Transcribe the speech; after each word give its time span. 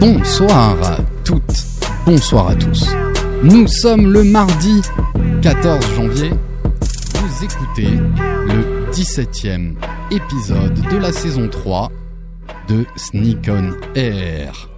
Bonsoir 0.00 0.82
à 0.82 0.98
toutes, 1.24 1.64
bonsoir 2.04 2.48
à 2.48 2.54
tous. 2.54 2.86
Nous 3.42 3.66
sommes 3.68 4.12
le 4.12 4.24
mardi 4.24 4.82
14 5.42 5.94
janvier. 5.94 6.30
Vous 7.14 7.44
écoutez 7.44 7.90
le 8.46 8.90
17e 8.90 9.74
épisode 10.10 10.80
de 10.90 10.96
la 10.96 11.12
saison 11.12 11.48
3 11.48 11.90
de 12.68 12.84
Sneak 12.96 13.48
on 13.48 13.72
Air. 13.94 14.68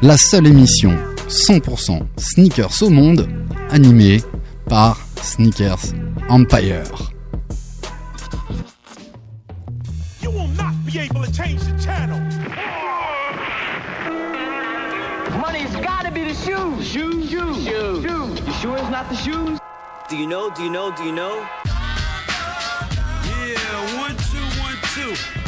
La 0.00 0.16
seule 0.16 0.46
émission 0.46 0.96
100% 1.28 2.00
sneakers 2.16 2.82
au 2.82 2.90
monde 2.90 3.28
animée 3.70 4.22
par 4.66 5.00
Sneakers 5.20 5.92
Empire. 6.28 7.10
To 11.28 11.36
change 11.36 11.60
the 11.62 11.78
channel. 11.82 12.18
Money's 15.38 15.74
gotta 15.76 16.10
be 16.10 16.24
the 16.24 16.34
shoes. 16.34 16.86
Shoes, 16.86 17.30
shoes, 17.30 17.64
shoes. 17.64 18.04
shoes. 18.04 18.40
You 18.46 18.52
sure 18.54 18.78
it's 18.78 18.90
not 18.90 19.08
the 19.08 19.16
shoes? 19.16 19.58
Do 20.08 20.16
you 20.16 20.26
know? 20.26 20.50
Do 20.50 20.62
you 20.62 20.70
know? 20.70 20.94
Do 20.96 21.04
you 21.04 21.12
know? 21.12 21.46
Yeah, 23.24 23.98
one, 23.98 24.16
two, 24.16 24.46
one, 24.60 24.76
two. 24.94 25.47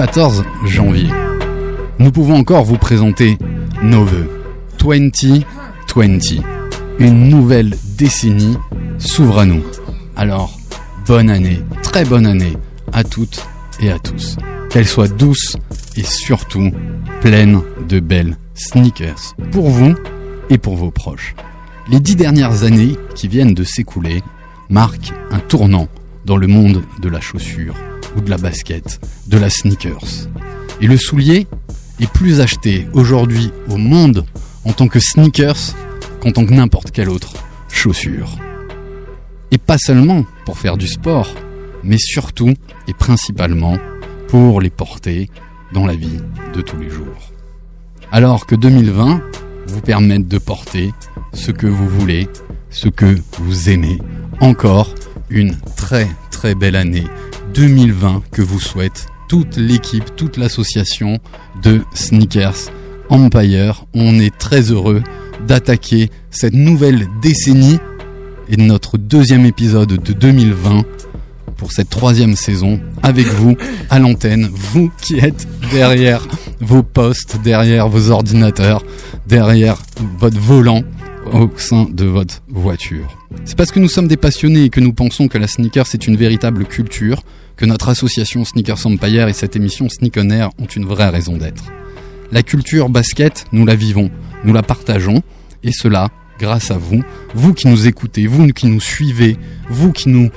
14 0.00 0.44
janvier. 0.64 1.08
Nous 1.98 2.10
pouvons 2.10 2.36
encore 2.36 2.64
vous 2.64 2.78
présenter 2.78 3.36
nos 3.82 4.02
voeux. 4.02 4.30
2020. 4.82 6.42
Une 6.98 7.28
nouvelle 7.28 7.76
décennie 7.98 8.56
s'ouvre 8.96 9.40
à 9.40 9.44
nous. 9.44 9.62
Alors, 10.16 10.58
bonne 11.06 11.28
année, 11.28 11.60
très 11.82 12.06
bonne 12.06 12.24
année 12.24 12.56
à 12.94 13.04
toutes 13.04 13.46
et 13.78 13.90
à 13.90 13.98
tous. 13.98 14.38
Qu'elle 14.70 14.88
soit 14.88 15.14
douce 15.14 15.58
et 15.96 16.02
surtout 16.02 16.70
pleine 17.20 17.60
de 17.86 18.00
belles 18.00 18.38
sneakers 18.54 19.34
pour 19.52 19.68
vous 19.68 19.94
et 20.48 20.56
pour 20.56 20.76
vos 20.76 20.90
proches. 20.90 21.34
Les 21.90 22.00
dix 22.00 22.16
dernières 22.16 22.64
années 22.64 22.96
qui 23.14 23.28
viennent 23.28 23.52
de 23.52 23.64
s'écouler 23.64 24.22
marquent 24.70 25.12
un 25.30 25.40
tournant 25.40 25.88
dans 26.24 26.38
le 26.38 26.46
monde 26.46 26.84
de 27.02 27.10
la 27.10 27.20
chaussure 27.20 27.74
ou 28.16 28.20
de 28.20 28.30
la 28.30 28.36
basket, 28.36 29.00
de 29.26 29.38
la 29.38 29.50
sneakers. 29.50 30.28
Et 30.80 30.86
le 30.86 30.96
soulier 30.96 31.46
est 32.00 32.10
plus 32.10 32.40
acheté 32.40 32.88
aujourd'hui 32.94 33.50
au 33.68 33.76
monde 33.76 34.24
en 34.64 34.72
tant 34.72 34.88
que 34.88 35.00
sneakers 35.00 35.74
qu'en 36.20 36.32
tant 36.32 36.44
que 36.44 36.54
n'importe 36.54 36.90
quelle 36.90 37.10
autre 37.10 37.34
chaussure. 37.70 38.36
Et 39.50 39.58
pas 39.58 39.78
seulement 39.78 40.24
pour 40.44 40.58
faire 40.58 40.76
du 40.76 40.86
sport, 40.86 41.34
mais 41.82 41.98
surtout 41.98 42.54
et 42.88 42.94
principalement 42.94 43.78
pour 44.28 44.60
les 44.60 44.70
porter 44.70 45.30
dans 45.72 45.86
la 45.86 45.94
vie 45.94 46.18
de 46.54 46.60
tous 46.60 46.76
les 46.78 46.90
jours. 46.90 47.32
Alors 48.12 48.46
que 48.46 48.54
2020 48.54 49.22
vous 49.66 49.80
permette 49.80 50.26
de 50.28 50.38
porter 50.38 50.92
ce 51.32 51.50
que 51.50 51.66
vous 51.66 51.88
voulez, 51.88 52.28
ce 52.70 52.88
que 52.88 53.16
vous 53.38 53.70
aimez. 53.70 53.98
Encore 54.40 54.94
une 55.28 55.56
très 55.76 56.08
très 56.30 56.54
belle 56.54 56.76
année 56.76 57.06
2020 57.54 58.22
que 58.30 58.42
vous 58.42 58.60
souhaite 58.60 59.06
toute 59.28 59.56
l'équipe, 59.56 60.16
toute 60.16 60.36
l'association 60.36 61.18
de 61.62 61.82
Sneakers 61.94 62.70
Empire. 63.08 63.86
On 63.94 64.18
est 64.18 64.36
très 64.36 64.70
heureux 64.70 65.02
d'attaquer 65.46 66.10
cette 66.30 66.54
nouvelle 66.54 67.06
décennie 67.22 67.78
et 68.48 68.56
notre 68.56 68.98
deuxième 68.98 69.46
épisode 69.46 70.02
de 70.02 70.12
2020 70.12 70.84
pour 71.56 71.72
cette 71.72 71.90
troisième 71.90 72.36
saison 72.36 72.80
avec 73.02 73.26
vous 73.26 73.56
à 73.90 73.98
l'antenne, 73.98 74.48
vous 74.52 74.90
qui 75.00 75.18
êtes 75.18 75.46
derrière 75.70 76.26
vos 76.60 76.82
postes, 76.82 77.38
derrière 77.42 77.88
vos 77.88 78.10
ordinateurs, 78.10 78.82
derrière 79.26 79.76
votre 80.18 80.38
volant 80.38 80.82
au 81.32 81.50
sein 81.56 81.86
de 81.90 82.04
votre 82.04 82.42
voiture. 82.48 83.16
C'est 83.44 83.56
parce 83.56 83.70
que 83.70 83.80
nous 83.80 83.88
sommes 83.88 84.08
des 84.08 84.16
passionnés 84.16 84.64
et 84.64 84.70
que 84.70 84.80
nous 84.80 84.92
pensons 84.92 85.28
que 85.28 85.38
la 85.38 85.46
sneaker 85.46 85.86
c'est 85.86 86.06
une 86.06 86.16
véritable 86.16 86.64
culture, 86.64 87.22
que 87.56 87.66
notre 87.66 87.88
association 87.88 88.44
Sneakers 88.44 88.86
Empire 88.86 89.28
et 89.28 89.32
cette 89.32 89.56
émission 89.56 89.88
Sneak 89.88 90.16
ont 90.18 90.66
une 90.66 90.86
vraie 90.86 91.08
raison 91.08 91.36
d'être. 91.36 91.64
La 92.32 92.42
culture 92.42 92.88
basket, 92.88 93.46
nous 93.52 93.66
la 93.66 93.74
vivons, 93.74 94.10
nous 94.44 94.52
la 94.52 94.62
partageons, 94.62 95.22
et 95.62 95.72
cela 95.72 96.08
grâce 96.38 96.70
à 96.70 96.78
vous, 96.78 97.02
vous 97.34 97.52
qui 97.52 97.68
nous 97.68 97.86
écoutez, 97.86 98.26
vous 98.26 98.48
qui 98.48 98.66
nous 98.66 98.80
suivez, 98.80 99.36
vous 99.68 99.92
qui 99.92 100.08
nous 100.08 100.30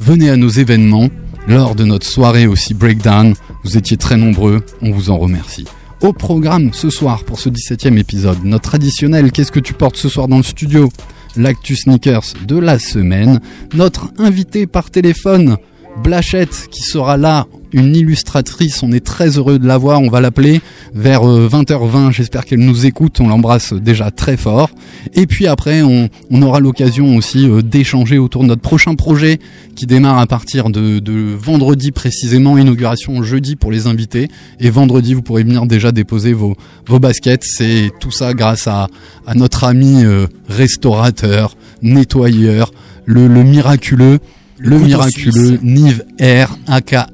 venez 0.00 0.28
à 0.30 0.36
nos 0.36 0.48
événements 0.48 1.08
lors 1.46 1.74
de 1.74 1.84
notre 1.84 2.06
soirée 2.06 2.46
aussi 2.46 2.74
breakdown. 2.74 3.34
Vous 3.62 3.76
étiez 3.76 3.96
très 3.96 4.16
nombreux, 4.16 4.64
on 4.82 4.90
vous 4.90 5.10
en 5.10 5.18
remercie. 5.18 5.66
Au 6.02 6.12
programme 6.12 6.74
ce 6.74 6.90
soir 6.90 7.24
pour 7.24 7.40
ce 7.40 7.48
17e 7.48 7.98
épisode, 7.98 8.44
notre 8.44 8.68
traditionnel 8.68 9.32
Qu'est-ce 9.32 9.50
que 9.50 9.60
tu 9.60 9.72
portes 9.72 9.96
ce 9.96 10.10
soir 10.10 10.28
dans 10.28 10.36
le 10.36 10.42
studio? 10.42 10.90
L'actu 11.36 11.74
sneakers 11.74 12.34
de 12.46 12.58
la 12.58 12.78
semaine, 12.78 13.40
notre 13.74 14.12
invité 14.18 14.66
par 14.66 14.90
téléphone, 14.90 15.56
Blachette, 16.02 16.68
qui 16.70 16.82
sera 16.82 17.16
là, 17.16 17.46
une 17.72 17.96
illustratrice, 17.96 18.82
on 18.82 18.92
est 18.92 19.04
très 19.04 19.38
heureux 19.38 19.58
de 19.58 19.66
la 19.66 19.76
voir, 19.76 20.00
on 20.00 20.08
va 20.08 20.20
l'appeler 20.20 20.60
vers 20.94 21.28
euh, 21.28 21.48
20h20, 21.48 22.10
j'espère 22.12 22.44
qu'elle 22.44 22.60
nous 22.60 22.86
écoute, 22.86 23.20
on 23.20 23.28
l'embrasse 23.28 23.72
déjà 23.72 24.10
très 24.10 24.36
fort. 24.36 24.70
Et 25.14 25.26
puis 25.26 25.46
après, 25.46 25.82
on, 25.82 26.08
aura 26.42 26.60
l'occasion 26.60 27.16
aussi 27.16 27.48
euh, 27.48 27.62
d'échanger 27.62 28.18
autour 28.18 28.42
de 28.42 28.48
notre 28.48 28.62
prochain 28.62 28.94
projet 28.94 29.40
qui 29.74 29.86
démarre 29.86 30.18
à 30.18 30.26
partir 30.26 30.70
de, 30.70 31.02
vendredi 31.36 31.92
précisément, 31.92 32.56
inauguration 32.56 33.22
jeudi 33.22 33.56
pour 33.56 33.70
les 33.70 33.86
invités. 33.86 34.28
Et 34.60 34.70
vendredi, 34.70 35.12
vous 35.12 35.22
pourrez 35.22 35.42
venir 35.42 35.66
déjà 35.66 35.92
déposer 35.92 36.32
vos, 36.32 36.56
baskets. 36.88 37.44
C'est 37.44 37.90
tout 38.00 38.10
ça 38.10 38.32
grâce 38.32 38.68
à, 38.68 38.88
notre 39.34 39.64
ami 39.64 40.04
euh, 40.04 40.28
restaurateur, 40.48 41.56
nettoyeur, 41.82 42.72
le 43.04 43.28
miraculeux, 43.28 44.18
le, 44.58 44.78
miraculeux 44.78 45.58
Nive 45.62 46.04
R, 46.20 46.56
aka 46.66 47.06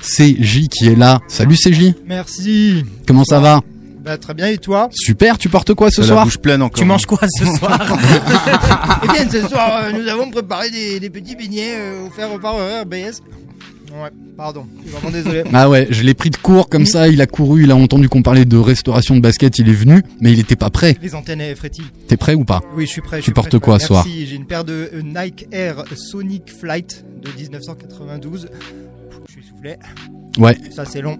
CJ 0.00 0.68
qui 0.68 0.86
est 0.88 0.96
là. 0.96 1.20
Salut 1.28 1.56
CJ, 1.56 1.94
Merci. 2.06 2.84
comment 3.06 3.24
ça 3.24 3.38
va? 3.40 3.60
Bah, 4.02 4.16
très 4.16 4.32
bien, 4.32 4.46
et 4.46 4.56
toi? 4.56 4.88
Super, 4.92 5.36
tu 5.36 5.50
portes 5.50 5.74
quoi 5.74 5.90
ce 5.90 6.00
la 6.00 6.06
soir? 6.06 6.24
bouche 6.24 6.38
pleine 6.38 6.62
encore. 6.62 6.78
Tu 6.78 6.86
manges 6.86 7.04
quoi 7.04 7.18
ce 7.28 7.44
soir? 7.44 7.78
Eh 9.04 9.08
bien, 9.08 9.30
ce 9.30 9.46
soir, 9.46 9.82
euh, 9.84 9.92
nous 9.92 10.08
avons 10.08 10.30
préparé 10.30 10.70
des, 10.70 10.98
des 11.00 11.10
petits 11.10 11.36
beignets 11.36 11.74
euh, 11.76 12.06
offerts 12.06 12.38
par 12.40 12.54
RBS. 12.54 13.20
Ouais, 13.92 14.08
pardon, 14.36 14.66
je 14.78 14.82
suis 14.82 14.90
vraiment 14.90 15.10
désolé. 15.10 15.42
Ah 15.52 15.68
ouais, 15.68 15.88
je 15.90 16.02
l'ai 16.02 16.14
pris 16.14 16.30
de 16.30 16.36
court 16.36 16.68
comme 16.68 16.86
ça, 16.86 17.08
il 17.08 17.20
a 17.20 17.26
couru, 17.26 17.64
il 17.64 17.70
a 17.72 17.76
entendu 17.76 18.08
qu'on 18.08 18.22
parlait 18.22 18.44
de 18.44 18.56
restauration 18.56 19.16
de 19.16 19.20
basket, 19.20 19.58
il 19.58 19.68
est 19.68 19.72
venu, 19.74 20.02
mais 20.20 20.32
il 20.32 20.38
était 20.38 20.54
pas 20.56 20.70
prêt. 20.70 20.96
Les 21.02 21.14
antennes 21.16 21.40
euh, 21.40 21.54
frétillent. 21.56 21.90
T'es 22.06 22.16
prêt 22.16 22.34
ou 22.34 22.44
pas 22.44 22.60
Oui, 22.76 22.86
je 22.86 22.90
suis 22.90 23.00
prêt. 23.00 23.16
je 23.16 23.22
Tu 23.22 23.24
suis 23.24 23.32
portes 23.32 23.48
prêt, 23.50 23.58
quoi 23.60 23.78
ce 23.80 23.88
soir 23.88 24.06
j'ai 24.06 24.36
une 24.36 24.46
paire 24.46 24.64
de 24.64 24.90
euh, 24.94 25.02
Nike 25.02 25.46
Air 25.50 25.84
Sonic 25.96 26.52
Flight 26.52 27.04
de 27.22 27.30
1992. 27.36 28.48
Je 29.28 29.32
suis 29.32 29.42
soufflé. 29.42 29.74
Ouais, 30.38 30.56
Ça, 30.74 30.84
c'est 30.84 31.00
long. 31.02 31.18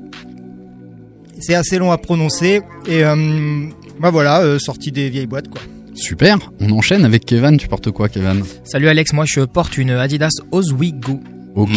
C'est 1.41 1.55
assez 1.55 1.79
long 1.79 1.91
à 1.91 1.99
prononcer. 1.99 2.61
Et 2.87 3.05
euh, 3.05 3.67
bah 4.01 4.11
voilà, 4.11 4.41
euh, 4.43 4.59
sortie 4.59 4.93
des 4.93 5.09
vieilles 5.11 5.27
boîtes, 5.27 5.49
quoi. 5.49 5.61
super. 5.95 6.39
On 6.61 6.71
enchaîne 6.73 7.05
avec 7.05 7.25
Kevin, 7.25 7.57
tu 7.57 7.67
portes 7.67 7.91
quoi 7.91 8.09
Kevin? 8.09 8.43
Salut 8.65 8.89
Alex, 8.89 9.13
moi 9.13 9.25
je 9.27 9.41
porte 9.41 9.77
une 9.77 9.91
Adidas 9.91 10.31
Oswego. 10.53 11.21
Ok. 11.57 11.71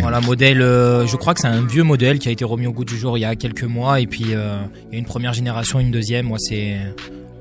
Voilà, 0.00 0.20
modèle, 0.20 0.62
euh, 0.62 1.06
je 1.06 1.16
crois 1.16 1.34
que 1.34 1.40
c'est 1.40 1.48
un 1.48 1.64
vieux 1.66 1.82
modèle 1.84 2.18
qui 2.18 2.28
a 2.28 2.32
été 2.32 2.44
remis 2.44 2.66
au 2.66 2.72
goût 2.72 2.84
du 2.84 2.96
jour 2.96 3.18
il 3.18 3.20
y 3.20 3.24
a 3.24 3.36
quelques 3.36 3.64
mois. 3.64 4.00
Et 4.00 4.06
puis 4.06 4.26
euh, 4.30 4.58
il 4.88 4.94
y 4.94 4.96
a 4.96 4.98
une 4.98 5.04
première 5.04 5.32
génération, 5.32 5.80
une 5.80 5.90
deuxième. 5.90 6.26
Moi 6.26 6.38
c'est 6.40 6.76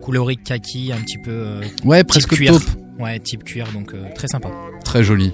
couleur 0.01 0.27
kaki, 0.43 0.91
un 0.93 1.01
petit 1.01 1.17
peu 1.17 1.31
euh, 1.31 1.61
Ouais, 1.85 2.03
presque 2.03 2.29
cuir. 2.35 2.53
taupe. 2.53 2.63
Ouais, 2.99 3.19
type 3.19 3.43
cuir, 3.43 3.67
donc 3.73 3.93
euh, 3.93 4.03
très 4.15 4.27
sympa. 4.27 4.49
Très 4.83 5.03
joli. 5.03 5.31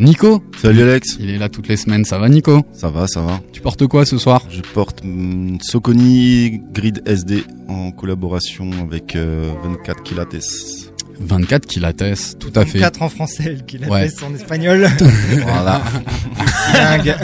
Nico. 0.00 0.42
Salut 0.60 0.82
Alex. 0.82 1.18
Il 1.20 1.30
est 1.30 1.38
là 1.38 1.48
toutes 1.48 1.68
les 1.68 1.76
semaines. 1.76 2.04
Ça 2.04 2.18
va, 2.18 2.28
Nico? 2.28 2.62
Ça 2.72 2.90
va, 2.90 3.06
ça 3.06 3.20
va. 3.20 3.40
Tu 3.52 3.60
portes 3.60 3.86
quoi 3.86 4.04
ce 4.04 4.18
soir? 4.18 4.42
Je 4.50 4.60
porte 4.60 5.02
hum, 5.04 5.58
Soconi 5.62 6.60
Grid 6.72 7.02
SD 7.06 7.44
en 7.68 7.92
collaboration 7.92 8.68
avec 8.82 9.14
euh, 9.14 9.52
24 9.62 10.02
Kilates. 10.02 10.92
24 11.20 11.66
Kilates, 11.66 12.36
tout 12.38 12.52
à 12.54 12.64
fait. 12.64 12.78
4 12.80 13.02
en 13.02 13.08
français, 13.08 13.58
qui 13.66 13.78
l'a 13.78 13.88
Ouais. 13.88 14.08
en 14.26 14.34
espagnol. 14.34 14.88
Voilà. 15.42 15.82
Dingue. 16.72 17.16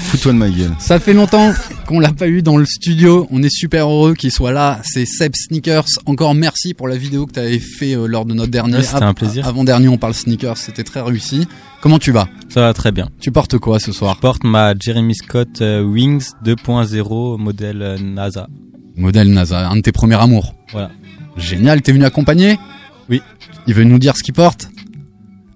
Fous-toi 0.00 0.32
de 0.32 0.38
ma 0.38 0.48
gueule. 0.48 0.72
Ça 0.78 0.98
fait 0.98 1.12
longtemps 1.12 1.52
qu'on 1.86 2.00
l'a 2.00 2.12
pas 2.12 2.28
eu 2.28 2.40
dans 2.42 2.56
le 2.56 2.64
studio. 2.64 3.26
On 3.30 3.42
est 3.42 3.50
super 3.54 3.86
heureux 3.88 4.14
qu'il 4.14 4.30
soit 4.30 4.52
là. 4.52 4.80
C'est 4.84 5.06
Seb 5.06 5.34
Sneakers. 5.34 5.86
Encore 6.06 6.34
merci 6.34 6.72
pour 6.74 6.88
la 6.88 6.96
vidéo 6.96 7.26
que 7.26 7.32
tu 7.32 7.40
avais 7.40 7.58
fait 7.58 7.94
euh, 7.94 8.06
lors 8.06 8.24
de 8.24 8.32
notre 8.34 8.50
dernier. 8.50 8.76
Ouais, 8.76 8.82
c'était 8.82 9.02
un 9.02 9.14
plaisir. 9.14 9.46
Avant 9.46 9.64
dernier, 9.64 9.88
on 9.88 9.98
parle 9.98 10.14
sneakers. 10.14 10.56
C'était 10.56 10.84
très 10.84 11.00
réussi. 11.02 11.46
Comment 11.80 11.98
tu 11.98 12.12
vas? 12.12 12.28
Ça 12.48 12.60
va 12.60 12.72
très 12.72 12.92
bien. 12.92 13.08
Tu 13.20 13.30
portes 13.32 13.58
quoi 13.58 13.78
ce 13.80 13.92
soir? 13.92 14.14
Je 14.16 14.20
porte 14.20 14.44
ma 14.44 14.74
Jeremy 14.78 15.14
Scott 15.14 15.60
euh, 15.60 15.82
Wings 15.82 16.30
2.0 16.44 17.38
modèle 17.38 17.82
euh, 17.82 17.98
NASA. 17.98 18.46
Modèle 18.96 19.28
NASA, 19.32 19.68
un 19.68 19.76
de 19.76 19.80
tes 19.82 19.92
premiers 19.92 20.20
amours. 20.20 20.54
Voilà. 20.72 20.90
Génial. 21.36 21.82
T'es 21.82 21.92
venu 21.92 22.04
accompagner? 22.04 22.58
Oui. 23.08 23.22
Il 23.66 23.74
veut 23.74 23.84
nous 23.84 23.98
dire 23.98 24.16
ce 24.16 24.22
qu'il 24.22 24.34
porte. 24.34 24.68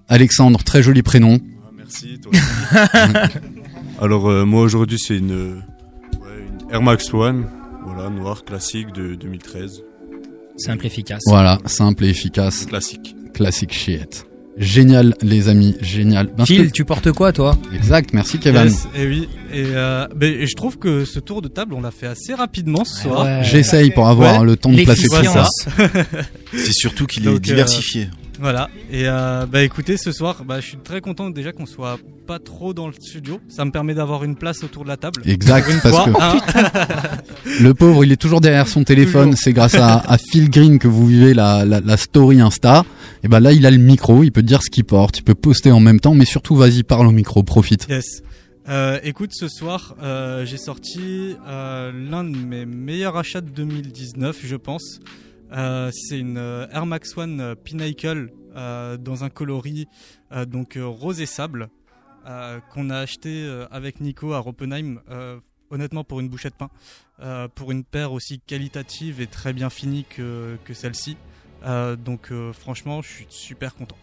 Alexandre, 0.07 0.63
très 0.63 0.81
joli 0.81 1.03
prénom. 1.03 1.39
Merci, 1.77 2.19
toi 2.19 2.31
aussi. 2.31 3.37
Alors, 4.01 4.29
euh, 4.29 4.45
moi 4.45 4.61
aujourd'hui, 4.61 4.97
c'est 4.99 5.17
une, 5.17 5.31
euh, 5.31 5.55
ouais, 6.21 6.45
une 6.47 6.71
Air 6.71 6.81
Max 6.81 7.13
One, 7.13 7.47
voilà, 7.85 8.09
noire, 8.09 8.43
classique 8.45 8.91
de 8.93 9.15
2013. 9.15 9.83
Simple, 10.57 10.85
efficace. 10.85 11.21
Voilà, 11.27 11.59
simple 11.65 12.05
et 12.05 12.09
efficace. 12.09 12.65
Classique. 12.65 13.15
Classique 13.33 13.73
shit. 13.73 14.25
Génial, 14.59 15.15
les 15.21 15.47
amis, 15.47 15.75
génial. 15.81 16.27
Ben, 16.37 16.45
Phil, 16.45 16.69
tu 16.73 16.83
portes 16.83 17.11
quoi, 17.13 17.31
toi? 17.31 17.57
Exact, 17.73 18.13
merci 18.13 18.39
Kevin. 18.39 18.63
Yes, 18.65 18.87
et 18.93 19.07
oui, 19.07 19.29
et, 19.53 19.63
euh, 19.67 20.05
ben, 20.13 20.33
et 20.33 20.47
je 20.47 20.55
trouve 20.55 20.77
que 20.77 21.05
ce 21.05 21.19
tour 21.19 21.41
de 21.41 21.47
table, 21.47 21.73
on 21.73 21.81
l'a 21.81 21.91
fait 21.91 22.07
assez 22.07 22.33
rapidement 22.33 22.83
ce 22.83 23.03
soir. 23.03 23.23
Ouais. 23.25 23.39
J'essaye 23.43 23.91
pour 23.91 24.07
avoir 24.09 24.41
Ouais. 24.41 24.45
le 24.45 24.57
temps 24.57 24.69
de 24.71 24.83
placer 24.83 25.07
tout 25.07 25.23
ça. 25.23 25.47
C'est 26.53 26.73
surtout 26.73 27.05
qu'il 27.05 27.25
est 27.25 27.29
euh, 27.31 27.39
diversifié. 27.39 28.09
Voilà. 28.39 28.69
Et 28.89 29.03
euh, 29.05 29.45
bah 29.45 29.63
écoutez, 29.63 29.97
ce 29.97 30.11
soir, 30.11 30.43
bah, 30.45 30.59
je 30.59 30.67
suis 30.67 30.77
très 30.77 31.01
content 31.01 31.29
déjà 31.29 31.51
qu'on 31.51 31.65
soit 31.65 31.97
pas 32.25 32.39
trop 32.39 32.73
dans 32.73 32.87
le 32.87 32.93
studio. 32.93 33.39
Ça 33.49 33.65
me 33.65 33.71
permet 33.71 33.93
d'avoir 33.93 34.23
une 34.23 34.35
place 34.35 34.63
autour 34.63 34.83
de 34.83 34.89
la 34.89 34.97
table. 34.97 35.21
Exact, 35.25 35.69
une 35.69 35.81
parce 35.81 35.95
fois, 35.95 36.05
que 36.05 36.11
hein. 36.21 37.17
le 37.61 37.73
pauvre, 37.73 38.05
il 38.05 38.11
est 38.11 38.21
toujours 38.21 38.41
derrière 38.41 38.67
son 38.67 38.83
téléphone. 38.83 39.35
C'est 39.35 39.53
grâce 39.53 39.75
à, 39.75 39.97
à 39.97 40.17
Phil 40.17 40.49
Green 40.49 40.79
que 40.79 40.87
vous 40.87 41.05
vivez 41.05 41.33
la, 41.33 41.65
la, 41.65 41.81
la 41.81 41.97
story 41.97 42.39
Insta. 42.39 42.85
Et 43.23 43.27
ben 43.27 43.39
là, 43.39 43.51
il 43.51 43.65
a 43.65 43.71
le 43.71 43.77
micro, 43.77 44.23
il 44.23 44.31
peut 44.31 44.43
dire 44.43 44.61
ce 44.63 44.69
qu'il 44.69 44.85
porte, 44.85 45.17
il 45.19 45.23
peut 45.23 45.35
poster 45.35 45.71
en 45.71 45.81
même 45.81 45.99
temps, 45.99 46.13
mais 46.13 46.25
surtout, 46.25 46.55
vas-y, 46.55 46.83
parle 46.83 47.07
au 47.07 47.11
micro, 47.11 47.43
profite. 47.43 47.87
Yes. 47.89 48.21
Euh, 48.69 48.99
écoute, 49.03 49.31
ce 49.33 49.47
soir, 49.47 49.95
euh, 50.01 50.45
j'ai 50.45 50.57
sorti 50.57 51.35
euh, 51.47 51.91
l'un 51.91 52.23
de 52.23 52.37
mes 52.37 52.65
meilleurs 52.67 53.17
achats 53.17 53.41
de 53.41 53.49
2019, 53.49 54.37
je 54.43 54.55
pense. 54.55 54.99
Euh, 55.51 55.89
c'est 55.93 56.19
une 56.19 56.37
euh, 56.37 56.67
Air 56.71 56.85
Max 56.85 57.17
One 57.17 57.41
euh, 57.41 57.55
Pinnacle 57.55 58.31
euh, 58.55 58.97
dans 58.97 59.23
un 59.23 59.29
coloris 59.29 59.87
euh, 60.31 60.45
donc 60.45 60.75
euh, 60.77 60.85
rose 60.85 61.21
et 61.21 61.25
sable 61.25 61.69
euh, 62.27 62.59
qu'on 62.71 62.89
a 62.89 62.97
acheté 62.97 63.43
euh, 63.43 63.65
avec 63.71 63.99
Nico 64.01 64.33
à 64.33 64.39
Roppenheim. 64.39 64.99
euh, 65.09 65.39
honnêtement, 65.71 66.03
pour 66.03 66.19
une 66.19 66.29
bouchée 66.29 66.49
de 66.49 66.55
pain, 66.55 66.69
euh, 67.21 67.47
pour 67.53 67.71
une 67.71 67.83
paire 67.83 68.11
aussi 68.11 68.39
qualitative 68.39 69.21
et 69.21 69.27
très 69.27 69.53
bien 69.53 69.69
finie 69.69 70.03
que, 70.09 70.57
que 70.65 70.73
celle-ci. 70.73 71.15
Euh, 71.63 71.95
donc, 71.95 72.29
euh, 72.31 72.51
franchement, 72.53 73.03
je 73.03 73.07
suis 73.07 73.27
super 73.29 73.75
content. 73.75 73.95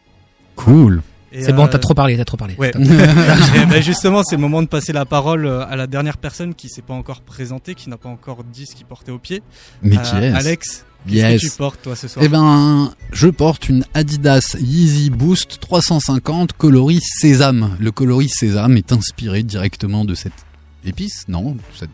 Cool. 0.54 1.02
C'est 1.32 1.52
bon, 1.52 1.66
t'as 1.66 1.81
trop 1.81 1.92
parlé, 1.92 2.16
t'as 2.16 2.25
trop 2.25 2.37
parlé. 2.37 2.54
Ouais. 2.56 2.70
Ben, 3.69 3.82
justement, 3.82 4.22
c'est 4.22 4.37
le 4.37 4.40
moment 4.42 4.62
de 4.62 4.69
passer 4.69 4.92
la 4.92 5.04
parole 5.04 5.46
à 5.49 5.75
la 5.75 5.87
dernière 5.88 6.19
personne 6.19 6.54
qui 6.54 6.69
s'est 6.69 6.82
pas 6.82 6.94
encore 6.94 7.20
présentée, 7.20 7.75
qui 7.75 7.90
n'a 7.90 7.96
pas 7.96 8.08
encore 8.08 8.44
dit 8.44 8.64
ce 8.66 8.75
qu'il 8.76 8.87
portait 8.87 9.10
au 9.12 9.19
pied. 9.19 9.42
Mais 9.82 9.99
Euh, 9.99 10.00
qui 10.02 10.16
est 10.16 10.28
Alex, 10.31 10.87
qu'est-ce 11.06 11.14
Yes. 11.17 11.43
que 11.43 11.47
tu 11.49 11.56
portes 11.56 11.82
toi 11.82 11.97
ce 11.97 12.08
soir 12.08 12.25
Eh 12.25 12.29
ben, 12.29 12.93
je 13.12 13.29
porte 13.29 13.69
une 13.69 13.85
Adidas 13.94 14.56
Yeezy 14.61 15.11
Boost 15.11 15.58
350 15.61 16.53
coloris 16.55 17.00
sésame. 17.03 17.76
Le 17.81 17.91
coloris 17.93 18.29
sésame 18.31 18.76
est 18.76 18.93
inspiré 18.93 19.43
directement 19.43 20.05
de 20.05 20.14
cette 20.14 20.32
épice, 20.85 21.25
non 21.29 21.56
cette 21.79 21.91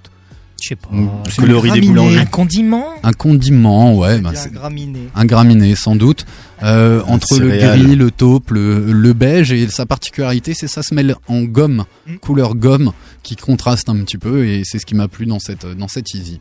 Je 0.62 0.68
sais 0.68 0.76
pas. 0.76 0.88
Mm, 0.92 1.08
coloris 1.36 1.72
des 1.72 1.80
boulangers. 1.80 2.18
Un 2.18 2.24
condiment? 2.26 2.86
Un 3.02 3.12
condiment, 3.12 3.96
ouais, 3.98 4.20
bah, 4.20 4.30
Bien 4.30 4.40
c'est 4.40 4.52
graminé. 4.52 5.08
un 5.14 5.24
graminé 5.24 5.74
sans 5.74 5.96
doute 5.96 6.24
euh, 6.62 7.02
entre 7.08 7.38
le 7.38 7.48
gris, 7.48 7.96
le 7.96 8.10
taupe, 8.12 8.50
le, 8.52 8.92
le 8.92 9.12
beige 9.14 9.50
et 9.52 9.66
sa 9.68 9.84
particularité 9.86 10.54
c'est 10.54 10.68
ça 10.68 10.82
se 10.84 10.94
mêle 10.94 11.16
en 11.26 11.42
gomme, 11.42 11.84
Mm. 12.06 12.16
couleur 12.18 12.54
gomme 12.54 12.92
qui 13.24 13.34
contraste 13.36 13.88
un 13.88 13.96
petit 14.04 14.18
peu 14.18 14.46
et 14.46 14.62
c'est 14.64 14.78
ce 14.78 14.86
qui 14.86 14.94
m'a 14.94 15.08
plu 15.08 15.26
dans 15.26 15.38
cette 15.40 15.66
dans 15.66 15.88
cette 15.88 16.14
Easy. 16.14 16.40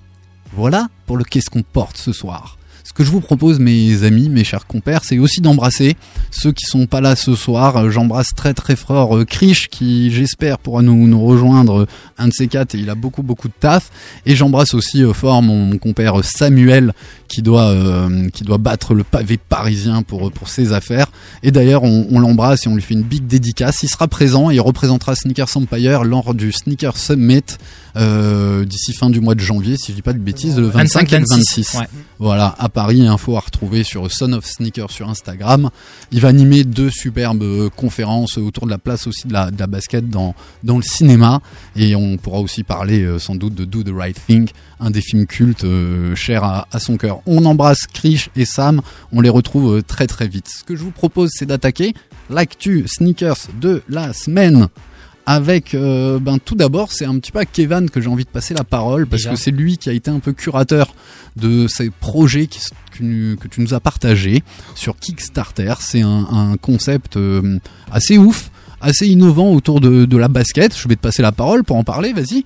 Voilà 0.53 0.89
pour 1.07 1.17
le 1.17 1.23
qu'est-ce 1.23 1.49
qu'on 1.49 1.63
porte 1.63 1.97
ce 1.97 2.11
soir. 2.13 2.57
Ce 2.83 2.93
que 2.93 3.03
je 3.03 3.11
vous 3.11 3.21
propose, 3.21 3.59
mes 3.59 4.03
amis, 4.03 4.29
mes 4.29 4.43
chers 4.43 4.65
compères, 4.65 5.03
c'est 5.03 5.19
aussi 5.19 5.41
d'embrasser 5.41 5.95
ceux 6.31 6.51
qui 6.51 6.65
sont 6.65 6.87
pas 6.87 7.01
là 7.01 7.15
ce 7.15 7.35
soir. 7.35 7.89
J'embrasse 7.91 8.29
très 8.35 8.53
très 8.53 8.75
fort 8.75 9.17
euh, 9.17 9.25
Krish 9.25 9.69
qui, 9.69 10.11
j'espère, 10.11 10.57
pourra 10.57 10.81
nous, 10.81 11.25
rejoindre 11.25 11.81
euh, 11.81 11.87
un 12.17 12.27
de 12.27 12.33
ces 12.33 12.47
quatre 12.47 12.75
et 12.75 12.79
il 12.79 12.89
a 12.89 12.95
beaucoup 12.95 13.23
beaucoup 13.23 13.47
de 13.47 13.53
taf. 13.59 13.91
Et 14.25 14.35
j'embrasse 14.35 14.73
aussi 14.73 15.03
euh, 15.03 15.13
fort 15.13 15.41
mon, 15.41 15.77
compère 15.77 16.23
Samuel 16.23 16.93
qui 17.27 17.41
doit 17.41 17.73
battre 18.59 18.93
le 18.93 19.03
pavé 19.03 19.37
parisien 19.37 20.03
pour 20.03 20.31
ses 20.47 20.73
affaires. 20.73 21.07
Et 21.43 21.51
d'ailleurs, 21.51 21.83
on, 21.83 22.19
l'embrasse 22.19 22.65
et 22.65 22.69
on 22.69 22.75
lui 22.75 22.81
fait 22.81 22.93
une 22.93 23.03
big 23.03 23.25
dédicace. 23.25 23.83
Il 23.83 23.89
sera 23.89 24.07
présent 24.07 24.51
et 24.51 24.55
il 24.55 24.61
représentera 24.61 25.15
Sneakers 25.15 25.55
Empire 25.55 26.03
lors 26.03 26.33
du 26.33 26.51
Sneaker 26.51 26.97
Summit 26.97 27.43
euh, 27.97 28.65
d'ici 28.65 28.93
fin 28.93 29.09
du 29.09 29.19
mois 29.19 29.35
de 29.35 29.39
janvier, 29.39 29.77
si 29.77 29.91
je 29.91 29.95
dis 29.95 30.01
pas 30.01 30.13
de 30.13 30.19
bêtises, 30.19 30.57
le 30.57 30.67
25, 30.67 31.11
et 31.11 31.19
le 31.19 31.25
26. 31.25 31.75
Ouais. 31.75 31.87
Voilà, 32.19 32.55
à 32.59 32.69
Paris, 32.69 33.07
info 33.07 33.35
à 33.35 33.39
retrouver 33.39 33.83
sur 33.83 34.11
Son 34.11 34.33
of 34.33 34.45
Sneakers 34.45 34.91
sur 34.91 35.09
Instagram. 35.09 35.69
Il 36.11 36.21
va 36.21 36.27
animer 36.27 36.63
deux 36.63 36.89
superbes 36.91 37.41
euh, 37.41 37.69
conférences 37.75 38.37
autour 38.37 38.65
de 38.65 38.71
la 38.71 38.77
place 38.77 39.07
aussi 39.07 39.27
de 39.27 39.33
la, 39.33 39.49
de 39.49 39.59
la 39.59 39.67
basket 39.67 40.09
dans, 40.09 40.35
dans 40.63 40.77
le 40.77 40.83
cinéma. 40.83 41.41
Et 41.75 41.95
on 41.95 42.17
pourra 42.17 42.39
aussi 42.39 42.63
parler 42.63 43.01
euh, 43.01 43.19
sans 43.19 43.35
doute 43.35 43.55
de 43.55 43.65
Do 43.65 43.83
the 43.83 43.93
Right 43.93 44.17
Thing, 44.27 44.49
un 44.79 44.91
des 44.91 45.01
films 45.01 45.25
cultes 45.25 45.63
euh, 45.63 46.15
chers 46.15 46.43
à, 46.43 46.67
à 46.71 46.79
son 46.79 46.97
cœur. 46.97 47.21
On 47.25 47.45
embrasse 47.45 47.87
Krish 47.91 48.29
et 48.35 48.45
Sam, 48.45 48.81
on 49.11 49.21
les 49.21 49.29
retrouve 49.29 49.81
très 49.83 50.07
très 50.07 50.27
vite. 50.27 50.47
Ce 50.47 50.63
que 50.63 50.75
je 50.75 50.83
vous 50.83 50.91
propose, 50.91 51.31
c'est 51.33 51.47
d'attaquer 51.47 51.93
l'actu 52.29 52.85
sneakers 52.87 53.47
de 53.59 53.81
la 53.89 54.13
semaine. 54.13 54.67
Avec, 55.25 55.75
euh, 55.75 56.19
ben 56.19 56.39
tout 56.43 56.55
d'abord, 56.55 56.91
c'est 56.91 57.05
un 57.05 57.17
petit 57.19 57.31
peu 57.31 57.39
à 57.39 57.45
Kevin 57.45 57.89
que 57.89 58.01
j'ai 58.01 58.07
envie 58.09 58.23
de 58.25 58.29
passer 58.29 58.53
la 58.53 58.63
parole 58.63 59.05
parce 59.07 59.21
Déjà. 59.21 59.31
que 59.31 59.35
c'est 59.37 59.51
lui 59.51 59.77
qui 59.77 59.89
a 59.89 59.93
été 59.93 60.09
un 60.09 60.19
peu 60.19 60.33
curateur 60.33 60.93
de 61.35 61.67
ces 61.67 61.89
projets 61.91 62.47
qui, 62.47 62.59
que, 62.91 63.47
tu 63.47 63.61
nous 63.61 63.73
as 63.73 63.79
partagés 63.79 64.43
sur 64.75 64.97
Kickstarter. 64.97 65.75
C'est 65.79 66.01
un, 66.01 66.27
un 66.31 66.57
concept 66.57 67.17
euh, 67.17 67.59
assez 67.91 68.17
ouf, 68.17 68.49
assez 68.81 69.07
innovant 69.07 69.51
autour 69.53 69.79
de, 69.79 70.05
de 70.05 70.17
la 70.17 70.27
basket. 70.27 70.75
Je 70.75 70.87
vais 70.87 70.95
te 70.95 71.01
passer 71.01 71.21
la 71.21 71.31
parole 71.31 71.63
pour 71.63 71.77
en 71.77 71.83
parler, 71.83 72.13
vas-y. 72.13 72.43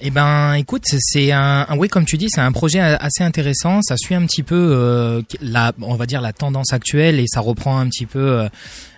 Eh 0.00 0.10
ben, 0.10 0.54
écoute, 0.54 0.82
c'est- 0.86 1.30
un, 1.32 1.64
un- 1.68 1.78
oui, 1.78 1.88
comme 1.88 2.04
tu 2.04 2.18
dis, 2.18 2.26
c'est 2.28 2.40
un 2.40 2.52
projet 2.52 2.80
assez 2.80 3.22
intéressant. 3.22 3.80
Ça 3.82 3.96
suit 3.96 4.16
un 4.16 4.26
petit 4.26 4.42
peu 4.42 4.56
euh, 4.56 5.22
la, 5.40 5.72
on 5.80 5.94
va 5.94 6.04
dire 6.06 6.20
la 6.20 6.32
tendance 6.32 6.72
actuelle 6.72 7.20
et 7.20 7.26
ça 7.28 7.40
reprend 7.40 7.78
un 7.78 7.86
petit 7.88 8.04
peu 8.04 8.48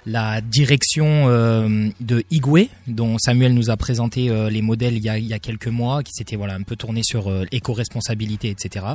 la 0.06 0.40
direction 0.40 1.25
euh, 1.28 1.88
de 2.00 2.25
Igwe, 2.30 2.68
dont 2.86 3.18
Samuel 3.18 3.54
nous 3.54 3.70
a 3.70 3.76
présenté 3.76 4.30
euh, 4.30 4.48
les 4.48 4.62
modèles 4.62 4.94
il 4.94 5.02
y 5.02 5.34
a, 5.34 5.38
quelques 5.40 5.66
mois, 5.66 6.04
qui 6.04 6.12
s'était 6.12 6.36
voilà 6.36 6.54
un 6.54 6.62
peu 6.62 6.76
tourné 6.76 7.02
sur 7.02 7.28
euh, 7.28 7.44
l'éco-responsabilité, 7.50 8.48
etc. 8.48 8.86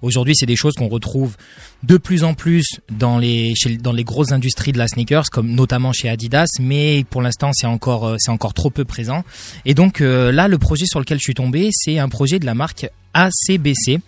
Aujourd'hui, 0.00 0.36
c'est 0.36 0.46
des 0.46 0.56
choses 0.56 0.74
qu'on 0.74 0.88
retrouve 0.88 1.36
de 1.82 1.96
plus 1.96 2.22
en 2.22 2.34
plus 2.34 2.80
dans 2.90 3.18
les 3.18 3.52
dans 3.80 3.92
les 3.92 4.04
grosses 4.04 4.30
industries 4.30 4.70
de 4.72 4.78
la 4.78 4.86
sneakers, 4.86 5.28
comme 5.30 5.50
notamment 5.50 5.92
chez 5.92 6.08
Adidas, 6.08 6.48
mais 6.60 7.04
pour 7.10 7.20
l'instant, 7.20 7.50
c'est 7.52 7.66
encore 7.66 8.06
euh, 8.06 8.16
c'est 8.18 8.30
encore 8.30 8.54
trop 8.54 8.70
peu 8.70 8.84
présent. 8.84 9.24
Et 9.64 9.74
donc 9.74 10.00
là, 10.00 10.46
le 10.46 10.58
projet 10.58 10.86
sur 10.86 11.00
lequel 11.00 11.18
je 11.18 11.24
suis 11.24 11.34
tombé, 11.34 11.70
c'est 11.72 11.98
un 11.98 12.08
projet 12.08 12.38
de 12.38 12.46
la 12.46 12.54
marque 12.54 12.86
ACBC, 13.14 13.98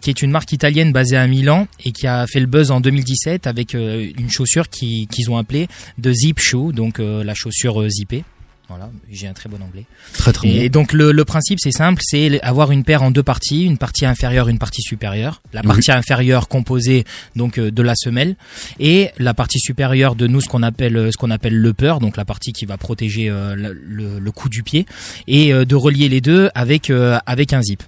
qui 0.00 0.10
est 0.10 0.22
une 0.22 0.30
marque 0.30 0.52
italienne 0.52 0.92
basée 0.92 1.16
à 1.16 1.26
Milan 1.26 1.66
et 1.84 1.92
qui 1.92 2.06
a 2.06 2.26
fait 2.26 2.40
le 2.40 2.46
buzz 2.46 2.70
en 2.70 2.80
2017 2.80 3.46
avec 3.46 3.74
euh, 3.74 4.08
une 4.18 4.30
chaussure 4.30 4.68
qui- 4.68 5.06
qu'ils 5.08 5.30
ont 5.30 5.36
appelée 5.36 5.66
de 5.98 6.12
Zip 6.12 6.38
Shoe, 6.40 6.72
donc 6.72 7.00
euh, 7.00 7.24
la 7.24 7.34
chaussure 7.34 7.80
euh, 7.82 7.88
zippée. 7.88 8.24
Voilà, 8.70 8.88
j'ai 9.10 9.26
un 9.26 9.32
très 9.32 9.48
bon 9.48 9.56
anglais. 9.60 9.84
Très 10.14 10.32
très 10.32 10.48
Et 10.48 10.68
bon. 10.68 10.80
donc 10.80 10.92
le, 10.92 11.10
le 11.10 11.24
principe 11.24 11.58
c'est 11.60 11.72
simple, 11.72 12.00
c'est 12.04 12.40
avoir 12.42 12.70
une 12.70 12.84
paire 12.84 13.02
en 13.02 13.10
deux 13.10 13.22
parties, 13.24 13.64
une 13.64 13.78
partie 13.78 14.06
inférieure, 14.06 14.48
une 14.48 14.58
partie 14.60 14.80
supérieure. 14.80 15.42
La 15.52 15.60
Oui. 15.62 15.66
partie 15.66 15.90
inférieure 15.90 16.46
composée 16.48 17.04
donc 17.34 17.58
euh, 17.58 17.70
de 17.72 17.82
la 17.82 17.94
semelle 17.96 18.36
et 18.78 19.10
la 19.18 19.34
partie 19.34 19.58
supérieure 19.58 20.14
de 20.14 20.26
nous 20.28 20.40
ce 20.40 20.48
qu'on 20.48 20.62
appelle 20.62 20.96
euh, 20.96 21.10
ce 21.10 21.16
qu'on 21.16 21.30
appelle 21.32 21.56
le 21.56 21.72
peur, 21.74 21.98
donc 21.98 22.16
la 22.16 22.24
partie 22.24 22.52
qui 22.52 22.64
va 22.64 22.76
protéger 22.76 23.28
euh, 23.28 23.56
le, 23.56 23.72
le, 23.72 24.18
le 24.20 24.30
cou 24.30 24.48
du 24.48 24.62
pied 24.62 24.86
et 25.26 25.52
euh, 25.52 25.64
de 25.64 25.74
relier 25.74 26.08
les 26.08 26.20
deux 26.20 26.48
avec 26.54 26.90
euh, 26.90 27.18
avec 27.26 27.52
un 27.52 27.62
zip. 27.62 27.82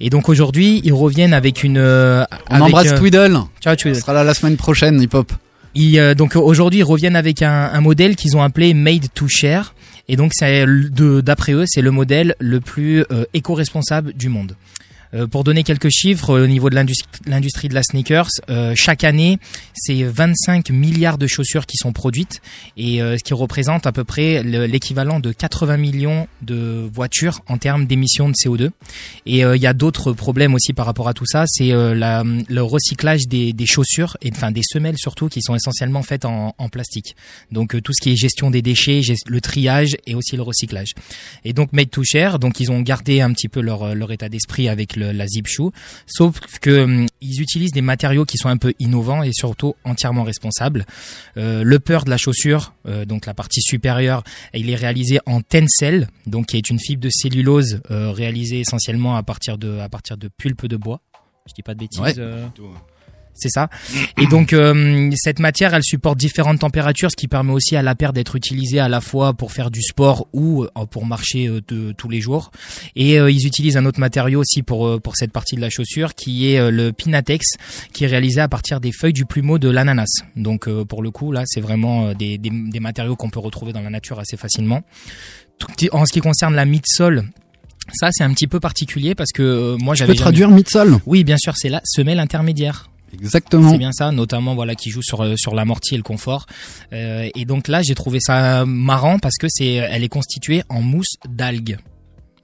Et 0.00 0.10
donc 0.10 0.28
aujourd'hui 0.28 0.80
ils 0.84 0.92
reviennent 0.92 1.32
avec 1.32 1.62
une. 1.62 1.78
On 1.78 2.24
avec, 2.50 2.62
embrasse 2.62 2.94
Twiddle. 2.96 3.38
Ciao 3.60 3.76
Twiddle. 3.76 4.00
sera 4.00 4.12
là 4.12 4.24
la 4.24 4.34
semaine 4.34 4.56
prochaine, 4.56 5.00
hip 5.00 5.10
hop. 5.14 5.32
Ils, 5.76 6.14
donc 6.14 6.36
aujourd'hui, 6.36 6.78
ils 6.80 6.84
reviennent 6.84 7.16
avec 7.16 7.42
un, 7.42 7.70
un 7.72 7.80
modèle 7.80 8.14
qu'ils 8.14 8.36
ont 8.36 8.42
appelé 8.42 8.74
Made 8.74 9.06
to 9.12 9.26
Share. 9.28 9.73
Et 10.08 10.16
donc, 10.16 10.32
d'après 11.22 11.52
eux, 11.52 11.64
c'est 11.66 11.82
le 11.82 11.90
modèle 11.90 12.34
le 12.38 12.60
plus 12.60 13.04
euh, 13.10 13.24
éco-responsable 13.32 14.12
du 14.12 14.28
monde. 14.28 14.56
Euh, 15.14 15.26
pour 15.26 15.44
donner 15.44 15.62
quelques 15.62 15.90
chiffres 15.90 16.30
euh, 16.30 16.44
au 16.44 16.46
niveau 16.46 16.70
de 16.70 16.74
l'industrie 16.74 17.68
de 17.68 17.74
la 17.74 17.82
sneakers, 17.82 18.28
euh, 18.50 18.72
chaque 18.74 19.04
année, 19.04 19.38
c'est 19.74 20.02
25 20.02 20.70
milliards 20.70 21.18
de 21.18 21.26
chaussures 21.26 21.66
qui 21.66 21.76
sont 21.76 21.92
produites 21.92 22.40
et 22.76 22.98
ce 22.98 23.22
qui 23.22 23.34
représente 23.34 23.86
à 23.86 23.92
peu 23.92 24.04
près 24.04 24.42
le- 24.42 24.66
l'équivalent 24.66 25.20
de 25.20 25.32
80 25.32 25.76
millions 25.76 26.26
de 26.42 26.88
voitures 26.92 27.40
en 27.48 27.58
termes 27.58 27.86
d'émissions 27.86 28.28
de 28.28 28.34
CO2. 28.34 28.70
Et 29.26 29.40
il 29.40 29.62
y 29.62 29.66
a 29.66 29.72
d'autres 29.72 30.12
problèmes 30.12 30.54
aussi 30.54 30.72
par 30.72 30.86
rapport 30.86 31.08
à 31.08 31.14
tout 31.14 31.26
ça, 31.26 31.44
c'est 31.46 31.70
le 31.70 32.60
recyclage 32.60 33.26
des, 33.26 33.54
chaussures 33.66 34.16
et 34.22 34.30
enfin 34.32 34.50
des 34.50 34.62
semelles 34.62 34.98
surtout 34.98 35.28
qui 35.28 35.40
sont 35.42 35.54
essentiellement 35.54 36.02
faites 36.02 36.24
en, 36.24 36.52
plastique. 36.70 37.14
Donc 37.52 37.80
tout 37.82 37.92
ce 37.92 38.00
qui 38.00 38.12
est 38.12 38.16
gestion 38.16 38.50
des 38.50 38.62
déchets, 38.62 39.00
le 39.26 39.40
triage 39.40 39.96
et 40.06 40.14
aussi 40.14 40.36
le 40.36 40.42
recyclage. 40.42 40.92
Et 41.44 41.52
donc 41.52 41.72
Made 41.72 41.90
to 41.90 42.02
Share, 42.04 42.38
donc 42.38 42.60
ils 42.60 42.70
ont 42.70 42.80
gardé 42.80 43.20
un 43.20 43.32
petit 43.32 43.48
peu 43.48 43.60
leur 43.60 44.12
état 44.12 44.28
d'esprit 44.28 44.68
avec 44.68 44.96
le- 44.96 45.03
la 45.12 45.26
zip 45.26 45.46
shoe, 45.46 45.70
sauf 46.06 46.40
que 46.60 46.84
hum, 46.84 47.06
ils 47.20 47.40
utilisent 47.40 47.72
des 47.72 47.82
matériaux 47.82 48.24
qui 48.24 48.38
sont 48.38 48.48
un 48.48 48.56
peu 48.56 48.74
innovants 48.78 49.22
et 49.22 49.32
surtout 49.32 49.74
entièrement 49.84 50.24
responsables. 50.24 50.86
Euh, 51.36 51.62
le 51.64 51.78
peur 51.78 52.04
de 52.04 52.10
la 52.10 52.16
chaussure, 52.16 52.74
euh, 52.86 53.04
donc 53.04 53.26
la 53.26 53.34
partie 53.34 53.60
supérieure, 53.60 54.22
il 54.52 54.70
est 54.70 54.76
réalisé 54.76 55.18
en 55.26 55.40
tencel, 55.40 56.08
donc 56.26 56.46
qui 56.46 56.56
est 56.56 56.70
une 56.70 56.78
fibre 56.78 57.02
de 57.02 57.10
cellulose 57.10 57.80
euh, 57.90 58.10
réalisée 58.10 58.60
essentiellement 58.60 59.16
à 59.16 59.22
partir 59.22 59.58
de 59.58 59.78
à 59.78 59.88
partir 59.88 60.16
de 60.16 60.28
pulpe 60.28 60.66
de 60.66 60.76
bois. 60.76 61.00
Je 61.46 61.54
dis 61.54 61.62
pas 61.62 61.74
de 61.74 61.80
bêtises. 61.80 62.00
Ouais. 62.00 62.14
C'est 63.34 63.48
ça. 63.50 63.68
Et 64.18 64.26
donc 64.26 64.52
euh, 64.52 65.10
cette 65.16 65.38
matière, 65.40 65.74
elle 65.74 65.82
supporte 65.82 66.18
différentes 66.18 66.60
températures, 66.60 67.10
ce 67.10 67.16
qui 67.16 67.28
permet 67.28 67.52
aussi 67.52 67.76
à 67.76 67.82
la 67.82 67.94
paire 67.94 68.12
d'être 68.12 68.36
utilisée 68.36 68.78
à 68.80 68.88
la 68.88 69.00
fois 69.00 69.34
pour 69.34 69.52
faire 69.52 69.70
du 69.70 69.82
sport 69.82 70.28
ou 70.32 70.64
euh, 70.64 70.86
pour 70.86 71.04
marcher 71.06 71.48
euh, 71.48 71.60
de, 71.68 71.92
tous 71.92 72.08
les 72.08 72.20
jours. 72.20 72.50
Et 72.96 73.18
euh, 73.18 73.30
ils 73.30 73.46
utilisent 73.46 73.76
un 73.76 73.86
autre 73.86 74.00
matériau 74.00 74.40
aussi 74.40 74.62
pour 74.62 75.00
pour 75.02 75.16
cette 75.16 75.32
partie 75.32 75.56
de 75.56 75.60
la 75.60 75.70
chaussure, 75.70 76.14
qui 76.14 76.52
est 76.52 76.70
le 76.70 76.92
Pinatex, 76.92 77.56
qui 77.92 78.04
est 78.04 78.06
réalisé 78.08 78.40
à 78.40 78.48
partir 78.48 78.80
des 78.80 78.92
feuilles 78.92 79.12
du 79.12 79.24
plumeau 79.26 79.58
de 79.58 79.68
l'ananas. 79.68 80.22
Donc 80.36 80.68
euh, 80.68 80.84
pour 80.84 81.02
le 81.02 81.10
coup, 81.10 81.32
là, 81.32 81.42
c'est 81.46 81.60
vraiment 81.60 82.12
des, 82.12 82.38
des, 82.38 82.50
des 82.50 82.80
matériaux 82.80 83.16
qu'on 83.16 83.30
peut 83.30 83.40
retrouver 83.40 83.72
dans 83.72 83.80
la 83.82 83.90
nature 83.90 84.18
assez 84.18 84.36
facilement. 84.36 84.82
En 85.92 86.04
ce 86.06 86.12
qui 86.12 86.20
concerne 86.20 86.54
la 86.54 86.64
midsole, 86.64 87.24
ça 87.92 88.08
c'est 88.12 88.24
un 88.24 88.32
petit 88.32 88.46
peu 88.46 88.60
particulier 88.60 89.14
parce 89.14 89.32
que 89.32 89.42
euh, 89.42 89.76
moi 89.78 89.94
Tu 89.94 90.00
j'avais 90.00 90.12
peux 90.12 90.18
jamais- 90.18 90.22
traduire 90.24 90.50
midsole? 90.50 90.98
Oui, 91.06 91.24
bien 91.24 91.36
sûr, 91.38 91.54
c'est 91.56 91.68
la 91.68 91.80
semelle 91.84 92.18
intermédiaire. 92.18 92.90
Exactement. 93.14 93.70
C'est 93.70 93.78
bien 93.78 93.92
ça, 93.92 94.12
notamment 94.12 94.54
voilà 94.54 94.74
qui 94.74 94.90
joue 94.90 95.02
sur 95.02 95.22
euh, 95.22 95.34
sur 95.36 95.54
l'amorti 95.54 95.94
et 95.94 95.96
le 95.96 96.02
confort. 96.02 96.46
Euh, 96.92 97.28
et 97.34 97.44
donc 97.44 97.68
là, 97.68 97.82
j'ai 97.82 97.94
trouvé 97.94 98.18
ça 98.20 98.64
marrant 98.66 99.18
parce 99.18 99.36
que 99.36 99.46
c'est 99.48 99.74
elle 99.74 100.04
est 100.04 100.08
constituée 100.08 100.62
en 100.68 100.82
mousse 100.82 101.16
d'algues. 101.28 101.78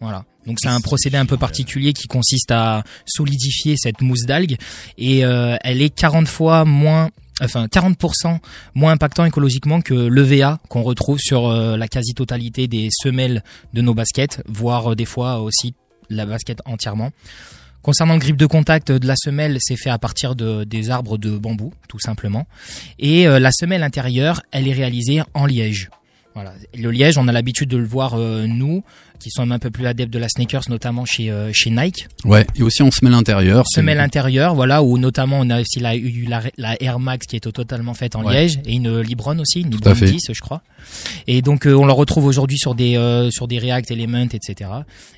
Voilà. 0.00 0.24
Donc 0.46 0.58
c'est 0.60 0.68
un 0.68 0.80
procédé 0.80 1.16
un 1.16 1.26
peu 1.26 1.36
particulier 1.36 1.92
qui 1.92 2.08
consiste 2.08 2.50
à 2.50 2.82
solidifier 3.04 3.76
cette 3.76 4.00
mousse 4.00 4.24
d'algues 4.24 4.56
et 4.96 5.24
euh, 5.24 5.56
elle 5.62 5.82
est 5.82 5.90
40 5.90 6.26
fois 6.26 6.64
moins 6.64 7.10
enfin 7.42 7.66
40% 7.66 8.38
moins 8.74 8.92
impactant 8.92 9.24
écologiquement 9.24 9.80
que 9.80 9.94
l'EVA 9.94 10.58
qu'on 10.68 10.82
retrouve 10.82 11.18
sur 11.18 11.48
euh, 11.48 11.76
la 11.76 11.88
quasi-totalité 11.88 12.68
des 12.68 12.88
semelles 12.90 13.42
de 13.74 13.82
nos 13.82 13.94
baskets, 13.94 14.42
voire 14.48 14.92
euh, 14.92 14.94
des 14.94 15.04
fois 15.04 15.40
aussi 15.40 15.74
la 16.08 16.26
basket 16.26 16.60
entièrement. 16.64 17.10
Concernant 17.82 18.14
le 18.14 18.20
grip 18.20 18.36
de 18.36 18.46
contact 18.46 18.92
de 18.92 19.06
la 19.06 19.16
semelle, 19.16 19.56
c'est 19.60 19.76
fait 19.76 19.90
à 19.90 19.98
partir 19.98 20.34
de, 20.34 20.64
des 20.64 20.90
arbres 20.90 21.16
de 21.16 21.36
bambou, 21.36 21.72
tout 21.88 21.98
simplement. 21.98 22.46
Et 22.98 23.26
euh, 23.26 23.38
la 23.38 23.52
semelle 23.52 23.82
intérieure, 23.82 24.42
elle 24.50 24.68
est 24.68 24.72
réalisée 24.72 25.22
en 25.32 25.46
liège. 25.46 25.90
Voilà. 26.34 26.52
Le 26.78 26.90
liège, 26.90 27.18
on 27.18 27.26
a 27.28 27.32
l'habitude 27.32 27.68
de 27.68 27.76
le 27.76 27.84
voir 27.84 28.14
euh, 28.14 28.46
nous, 28.46 28.84
qui 29.18 29.30
sommes 29.30 29.50
un 29.52 29.58
peu 29.58 29.70
plus 29.70 29.86
adeptes 29.86 30.12
de 30.12 30.18
la 30.18 30.28
sneakers, 30.28 30.62
notamment 30.68 31.04
chez 31.04 31.30
euh, 31.30 31.50
chez 31.52 31.70
Nike. 31.70 32.06
Ouais, 32.24 32.46
et 32.56 32.62
aussi 32.62 32.82
en 32.82 32.90
semelle 32.92 33.14
intérieure. 33.14 33.64
c'est- 33.68 33.80
Semelle 33.80 33.98
intérieure, 34.00 34.54
voilà, 34.54 34.82
où 34.82 34.96
notamment 34.96 35.40
on 35.40 35.50
a 35.50 35.60
aussi 35.60 35.80
la, 35.80 35.96
eu 35.96 36.26
la, 36.28 36.42
la 36.56 36.80
Air 36.82 37.00
Max 37.00 37.26
qui 37.26 37.36
est 37.36 37.40
totalement 37.52 37.94
faite 37.94 38.14
en 38.14 38.24
Ouais. 38.24 38.32
liège 38.32 38.60
et 38.64 38.74
une 38.74 39.00
Libron 39.00 39.38
aussi, 39.40 39.62
une 39.62 39.70
Libron 39.70 39.94
fait. 39.94 40.10
10 40.10 40.20
je 40.32 40.40
crois. 40.40 40.62
Et 41.26 41.42
donc 41.42 41.66
euh, 41.66 41.74
on 41.74 41.84
le 41.84 41.92
retrouve 41.92 42.24
aujourd'hui 42.26 42.58
sur 42.58 42.74
des 42.76 42.96
euh, 42.96 43.30
sur 43.30 43.48
des 43.48 43.58
React 43.58 43.90
Element, 43.90 44.28
etc. 44.32 44.70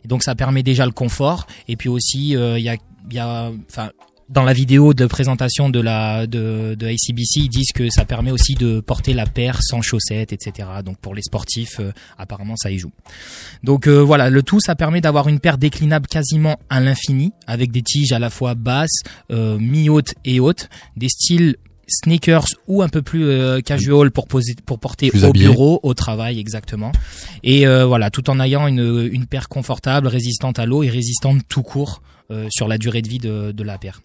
Et 0.04 0.08
donc 0.08 0.22
ça 0.22 0.34
permet 0.34 0.62
déjà 0.62 0.86
le 0.86 0.92
confort 0.92 1.46
et 1.68 1.76
puis 1.76 1.90
aussi 1.90 2.34
euh, 2.36 2.58
il 2.58 2.64
y 2.64 2.68
a 2.70 2.76
il 3.10 3.16
y 3.16 3.18
a 3.18 3.50
enfin 3.70 3.90
dans 4.32 4.42
la 4.42 4.52
vidéo 4.52 4.94
de 4.94 5.06
présentation 5.06 5.68
de 5.68 5.80
la 5.80 6.26
de, 6.26 6.74
de 6.74 6.86
ACBC, 6.86 7.36
ils 7.36 7.48
disent 7.48 7.72
que 7.72 7.88
ça 7.90 8.04
permet 8.04 8.30
aussi 8.30 8.54
de 8.54 8.80
porter 8.80 9.12
la 9.12 9.26
paire 9.26 9.62
sans 9.62 9.82
chaussettes, 9.82 10.32
etc. 10.32 10.68
Donc 10.84 10.98
pour 10.98 11.14
les 11.14 11.22
sportifs, 11.22 11.80
euh, 11.80 11.92
apparemment 12.18 12.56
ça 12.56 12.70
y 12.70 12.78
joue. 12.78 12.92
Donc 13.62 13.86
euh, 13.86 13.98
voilà, 14.00 14.30
le 14.30 14.42
tout, 14.42 14.60
ça 14.60 14.74
permet 14.74 15.00
d'avoir 15.00 15.28
une 15.28 15.38
paire 15.38 15.58
déclinable 15.58 16.06
quasiment 16.06 16.58
à 16.70 16.80
l'infini, 16.80 17.32
avec 17.46 17.70
des 17.70 17.82
tiges 17.82 18.12
à 18.12 18.18
la 18.18 18.30
fois 18.30 18.54
basses, 18.54 19.02
euh, 19.30 19.58
mi-hautes 19.58 20.14
et 20.24 20.40
hautes, 20.40 20.68
des 20.96 21.08
styles 21.08 21.56
sneakers 21.88 22.46
ou 22.68 22.82
un 22.82 22.88
peu 22.88 23.02
plus 23.02 23.24
euh, 23.24 23.60
casual 23.60 24.10
pour 24.10 24.26
poser 24.26 24.54
pour 24.64 24.78
porter 24.78 25.10
Plus 25.10 25.24
au 25.24 25.28
habillé. 25.28 25.46
bureau, 25.46 25.80
au 25.82 25.94
travail 25.94 26.38
exactement. 26.38 26.92
Et 27.42 27.66
euh, 27.66 27.84
voilà, 27.84 28.10
tout 28.10 28.30
en 28.30 28.40
ayant 28.40 28.66
une, 28.66 29.08
une 29.12 29.26
paire 29.26 29.48
confortable, 29.48 30.06
résistante 30.06 30.58
à 30.58 30.66
l'eau 30.66 30.82
et 30.82 30.88
résistante 30.88 31.42
tout 31.48 31.62
court 31.62 32.02
euh, 32.32 32.48
sur 32.50 32.66
la 32.66 32.78
durée 32.78 33.02
de 33.02 33.08
vie 33.08 33.18
de, 33.18 33.52
de 33.52 33.62
la 33.62 33.78
paire. 33.78 34.00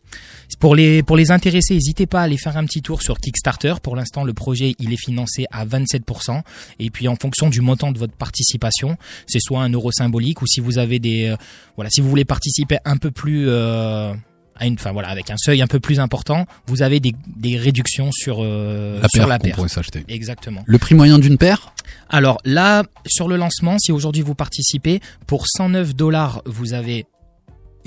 Pour 0.59 0.75
les 0.75 1.03
pour 1.03 1.17
les 1.17 1.31
intéressés, 1.31 1.75
n'hésitez 1.75 2.07
pas 2.07 2.21
à 2.21 2.23
aller 2.23 2.37
faire 2.37 2.57
un 2.57 2.65
petit 2.65 2.81
tour 2.81 3.01
sur 3.01 3.19
Kickstarter. 3.19 3.75
Pour 3.81 3.95
l'instant, 3.95 4.23
le 4.23 4.33
projet 4.33 4.73
il 4.79 4.91
est 4.93 4.97
financé 4.99 5.45
à 5.51 5.65
27%. 5.65 6.41
Et 6.79 6.89
puis 6.89 7.07
en 7.07 7.15
fonction 7.15 7.49
du 7.49 7.61
montant 7.61 7.91
de 7.91 7.99
votre 7.99 8.13
participation, 8.13 8.97
c'est 9.27 9.39
soit 9.39 9.61
un 9.61 9.69
euro 9.69 9.91
symbolique 9.91 10.41
ou 10.41 10.47
si 10.47 10.59
vous 10.59 10.77
avez 10.79 10.99
des 10.99 11.27
euh, 11.27 11.35
voilà, 11.75 11.89
si 11.91 12.01
vous 12.01 12.09
voulez 12.09 12.25
participer 12.25 12.77
un 12.85 12.97
peu 12.97 13.11
plus 13.11 13.45
euh, 13.49 14.13
à 14.55 14.65
une, 14.65 14.73
enfin 14.73 14.91
voilà, 14.91 15.09
avec 15.09 15.29
un 15.29 15.37
seuil 15.37 15.61
un 15.61 15.67
peu 15.67 15.79
plus 15.79 15.99
important, 15.99 16.47
vous 16.65 16.81
avez 16.81 16.99
des, 16.99 17.13
des 17.35 17.57
réductions 17.57 18.11
sur 18.11 18.39
euh, 18.41 18.99
La 19.01 19.07
sur 19.09 19.19
paire 19.19 19.27
la 19.27 19.37
paire. 19.39 19.55
pourrait 19.55 19.69
s'acheter. 19.69 20.03
Exactement. 20.07 20.63
Le 20.65 20.77
prix 20.79 20.95
moyen 20.95 21.19
d'une 21.19 21.37
paire? 21.37 21.73
Alors 22.09 22.39
là, 22.43 22.83
sur 23.05 23.27
le 23.27 23.35
lancement, 23.37 23.77
si 23.77 23.91
aujourd'hui 23.91 24.23
vous 24.23 24.33
participez, 24.33 24.99
pour 25.27 25.47
109 25.47 25.93
dollars, 25.95 26.41
vous 26.45 26.73
avez 26.73 27.05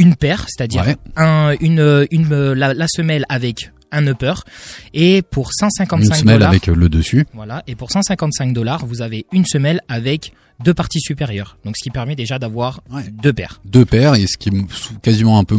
une 0.01 0.17
paire, 0.17 0.47
c'est-à-dire 0.49 0.85
Ouais. 0.87 0.97
un, 1.17 1.55
une, 1.61 2.07
une, 2.11 2.33
euh, 2.33 2.55
la, 2.55 2.75
la 2.75 2.89
semelle 2.89 3.25
avec 3.29 3.71
un 3.93 4.07
upper, 4.07 4.35
et 4.95 5.23
pour 5.23 5.47
Une 5.49 5.69
155 5.71 6.15
semelle 6.15 6.35
dollars, 6.37 6.49
avec 6.51 6.69
euh, 6.69 6.75
le 6.75 6.89
dessus. 6.89 7.27
voilà, 7.35 7.63
et 7.67 7.75
pour 7.75 7.91
155 7.91 8.53
dollars, 8.53 8.87
vous 8.87 9.03
avez 9.03 9.27
une 9.33 9.45
semelle 9.45 9.81
avec 9.89 10.33
deux 10.63 10.75
parties 10.75 11.01
supérieures. 11.01 11.57
Donc 11.65 11.75
ce 11.79 11.83
qui 11.83 11.89
permet 11.91 12.15
déjà 12.15 12.39
d'avoir 12.39 12.83
Ouais. 12.93 13.05
deux 13.23 13.33
paires. 13.33 13.63
Deux 13.65 13.87
paires 13.87 14.15
et 14.15 14.27
ce 14.27 14.37
qui 14.37 14.51
est 14.51 15.01
quasiment 15.01 15.39
un 15.39 15.45
peu 15.45 15.57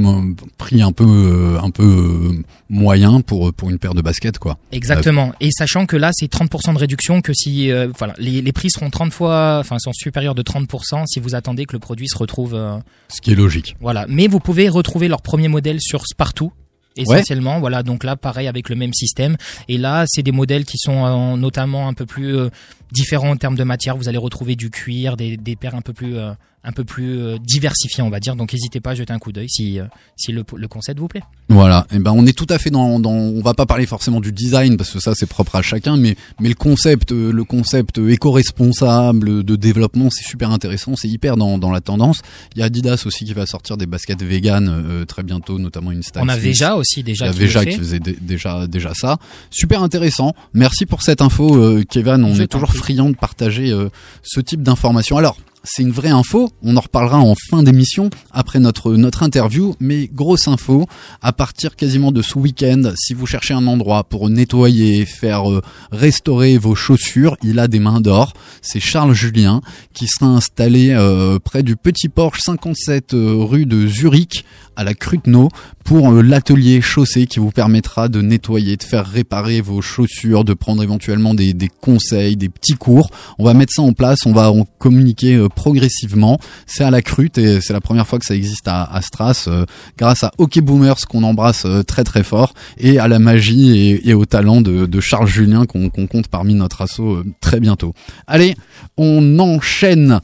prix 0.59 0.83
un 0.83 0.91
peu 0.91 1.03
euh, 1.07 1.59
un 1.59 1.71
peu 1.71 1.83
euh, 1.83 2.43
moyen 2.69 3.21
pour 3.21 3.51
pour 3.51 3.71
une 3.71 3.79
paire 3.79 3.95
de 3.95 4.01
baskets 4.03 4.37
quoi. 4.37 4.59
Exactement. 4.71 5.33
Et 5.39 5.49
sachant 5.49 5.87
que 5.87 5.95
là, 5.97 6.11
c'est 6.13 6.31
30% 6.31 6.75
de 6.75 6.77
réduction 6.79 7.21
que 7.21 7.33
si, 7.33 7.71
euh, 7.71 7.87
voilà, 7.97 8.13
les, 8.19 8.43
les 8.43 8.51
prix 8.51 8.69
seront 8.69 8.91
30 8.91 9.11
fois, 9.11 9.57
enfin, 9.59 9.77
sont 9.79 9.91
supérieurs 9.91 10.35
de 10.35 10.43
30% 10.43 11.07
si 11.07 11.19
vous 11.19 11.33
attendez 11.33 11.65
que 11.65 11.73
le 11.73 11.79
produit 11.79 12.07
se 12.07 12.17
retrouve, 12.17 12.53
euh, 12.53 12.77
Ce 13.07 13.21
qui 13.21 13.31
est 13.31 13.35
logique. 13.35 13.75
voilà. 13.81 14.05
Mais 14.07 14.27
vous 14.27 14.39
pouvez 14.39 14.69
retrouver 14.69 15.07
leur 15.07 15.23
premier 15.23 15.47
modèle 15.47 15.77
sur 15.81 16.05
Spartoo. 16.05 16.51
Essentiellement, 16.97 17.59
voilà. 17.59 17.83
Donc 17.83 18.03
là, 18.03 18.15
pareil 18.15 18.47
avec 18.47 18.69
le 18.69 18.75
même 18.75 18.93
système. 18.93 19.37
Et 19.67 19.77
là, 19.77 20.05
c'est 20.07 20.23
des 20.23 20.31
modèles 20.31 20.65
qui 20.65 20.77
sont 20.77 21.05
euh, 21.05 21.37
notamment 21.37 21.87
un 21.87 21.93
peu 21.93 22.05
plus 22.05 22.35
euh, 22.37 22.49
différents 22.91 23.29
en 23.31 23.37
termes 23.37 23.55
de 23.55 23.63
matière. 23.63 23.97
Vous 23.97 24.07
allez 24.09 24.17
retrouver 24.17 24.55
du 24.55 24.69
cuir, 24.69 25.17
des, 25.17 25.37
des 25.37 25.55
paires 25.55 25.75
un 25.75 25.81
peu 25.81 25.93
plus, 25.93 26.17
euh, 26.17 26.31
un 26.63 26.71
peu 26.71 26.83
plus 26.83 27.17
euh, 27.19 27.37
diversifiées, 27.43 28.03
on 28.03 28.09
va 28.09 28.19
dire. 28.19 28.35
Donc 28.35 28.53
n'hésitez 28.53 28.79
pas 28.79 28.91
à 28.91 28.95
jeter 28.95 29.11
un 29.13 29.19
coup 29.19 29.31
d'œil 29.31 29.49
si, 29.49 29.79
euh, 29.79 29.85
si 30.15 30.31
le, 30.31 30.43
le 30.55 30.67
concept 30.67 30.99
vous 30.99 31.07
plaît. 31.07 31.23
Voilà, 31.49 31.85
et 31.91 31.99
ben 31.99 32.13
on 32.15 32.25
est 32.25 32.37
tout 32.37 32.47
à 32.49 32.57
fait 32.59 32.69
dans, 32.69 32.97
dans 32.99 33.11
on 33.11 33.41
va 33.41 33.53
pas 33.53 33.65
parler 33.65 33.85
forcément 33.85 34.21
du 34.21 34.31
design 34.31 34.77
parce 34.77 34.91
que 34.91 34.99
ça 35.01 35.13
c'est 35.15 35.25
propre 35.25 35.57
à 35.57 35.61
chacun 35.61 35.97
mais 35.97 36.15
mais 36.39 36.47
le 36.47 36.55
concept 36.55 37.11
le 37.11 37.43
concept 37.43 37.97
éco-responsable 37.97 39.43
de 39.43 39.55
développement 39.55 40.09
c'est 40.09 40.23
super 40.25 40.51
intéressant, 40.51 40.95
c'est 40.95 41.07
hyper 41.09 41.37
dans, 41.37 41.57
dans 41.57 41.71
la 41.71 41.81
tendance. 41.81 42.21
Il 42.55 42.59
y 42.59 42.61
a 42.61 42.65
Adidas 42.65 43.03
aussi 43.05 43.25
qui 43.25 43.33
va 43.33 43.45
sortir 43.45 43.77
des 43.77 43.85
baskets 43.85 44.21
vegan 44.23 45.05
très 45.07 45.23
bientôt 45.23 45.59
notamment 45.59 45.91
une 45.91 46.01
On 46.15 46.29
a. 46.29 46.37
Veja 46.37 46.75
aussi 46.75 47.03
déjà. 47.03 47.25
Il 47.25 47.27
y 47.27 47.31
a 47.31 47.33
qui 47.33 47.39
Veja 47.39 47.65
qui 47.65 47.77
faisait 47.77 47.99
dé- 47.99 48.17
déjà 48.21 48.67
déjà 48.67 48.93
ça. 48.93 49.17
Super 49.49 49.83
intéressant. 49.83 50.33
Merci 50.53 50.85
pour 50.85 51.01
cette 51.01 51.21
info, 51.21 51.77
Kevin. 51.89 52.23
On 52.23 52.33
Je 52.33 52.43
est 52.43 52.47
toujours 52.47 52.73
prie. 52.81 52.95
friand 52.95 53.11
de 53.11 53.15
partager 53.15 53.71
euh, 53.71 53.89
ce 54.23 54.41
type 54.41 54.63
d'informations. 54.63 55.17
Alors, 55.17 55.37
c'est 55.63 55.83
une 55.83 55.91
vraie 55.91 56.09
info. 56.09 56.49
On 56.63 56.75
en 56.75 56.79
reparlera 56.79 57.19
en 57.19 57.35
fin 57.35 57.61
d'émission 57.61 58.09
après 58.31 58.59
notre 58.59 59.23
interview. 59.23 59.75
Mais 59.79 60.09
grosse 60.11 60.47
info, 60.47 60.87
à 61.21 61.33
partir 61.33 61.75
quasiment 61.75 62.11
de 62.11 62.21
ce 62.21 62.37
week-end, 62.39 62.93
si 62.95 63.13
vous 63.13 63.27
cherchez 63.27 63.53
un 63.53 63.67
endroit 63.67 64.03
pour 64.03 64.29
nettoyer, 64.29 65.05
faire 65.05 65.51
euh, 65.51 65.61
restaurer 65.91 66.57
vos 66.57 66.75
chaussures, 66.75 67.37
il 67.43 67.59
a 67.59 67.67
des 67.67 67.79
mains 67.79 68.01
d'or. 68.01 68.33
C'est 68.61 68.79
Charles 68.79 69.13
Julien 69.13 69.61
qui 69.93 70.07
sera 70.07 70.27
installé 70.27 70.89
euh, 70.91 71.37
près 71.37 71.63
du 71.63 71.75
Petit 71.75 72.09
Porche 72.09 72.39
57 72.41 73.13
euh, 73.13 73.35
rue 73.37 73.65
de 73.65 73.87
Zurich 73.87 74.45
à 74.75 74.83
la 74.83 74.93
Cruteno 74.93 75.49
pour 75.83 76.11
euh, 76.11 76.21
l'atelier 76.21 76.81
chaussée 76.81 77.27
qui 77.27 77.39
vous 77.39 77.51
permettra 77.51 78.09
de 78.09 78.21
nettoyer, 78.21 78.77
de 78.77 78.83
faire 78.83 79.05
réparer 79.05 79.61
vos 79.61 79.81
chaussures, 79.81 80.43
de 80.43 80.53
prendre 80.53 80.83
éventuellement 80.83 81.33
des, 81.33 81.53
des 81.53 81.69
conseils, 81.69 82.37
des 82.37 82.49
petits 82.49 82.73
cours. 82.73 83.09
On 83.39 83.45
va 83.45 83.53
mettre 83.53 83.73
ça 83.73 83.81
en 83.81 83.93
place, 83.93 84.25
on 84.25 84.33
va 84.33 84.51
en 84.51 84.65
communiquer 84.79 85.35
euh, 85.35 85.49
progressivement. 85.49 86.39
C'est 86.65 86.83
à 86.83 86.91
la 86.91 87.01
Crute 87.01 87.37
et 87.37 87.61
c'est 87.61 87.73
la 87.73 87.81
première 87.81 88.07
fois 88.07 88.19
que 88.19 88.25
ça 88.25 88.35
existe 88.35 88.67
à, 88.67 88.83
à 88.83 89.01
Stras 89.01 89.45
euh, 89.47 89.65
grâce 89.97 90.23
à 90.23 90.31
Hockey 90.37 90.61
Boomers 90.61 91.07
qu'on 91.07 91.23
embrasse 91.23 91.65
euh, 91.65 91.83
très 91.83 92.03
très 92.03 92.23
fort 92.23 92.53
et 92.77 92.99
à 92.99 93.07
la 93.07 93.19
magie 93.19 93.77
et, 93.77 94.09
et 94.09 94.13
au 94.13 94.25
talent 94.25 94.61
de, 94.61 94.85
de 94.85 94.99
Charles 94.99 95.27
Julien 95.27 95.65
qu'on 95.65 95.89
compte 95.89 96.27
parmi 96.27 96.53
notre 96.55 96.81
assaut 96.81 97.23
très 97.39 97.59
bientôt. 97.59 97.93
Allez, 98.27 98.55
on 98.97 99.39
enchaîne 99.39 100.19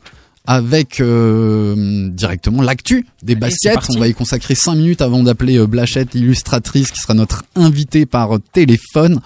avec 0.48 1.02
euh, 1.02 2.10
directement 2.10 2.62
l'actu 2.62 3.06
des 3.22 3.34
Allez, 3.34 3.42
baskets. 3.42 3.90
On 3.96 4.00
va 4.00 4.08
y 4.08 4.14
consacrer 4.14 4.56
5 4.56 4.76
minutes 4.76 5.02
avant 5.02 5.22
d'appeler 5.22 5.58
euh, 5.58 5.68
Blachette, 5.68 6.16
illustratrice, 6.16 6.92
qui 6.92 7.00
sera 7.00 7.14
notre 7.14 7.44
invitée 7.56 8.06
par 8.06 8.40
téléphone. 8.54 9.20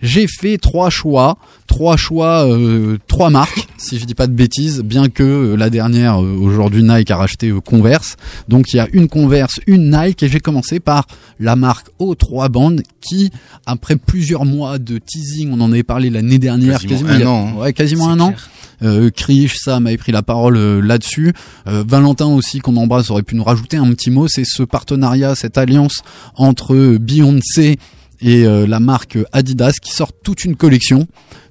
J'ai 0.00 0.28
fait 0.28 0.58
trois 0.58 0.90
choix, 0.90 1.38
trois 1.66 1.96
choix, 1.96 2.48
euh, 2.48 2.98
trois 3.08 3.30
marques, 3.30 3.66
si 3.78 3.98
je 3.98 4.04
dis 4.04 4.14
pas 4.14 4.28
de 4.28 4.32
bêtises, 4.32 4.80
bien 4.82 5.08
que 5.08 5.24
euh, 5.24 5.56
la 5.56 5.70
dernière, 5.70 6.22
euh, 6.22 6.36
aujourd'hui 6.40 6.84
Nike 6.84 7.10
a 7.10 7.16
racheté 7.16 7.48
euh, 7.48 7.60
Converse. 7.60 8.16
Donc 8.46 8.72
il 8.72 8.76
y 8.76 8.80
a 8.80 8.86
une 8.92 9.08
Converse, 9.08 9.58
une 9.66 9.90
Nike, 9.90 10.22
et 10.22 10.28
j'ai 10.28 10.38
commencé 10.38 10.78
par 10.78 11.08
la 11.40 11.56
marque 11.56 11.88
O3 11.98 12.48
Band, 12.48 12.76
qui, 13.00 13.32
après 13.66 13.96
plusieurs 13.96 14.44
mois 14.44 14.78
de 14.78 14.98
teasing, 14.98 15.50
on 15.52 15.60
en 15.60 15.72
avait 15.72 15.82
parlé 15.82 16.10
l'année 16.10 16.38
dernière, 16.38 16.80
Quasiment 16.80 17.10
un 17.10 17.26
an, 17.26 17.48
hein. 17.48 17.60
ouais, 17.60 17.72
quasiment 17.72 18.08
un 18.08 18.20
an. 18.20 18.34
Euh, 18.82 19.10
Krish, 19.10 19.56
Sam 19.56 19.86
avait 19.86 19.96
pris 19.96 20.12
la 20.12 20.22
parole 20.22 20.56
euh, 20.56 20.80
là-dessus. 20.80 21.32
Euh, 21.66 21.84
Valentin 21.86 22.26
aussi, 22.26 22.60
qu'on 22.60 22.76
embrasse, 22.76 23.10
aurait 23.10 23.22
pu 23.22 23.34
nous 23.34 23.44
rajouter 23.44 23.76
un 23.76 23.90
petit 23.92 24.10
mot. 24.10 24.28
C'est 24.28 24.44
ce 24.44 24.62
partenariat, 24.62 25.34
cette 25.34 25.58
alliance 25.58 26.02
entre 26.36 26.74
euh, 26.74 26.98
Beyoncé 26.98 27.78
et 28.20 28.44
euh, 28.46 28.66
la 28.66 28.80
marque 28.80 29.18
Adidas 29.32 29.74
qui 29.82 29.92
sort 29.92 30.12
toute 30.12 30.44
une 30.44 30.56
collection 30.56 31.06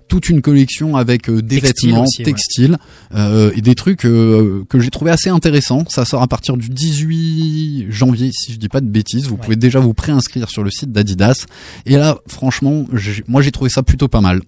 toute 0.10 0.29
une 0.29 0.41
collection 0.41 0.96
avec 0.96 1.29
des 1.29 1.60
Textile 1.60 1.89
vêtements 1.89 2.03
aussi, 2.03 2.19
ouais. 2.19 2.24
textiles 2.24 2.77
euh, 3.13 3.51
et 3.57 3.60
des 3.60 3.75
trucs 3.75 4.05
euh, 4.05 4.63
que 4.69 4.79
j'ai 4.79 4.89
trouvé 4.89 5.12
assez 5.12 5.29
intéressants. 5.29 5.84
Ça 5.89 6.05
sort 6.05 6.22
à 6.22 6.27
partir 6.27 6.55
du 6.55 6.69
18 6.69 7.88
janvier, 7.89 8.31
si 8.34 8.53
je 8.53 8.57
dis 8.57 8.69
pas 8.69 8.79
de 8.79 8.86
bêtises. 8.88 9.25
Vous 9.27 9.34
Ouais. 9.36 9.41
pouvez 9.43 9.55
déjà 9.57 9.79
vous 9.81 9.93
préinscrire 9.93 10.50
sur 10.50 10.63
le 10.63 10.72
site 10.72 10.93
d'Adidas. 10.93 11.46
Et 11.86 11.98
là, 11.98 12.19
franchement, 12.29 12.86
moi 13.27 13.41
j'ai 13.41 13.51
trouvé 13.51 13.69
ça 13.69 13.84
plutôt 13.84 14.07
pas 14.07 14.22
mal. 14.22 14.41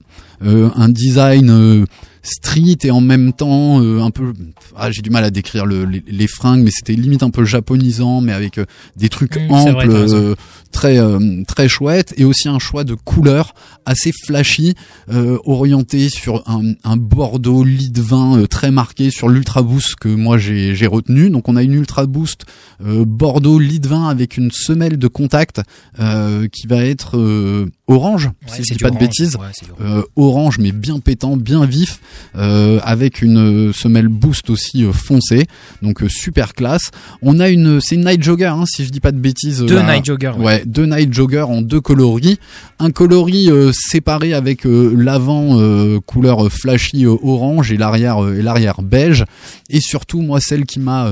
Euh, 0.45 0.69
un 0.77 0.87
design 0.87 1.49
euh, 1.49 1.85
street 2.29 2.77
et 2.83 2.91
en 2.91 3.01
même 3.01 3.33
temps 3.33 3.81
euh, 3.81 4.01
un 4.01 4.11
peu 4.11 4.33
ah, 4.75 4.91
j'ai 4.91 5.01
du 5.01 5.09
mal 5.09 5.23
à 5.23 5.31
décrire 5.31 5.65
le, 5.65 5.85
les, 5.85 6.03
les 6.07 6.27
fringues 6.27 6.63
mais 6.63 6.71
c'était 6.71 6.93
limite 6.93 7.23
un 7.23 7.29
peu 7.29 7.43
japonisant 7.45 8.21
mais 8.21 8.33
avec 8.33 8.57
euh, 8.57 8.65
des 8.95 9.09
trucs 9.09 9.37
Mmh, 9.49 9.71
vrai, 9.71 10.35
très 10.71 10.97
euh, 10.99 11.43
très 11.47 11.67
chouettes 11.67 12.13
et 12.17 12.25
aussi 12.25 12.47
un 12.47 12.59
choix 12.59 12.83
de 12.83 12.93
couleurs 12.93 13.53
assez 13.85 14.11
flashy 14.25 14.75
euh, 15.11 15.37
orienté 15.45 16.09
sur 16.09 16.43
un, 16.49 16.61
un 16.83 16.95
bordeaux 16.97 17.63
lit 17.63 17.89
de 17.89 18.01
vin 18.01 18.37
euh, 18.39 18.47
très 18.47 18.71
marqué 18.71 19.09
sur 19.09 19.29
l'ultra 19.29 19.61
boost 19.63 19.95
que 19.95 20.09
moi 20.09 20.37
j'ai 20.37 20.75
j'ai 20.75 20.87
retenu 20.87 21.29
donc 21.29 21.49
on 21.49 21.55
a 21.55 21.63
une 21.63 21.73
ultra 21.73 22.05
boost 22.05 22.45
euh, 22.85 23.03
bordeaux 23.05 23.59
lit 23.59 23.79
de 23.79 23.87
vin 23.87 24.07
avec 24.09 24.37
une 24.37 24.51
semelle 24.51 24.97
de 24.97 25.07
contact 25.07 25.61
euh, 25.99 26.47
qui 26.51 26.67
va 26.67 26.83
être 26.85 27.17
euh, 27.17 27.65
orange 27.87 28.29
Ouais, 28.47 28.55
si 28.57 28.63
je 28.63 28.73
dis 28.77 28.83
pas 28.83 28.91
de 28.91 28.97
bêtises 28.99 29.35
Ouais, 29.35 29.47
orange. 29.81 29.81
euh, 29.81 30.03
orange 30.15 30.59
mais 30.59 30.71
bien 30.71 30.99
pétant, 30.99 31.35
bien 31.37 31.65
vif, 31.65 31.99
euh, 32.35 32.79
avec 32.83 33.21
une 33.21 33.73
semelle 33.73 34.07
boost 34.07 34.49
aussi 34.49 34.83
foncée, 34.93 35.45
donc 35.81 36.03
euh, 36.03 36.09
super 36.09 36.53
classe. 36.53 36.91
On 37.21 37.39
a 37.39 37.49
une, 37.49 37.79
c'est 37.81 37.95
une 37.95 38.05
night 38.05 38.21
jogger, 38.23 38.45
hein, 38.45 38.65
si 38.67 38.85
je 38.85 38.89
dis 38.91 38.99
pas 38.99 39.11
de 39.11 39.17
bêtises. 39.19 39.59
Deux 39.63 39.75
là. 39.75 39.93
night 39.95 40.05
joggers. 40.05 40.33
ouais. 40.37 40.43
Ouais, 40.45 40.58
deux 40.65 40.85
night 40.85 41.13
joggers 41.13 41.45
en 41.47 41.61
deux 41.61 41.81
coloris, 41.81 42.39
un 42.79 42.91
coloris 42.91 43.49
euh, 43.49 43.71
séparé 43.73 44.33
avec 44.33 44.65
euh, 44.65 44.93
l'avant 44.95 45.59
euh, 45.59 45.99
couleur 45.99 46.51
flashy 46.51 47.05
orange 47.05 47.71
et 47.71 47.77
l'arrière 47.77 48.27
et 48.27 48.41
l'arrière 48.41 48.81
beige, 48.81 49.25
et 49.69 49.79
surtout 49.79 50.21
moi 50.21 50.39
celle 50.39 50.65
qui 50.65 50.79
m'a 50.79 51.07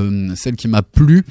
plu. 0.82 1.26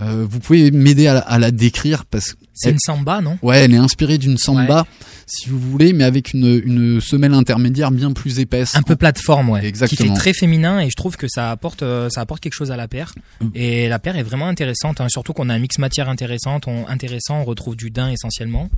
vous 0.00 0.40
pouvez 0.40 0.70
m'aider 0.70 1.08
à, 1.08 1.18
à 1.18 1.38
la 1.38 1.50
décrire 1.50 2.04
parce 2.04 2.34
C'est 2.58 2.70
une 2.70 2.78
samba, 2.78 3.20
non? 3.20 3.38
Ouais, 3.42 3.60
elle 3.60 3.74
est 3.74 3.78
inspirée 3.78 4.18
d'une 4.18 4.36
samba, 4.38 4.86
si 5.26 5.48
vous 5.48 5.58
voulez, 5.58 5.92
mais 5.92 6.04
avec 6.04 6.32
une, 6.34 6.60
une 6.64 7.00
semelle 7.00 7.34
intermédiaire 7.34 7.90
bien 7.90 8.12
plus 8.12 8.40
épaisse. 8.40 8.74
un 8.74 8.82
peu 8.82 8.96
plateforme, 8.96 9.50
ouais, 9.50 9.60
qui 9.60 9.66
Exactement. 9.66 10.14
fait 10.14 10.20
très 10.20 10.32
féminin 10.32 10.80
et 10.80 10.90
je 10.90 10.96
trouve 10.96 11.16
que 11.16 11.28
ça 11.28 11.50
apporte, 11.50 11.82
euh, 11.82 12.08
ça 12.10 12.20
apporte 12.20 12.40
quelque 12.40 12.54
chose 12.54 12.70
à 12.70 12.76
la 12.76 12.88
paire. 12.88 13.14
Mm. 13.40 13.48
Et 13.54 13.88
la 13.88 13.98
paire 13.98 14.16
est 14.16 14.22
vraiment 14.22 14.48
intéressante, 14.48 15.00
hein, 15.00 15.08
surtout 15.08 15.32
qu'on 15.32 15.48
a 15.48 15.54
un 15.54 15.58
mix 15.58 15.78
matière 15.78 16.08
intéressante, 16.08 16.66
on, 16.66 16.86
intéressant, 16.88 17.40
on 17.40 17.44
retrouve 17.44 17.76
du 17.76 17.90
daim 17.90 18.10
essentiellement. 18.10 18.68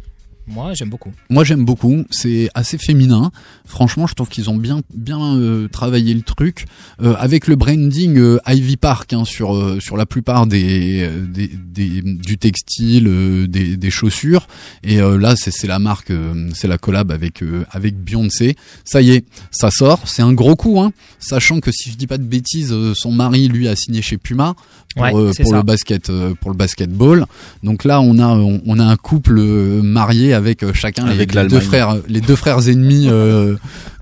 Moi, 0.47 0.75
j'aime 0.75 0.91
beaucoup. 0.91 1.13
Moi, 1.29 1.45
j'aime 1.45 1.65
beaucoup. 1.65 2.05
C'est 2.11 2.49
assez 2.55 2.77
féminin. 2.79 3.31
Franchement, 3.67 4.07
je 4.07 4.15
trouve 4.15 4.29
qu'ils 4.29 4.51
ont 4.51 4.57
bien, 4.57 4.81
bien 4.95 5.37
euh, 5.37 5.69
travaillé 5.69 6.13
le 6.15 6.23
truc 6.23 6.67
Euh, 7.01 7.15
avec 7.19 7.47
le 7.47 7.57
branding 7.57 8.19
euh, 8.19 8.39
Ivy 8.47 8.77
Park 8.77 9.13
hein, 9.13 9.25
sur 9.25 9.81
sur 9.81 9.97
la 9.97 10.07
plupart 10.07 10.47
des, 10.47 11.09
des, 11.29 12.03
du 12.03 12.37
textile, 12.37 13.47
des, 13.49 13.77
des 13.77 13.91
chaussures. 13.91 14.47
Et 14.83 14.97
là, 14.99 15.35
c'est 15.37 15.67
la 15.67 15.79
marque, 15.79 16.13
c'est 16.55 16.69
la 16.69 16.79
collab 16.79 17.11
avec 17.11 17.43
avec 17.71 17.97
Beyoncé. 17.97 18.57
Ça 18.85 19.01
y 19.03 19.11
est, 19.11 19.25
ça 19.51 19.71
sort. 19.71 20.09
C'est 20.09 20.23
un 20.23 20.33
gros 20.33 20.57
coup, 20.57 20.81
hein. 20.81 20.93
Sachant 21.19 21.61
que 21.61 21.71
si 21.71 21.91
je 21.91 21.97
dis 21.97 22.07
pas 22.07 22.19
de 22.19 22.25
bêtises, 22.25 22.75
son 22.95 23.13
mari 23.13 23.49
lui 23.49 23.69
a 23.69 23.77
signé 23.77 24.03
chez 24.03 24.19
Puma 24.19 24.55
pour, 24.97 25.05
Ouais, 25.05 25.13
euh, 25.15 25.33
pour 25.45 25.53
le 25.55 25.63
basket 25.63 26.11
euh, 26.11 26.35
pour 26.41 26.51
le 26.51 26.57
basketball. 26.57 27.27
Donc 27.63 27.85
là, 27.85 28.01
on 28.01 28.19
a 28.19 28.27
on, 28.27 28.61
on 28.67 28.79
a 28.79 28.85
un 28.85 28.97
couple 28.97 29.39
euh, 29.39 29.83
marié 29.83 30.35
avec 30.35 30.65
chacun 30.75 31.07
les- 31.07 31.13
Avec 31.13 31.35
les, 31.35 31.43
deux 31.49 31.61
frères 31.61 31.97
les 32.09 32.21
deux 32.21 32.35
frères 32.37 32.69
ennemis 32.69 33.07
euh, 33.09 33.57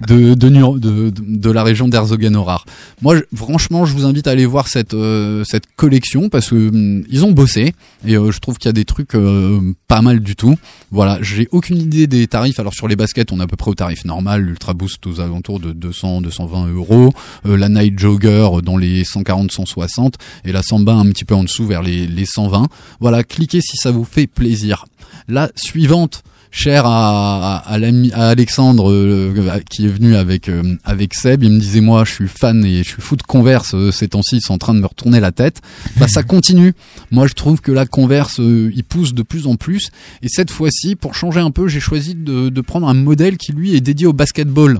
de 0.06 0.34
de, 0.34 0.48
de 0.48 0.78
de 0.78 1.12
de 1.20 1.50
la 1.50 1.62
région 1.62 1.88
d'Herzogenaurach. 1.88 2.62
Moi, 3.02 3.16
je- 3.16 3.36
franchement, 3.36 3.84
je 3.84 3.92
vous 3.94 4.06
invite 4.06 4.26
à 4.28 4.30
aller 4.30 4.46
voir 4.46 4.68
cette 4.68 4.94
euh, 4.94 5.44
cette 5.46 5.64
collection 5.76 6.28
parce 6.30 6.48
que 6.50 6.68
hum, 6.68 7.04
ils 7.10 7.24
ont 7.24 7.32
bossé 7.32 7.74
et 8.06 8.16
euh, 8.16 8.30
je 8.32 8.38
trouve 8.38 8.56
qu'il 8.58 8.68
y 8.68 8.70
a 8.70 8.72
des 8.72 8.84
trucs 8.86 9.14
euh, 9.14 9.60
pas 9.88 10.00
mal 10.02 10.20
du 10.20 10.36
tout. 10.36 10.56
Voilà, 10.90 11.18
j'ai 11.20 11.48
aucune 11.52 11.76
idée 11.78 12.06
des 12.06 12.26
tarifs. 12.26 12.58
Alors 12.60 12.72
sur 12.72 12.88
les 12.88 12.96
baskets, 12.96 13.30
on 13.32 13.40
est 13.40 13.42
à 13.42 13.46
peu 13.46 13.56
près 13.56 13.70
au 13.70 13.74
tarif 13.74 14.04
normal, 14.06 14.42
l'Ultra 14.42 14.72
Boost 14.72 15.06
aux 15.06 15.20
alentours 15.20 15.60
de 15.60 15.72
200 15.72 16.22
220 16.22 16.68
euros, 16.74 17.12
euh, 17.46 17.56
la 17.58 17.68
Night 17.68 17.98
Jogger 17.98 18.48
dans 18.64 18.76
les 18.78 19.04
140 19.04 19.52
160 19.52 20.14
et 20.44 20.52
la 20.52 20.62
Samba 20.78 20.94
un 20.94 21.06
petit 21.10 21.24
peu 21.24 21.34
en 21.34 21.42
dessous 21.42 21.66
vers 21.66 21.82
les 21.82 22.06
les 22.06 22.24
120. 22.26 22.68
Voilà, 23.00 23.24
cliquez 23.24 23.60
si 23.60 23.76
ça 23.76 23.90
vous 23.90 24.04
fait 24.04 24.26
plaisir. 24.26 24.86
La 25.26 25.50
suivante 25.56 26.22
cher 26.50 26.86
à, 26.86 27.56
à, 27.56 27.72
à 27.74 27.78
l'ami- 27.78 28.12
à 28.12 28.28
Alexandre 28.28 28.90
euh, 28.90 29.60
qui 29.68 29.84
est 29.84 29.88
venu 29.88 30.14
avec 30.16 30.48
euh, 30.48 30.76
avec 30.84 31.12
Seb 31.12 31.42
il 31.42 31.50
me 31.50 31.58
disait 31.60 31.82
moi 31.82 32.04
je 32.06 32.12
suis 32.12 32.28
fan 32.28 32.64
et 32.64 32.78
je 32.84 32.88
suis 32.88 33.02
fou 33.02 33.16
de 33.16 33.22
Converse 33.22 33.74
euh, 33.74 33.90
ces 33.92 34.08
temps-ci 34.08 34.36
ils 34.36 34.40
sont 34.40 34.54
en 34.54 34.58
train 34.58 34.72
de 34.74 34.80
me 34.80 34.86
retourner 34.86 35.20
la 35.20 35.30
tête 35.30 35.60
bah 35.98 36.08
ça 36.08 36.22
continue 36.22 36.72
moi 37.10 37.26
je 37.26 37.34
trouve 37.34 37.60
que 37.60 37.70
la 37.70 37.84
Converse 37.84 38.38
il 38.38 38.82
pousse 38.82 39.12
de 39.12 39.20
plus 39.22 39.46
en 39.46 39.56
plus 39.56 39.90
et 40.22 40.28
cette 40.30 40.50
fois-ci 40.50 40.96
pour 40.96 41.14
changer 41.14 41.40
un 41.40 41.50
peu 41.50 41.68
j'ai 41.68 41.80
choisi 41.80 42.14
de, 42.14 42.48
de 42.48 42.60
prendre 42.62 42.88
un 42.88 42.94
modèle 42.94 43.36
qui 43.36 43.52
lui 43.52 43.76
est 43.76 43.82
dédié 43.82 44.06
au 44.06 44.14
basketball 44.14 44.78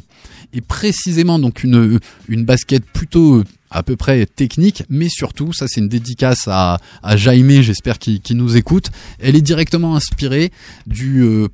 et 0.55 0.63
précisément 0.63 1.39
donc 1.39 1.65
une 1.65 2.01
une 2.29 2.47
basket 2.47 2.83
plutôt 2.83 3.45
à 3.71 3.83
peu 3.83 3.97
près 3.97 4.27
technique, 4.27 4.83
mais 4.89 5.09
surtout, 5.09 5.53
ça 5.53 5.67
c'est 5.69 5.81
une 5.81 5.89
dédicace 5.89 6.49
à, 6.49 6.79
à 7.03 7.17
Jaime, 7.17 7.63
j'espère 7.63 7.99
qu'il 7.99 8.23
nous 8.37 8.57
écoute. 8.57 8.91
Elle 9.19 9.37
est 9.37 9.43
directement 9.43 9.97
inspirée 9.97 10.53
du 10.87 11.23
euh, 11.23 11.49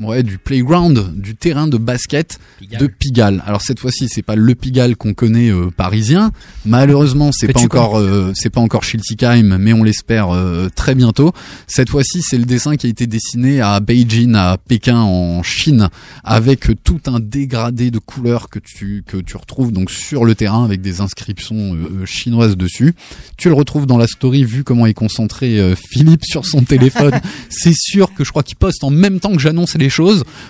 ouais 0.00 0.22
du 0.22 0.38
playground, 0.38 1.14
du 1.14 1.34
terrain 1.34 1.66
de 1.66 1.78
basket 1.78 2.38
Pigalle. 2.58 2.80
de 2.80 2.86
Pigalle. 2.86 3.42
Alors 3.46 3.62
cette 3.62 3.78
fois-ci, 3.78 4.08
c'est 4.08 4.22
pas 4.22 4.36
le 4.36 4.54
Pigalle 4.54 4.96
qu'on 4.96 5.14
connaît 5.14 5.50
euh, 5.50 5.70
parisien. 5.70 6.32
Malheureusement, 6.64 7.30
c'est 7.32 7.52
pas 7.52 7.60
encore 7.60 7.98
euh, 7.98 8.32
c'est 8.34 8.50
pas 8.50 8.60
encore 8.60 8.84
Schiltigheim, 8.84 9.58
mais 9.58 9.72
on 9.72 9.82
l'espère 9.82 10.30
euh, 10.30 10.68
très 10.74 10.94
bientôt. 10.94 11.32
Cette 11.66 11.88
fois-ci, 11.88 12.22
c'est 12.22 12.38
le 12.38 12.44
dessin 12.44 12.76
qui 12.76 12.86
a 12.86 12.90
été 12.90 13.06
dessiné 13.06 13.60
à 13.60 13.80
Beijing, 13.80 14.34
à 14.34 14.58
Pékin, 14.58 14.98
en 14.98 15.42
Chine, 15.42 15.88
avec 16.24 16.68
tout 16.84 17.00
un 17.06 17.20
dégradé 17.20 17.90
de 17.90 17.98
couleurs 17.98 18.48
que 18.48 18.58
tu 18.58 19.02
que 19.06 19.16
tu 19.16 19.36
retrouves 19.36 19.72
donc 19.72 19.90
sur 19.90 20.24
le 20.24 20.34
terrain 20.34 20.64
avec 20.64 20.82
des 20.82 21.00
inscriptions 21.00 21.76
chinoises 22.04 22.56
dessus. 22.56 22.94
Tu 23.36 23.48
le 23.48 23.54
retrouves 23.54 23.86
dans 23.86 23.98
la 23.98 24.06
story 24.06 24.44
vu 24.44 24.64
comment 24.64 24.86
est 24.86 24.94
concentré 24.94 25.74
Philippe 25.76 26.24
sur 26.24 26.46
son 26.46 26.62
téléphone. 26.62 27.12
c'est 27.48 27.74
sûr 27.74 28.12
que 28.14 28.24
je 28.24 28.30
crois 28.30 28.42
qu'il 28.42 28.56
poste 28.56 28.84
en 28.84 28.90
même 28.90 29.20
temps 29.20 29.32
que 29.32 29.40
j'annonce 29.40 29.74
les 29.76 29.85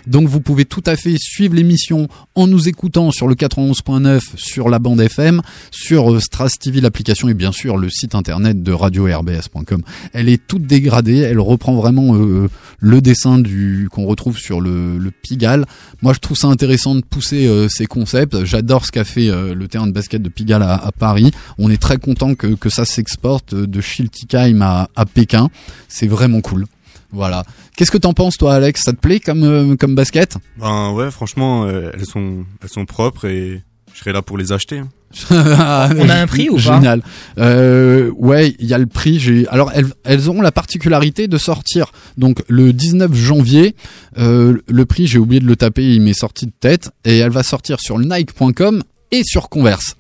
Donc 0.07 0.29
vous 0.29 0.41
pouvez 0.41 0.65
tout 0.65 0.83
à 0.87 0.97
fait 0.97 1.17
suivre 1.19 1.55
l'émission 1.55 2.09
en 2.35 2.47
nous 2.47 2.69
écoutant 2.69 3.11
sur 3.11 3.29
le 3.29 3.35
91.9 3.35 4.21
sur 4.37 4.69
la 4.69 4.79
bande 4.79 5.01
FM, 5.01 5.43
sur 5.71 6.13
euh, 6.13 6.21
Stras 6.21 6.51
TV 6.61 6.81
l'application 6.81 7.29
et 7.29 7.35
bien 7.35 7.53
sûr 7.53 7.77
le 7.77 7.89
site 7.91 8.15
internet 8.15 8.63
de 8.63 8.73
radio-rbs.com. 8.73 9.83
Elle 10.13 10.29
est 10.29 10.47
toute 10.47 10.67
dégradée, 10.67 11.19
elle 11.19 11.41
reprend 11.41 11.75
vraiment 11.75 12.15
euh, 12.15 12.49
le 12.79 13.01
dessin 13.01 13.43
qu'on 13.91 14.07
retrouve 14.07 14.39
sur 14.39 14.61
le, 14.61 14.99
le 14.99 15.11
Pigalle. 15.11 15.67
Moi 16.03 16.13
je 16.13 16.19
trouve 16.19 16.37
ça 16.37 16.49
intéressant 16.49 16.95
de 16.95 17.03
pousser 17.03 17.47
euh, 17.47 17.69
ces 17.69 17.87
concepts. 17.87 18.45
J'adore 18.45 18.87
ce 18.87 18.93
qu'a 18.93 19.05
fait 19.05 19.29
euh, 19.29 19.55
le 19.55 19.69
terrain 19.69 19.87
de 19.87 19.93
basket 19.93 20.23
de 20.23 20.29
Pigalle 20.29 20.63
à, 20.63 20.91
Paris. 20.97 21.31
On 21.59 21.71
est 21.71 21.81
très 21.81 21.99
content 21.99 22.35
que, 22.35 22.69
ça 22.69 22.85
s'exporte 22.85 23.55
euh, 23.55 23.67
de 23.67 23.81
Schiltigheim 23.81 24.61
à 24.61 25.07
Pékin. 25.07 25.49
C'est 25.89 26.07
vraiment 26.07 26.41
cool. 26.41 26.67
Voilà. 27.13 27.45
Qu'est-ce 27.77 27.91
que 27.91 27.99
t'en 27.99 28.13
penses 28.13 28.37
toi 28.37 28.55
Alex? 28.55 28.83
Ça 28.85 28.93
te 28.93 28.99
plaît 28.99 29.21
comme 29.21 29.43
euh, 29.45 29.77
comme 29.77 29.95
basket? 29.95 30.37
Ben 30.59 30.91
ouais, 30.93 31.11
franchement, 31.11 31.65
euh, 31.65 31.91
elles 31.95 32.07
sont 32.07 32.45
elles 32.63 32.69
sont 32.69 32.85
propres 32.85 33.27
et 33.27 33.63
je 33.95 33.99
serai 34.01 34.13
là 34.13 34.23
pour 34.23 34.37
les 34.39 34.53
acheter. 34.53 34.79
hein. 34.79 34.89
On 35.31 36.09
a 36.11 36.15
un 36.21 36.27
prix 36.27 36.51
ou 36.51 36.57
pas? 36.57 36.61
Génial. 36.75 37.01
Euh, 37.39 38.11
ouais, 38.17 38.55
il 38.59 38.67
y 38.67 38.75
a 38.75 38.79
le 38.79 38.87
prix. 38.87 39.19
J'ai 39.19 39.47
alors 39.49 39.71
elles, 39.75 39.87
elles 40.05 40.29
auront 40.29 40.43
la 40.43 40.53
particularité 40.53 41.29
de 41.29 41.39
sortir 41.39 41.93
donc 42.19 42.43
le 42.49 42.73
19 42.73 43.15
janvier. 43.15 43.77
Euh, 44.19 44.59
le 44.69 44.85
prix, 44.85 45.07
j'ai 45.07 45.19
oublié 45.19 45.41
de 45.41 45.47
le 45.47 45.57
taper, 45.57 45.95
il 45.95 46.03
m'est 46.03 46.13
sorti 46.13 46.47
de 46.47 46.53
tête 46.59 46.91
et 47.05 47.19
elle 47.19 47.31
va 47.31 47.43
sortir 47.45 47.81
sur 47.81 47.97
le 47.99 48.05
Nike.com 48.05 48.83
et 49.13 49.23
sur 49.25 49.49
Converse. 49.49 49.97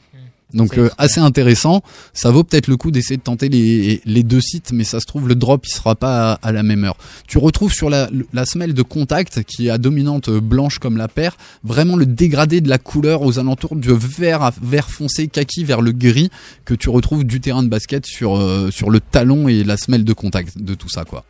Donc 0.55 0.79
euh, 0.79 0.89
assez 0.97 1.21
intéressant. 1.21 1.83
Ça 2.13 2.31
vaut 2.31 2.45
peut-être 2.45 2.69
le 2.69 2.77
coup 2.77 2.91
d'essayer 2.93 3.17
de 3.17 3.23
tenter 3.23 3.49
les, 3.49 4.01
les 4.05 4.23
deux 4.23 4.41
sites, 4.41 4.71
mais 4.73 4.85
ça 4.85 5.01
se 5.01 5.07
trouve 5.07 5.27
le 5.27 5.35
drop 5.35 5.67
il 5.67 5.75
sera 5.75 5.97
pas 5.97 6.33
à, 6.33 6.35
à 6.35 6.53
la 6.53 6.63
même 6.63 6.85
heure. 6.85 6.97
Tu 7.27 7.39
retrouves 7.39 7.73
sur 7.73 7.91
la, 7.91 8.09
la 8.33 8.47
semelle 8.47 8.73
de 8.73 8.83
contact 8.83 9.43
qui 9.43 9.67
est 9.67 9.71
à 9.71 9.79
dominante 9.79 10.31
blanche 10.31 10.79
comme 10.79 10.97
la 10.97 11.09
paire, 11.09 11.37
vraiment 11.65 11.97
le 11.97 12.07
dégradé 12.07 12.61
de 12.61 12.69
la 12.69 12.79
couleur 12.79 13.23
aux 13.23 13.39
alentours 13.41 13.75
du 13.75 13.93
vert 13.93 14.43
à 14.43 14.53
vert 14.63 14.89
foncé 14.89 15.27
kaki 15.27 15.65
vers 15.65 15.81
le 15.83 15.91
gris 15.91 16.31
que 16.65 16.75
tu 16.75 16.91
retrouves 16.91 17.25
du 17.25 17.41
terrain 17.41 17.65
de 17.65 17.69
basket 17.69 18.07
sur 18.07 18.37
euh, 18.37 18.71
sur 18.71 18.91
le 18.91 19.01
talon 19.01 19.49
et 19.49 19.65
la 19.65 19.77
semelle 19.77 20.05
de 20.05 20.13
contact 20.13 20.59
de 20.59 20.75
tout 20.75 20.89
ça 20.89 21.05
quoi. 21.05 21.25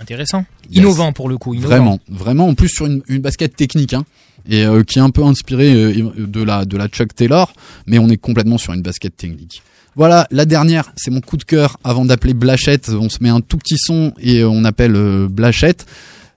Intéressant. 0.00 0.44
Yes. 0.70 0.78
Innovant 0.82 1.12
pour 1.12 1.28
le 1.28 1.38
coup. 1.38 1.54
Innovant. 1.54 1.68
Vraiment, 1.68 2.00
vraiment 2.08 2.48
en 2.48 2.54
plus 2.54 2.68
sur 2.68 2.86
une, 2.86 3.02
une 3.08 3.20
basket 3.20 3.56
technique 3.56 3.94
hein, 3.94 4.04
et 4.48 4.64
euh, 4.64 4.82
qui 4.82 4.98
est 4.98 5.02
un 5.02 5.10
peu 5.10 5.24
inspirée 5.24 5.72
euh, 5.72 6.12
de 6.18 6.42
la 6.42 6.64
de 6.64 6.76
la 6.76 6.88
Chuck 6.88 7.14
Taylor, 7.14 7.52
mais 7.86 7.98
on 7.98 8.08
est 8.08 8.16
complètement 8.16 8.58
sur 8.58 8.72
une 8.72 8.82
basket 8.82 9.16
technique. 9.16 9.62
Voilà, 9.96 10.26
la 10.30 10.44
dernière, 10.44 10.92
c'est 10.94 11.10
mon 11.10 11.22
coup 11.22 11.38
de 11.38 11.44
cœur 11.44 11.78
avant 11.82 12.04
d'appeler 12.04 12.34
Blachette. 12.34 12.90
On 12.90 13.08
se 13.08 13.22
met 13.22 13.30
un 13.30 13.40
tout 13.40 13.56
petit 13.56 13.78
son 13.78 14.12
et 14.20 14.44
on 14.44 14.62
appelle 14.64 14.94
euh, 14.94 15.26
Blachette. 15.26 15.86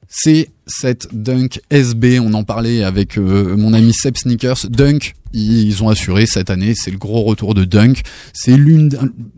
C'est 0.08 0.50
cette 0.66 1.10
Dunk 1.12 1.60
SB. 1.70 2.22
On 2.22 2.34
en 2.36 2.46
parlait 2.46 2.86
avec 2.86 3.18
euh, 3.18 3.58
mon 3.58 3.74
ami 3.74 3.92
Seb 3.94 4.16
Sneakers. 4.16 4.70
Dunk, 4.70 5.14
ils 5.34 5.84
ont 5.84 5.90
assuré 5.90 6.26
cette 6.26 6.50
année, 6.50 6.74
c'est 6.76 6.92
le 6.92 6.98
gros 6.98 7.22
retour 7.22 7.54
de 7.54 7.66
Dunk. 7.66 8.02
C'est 8.34 8.58
l'une, 8.58 8.90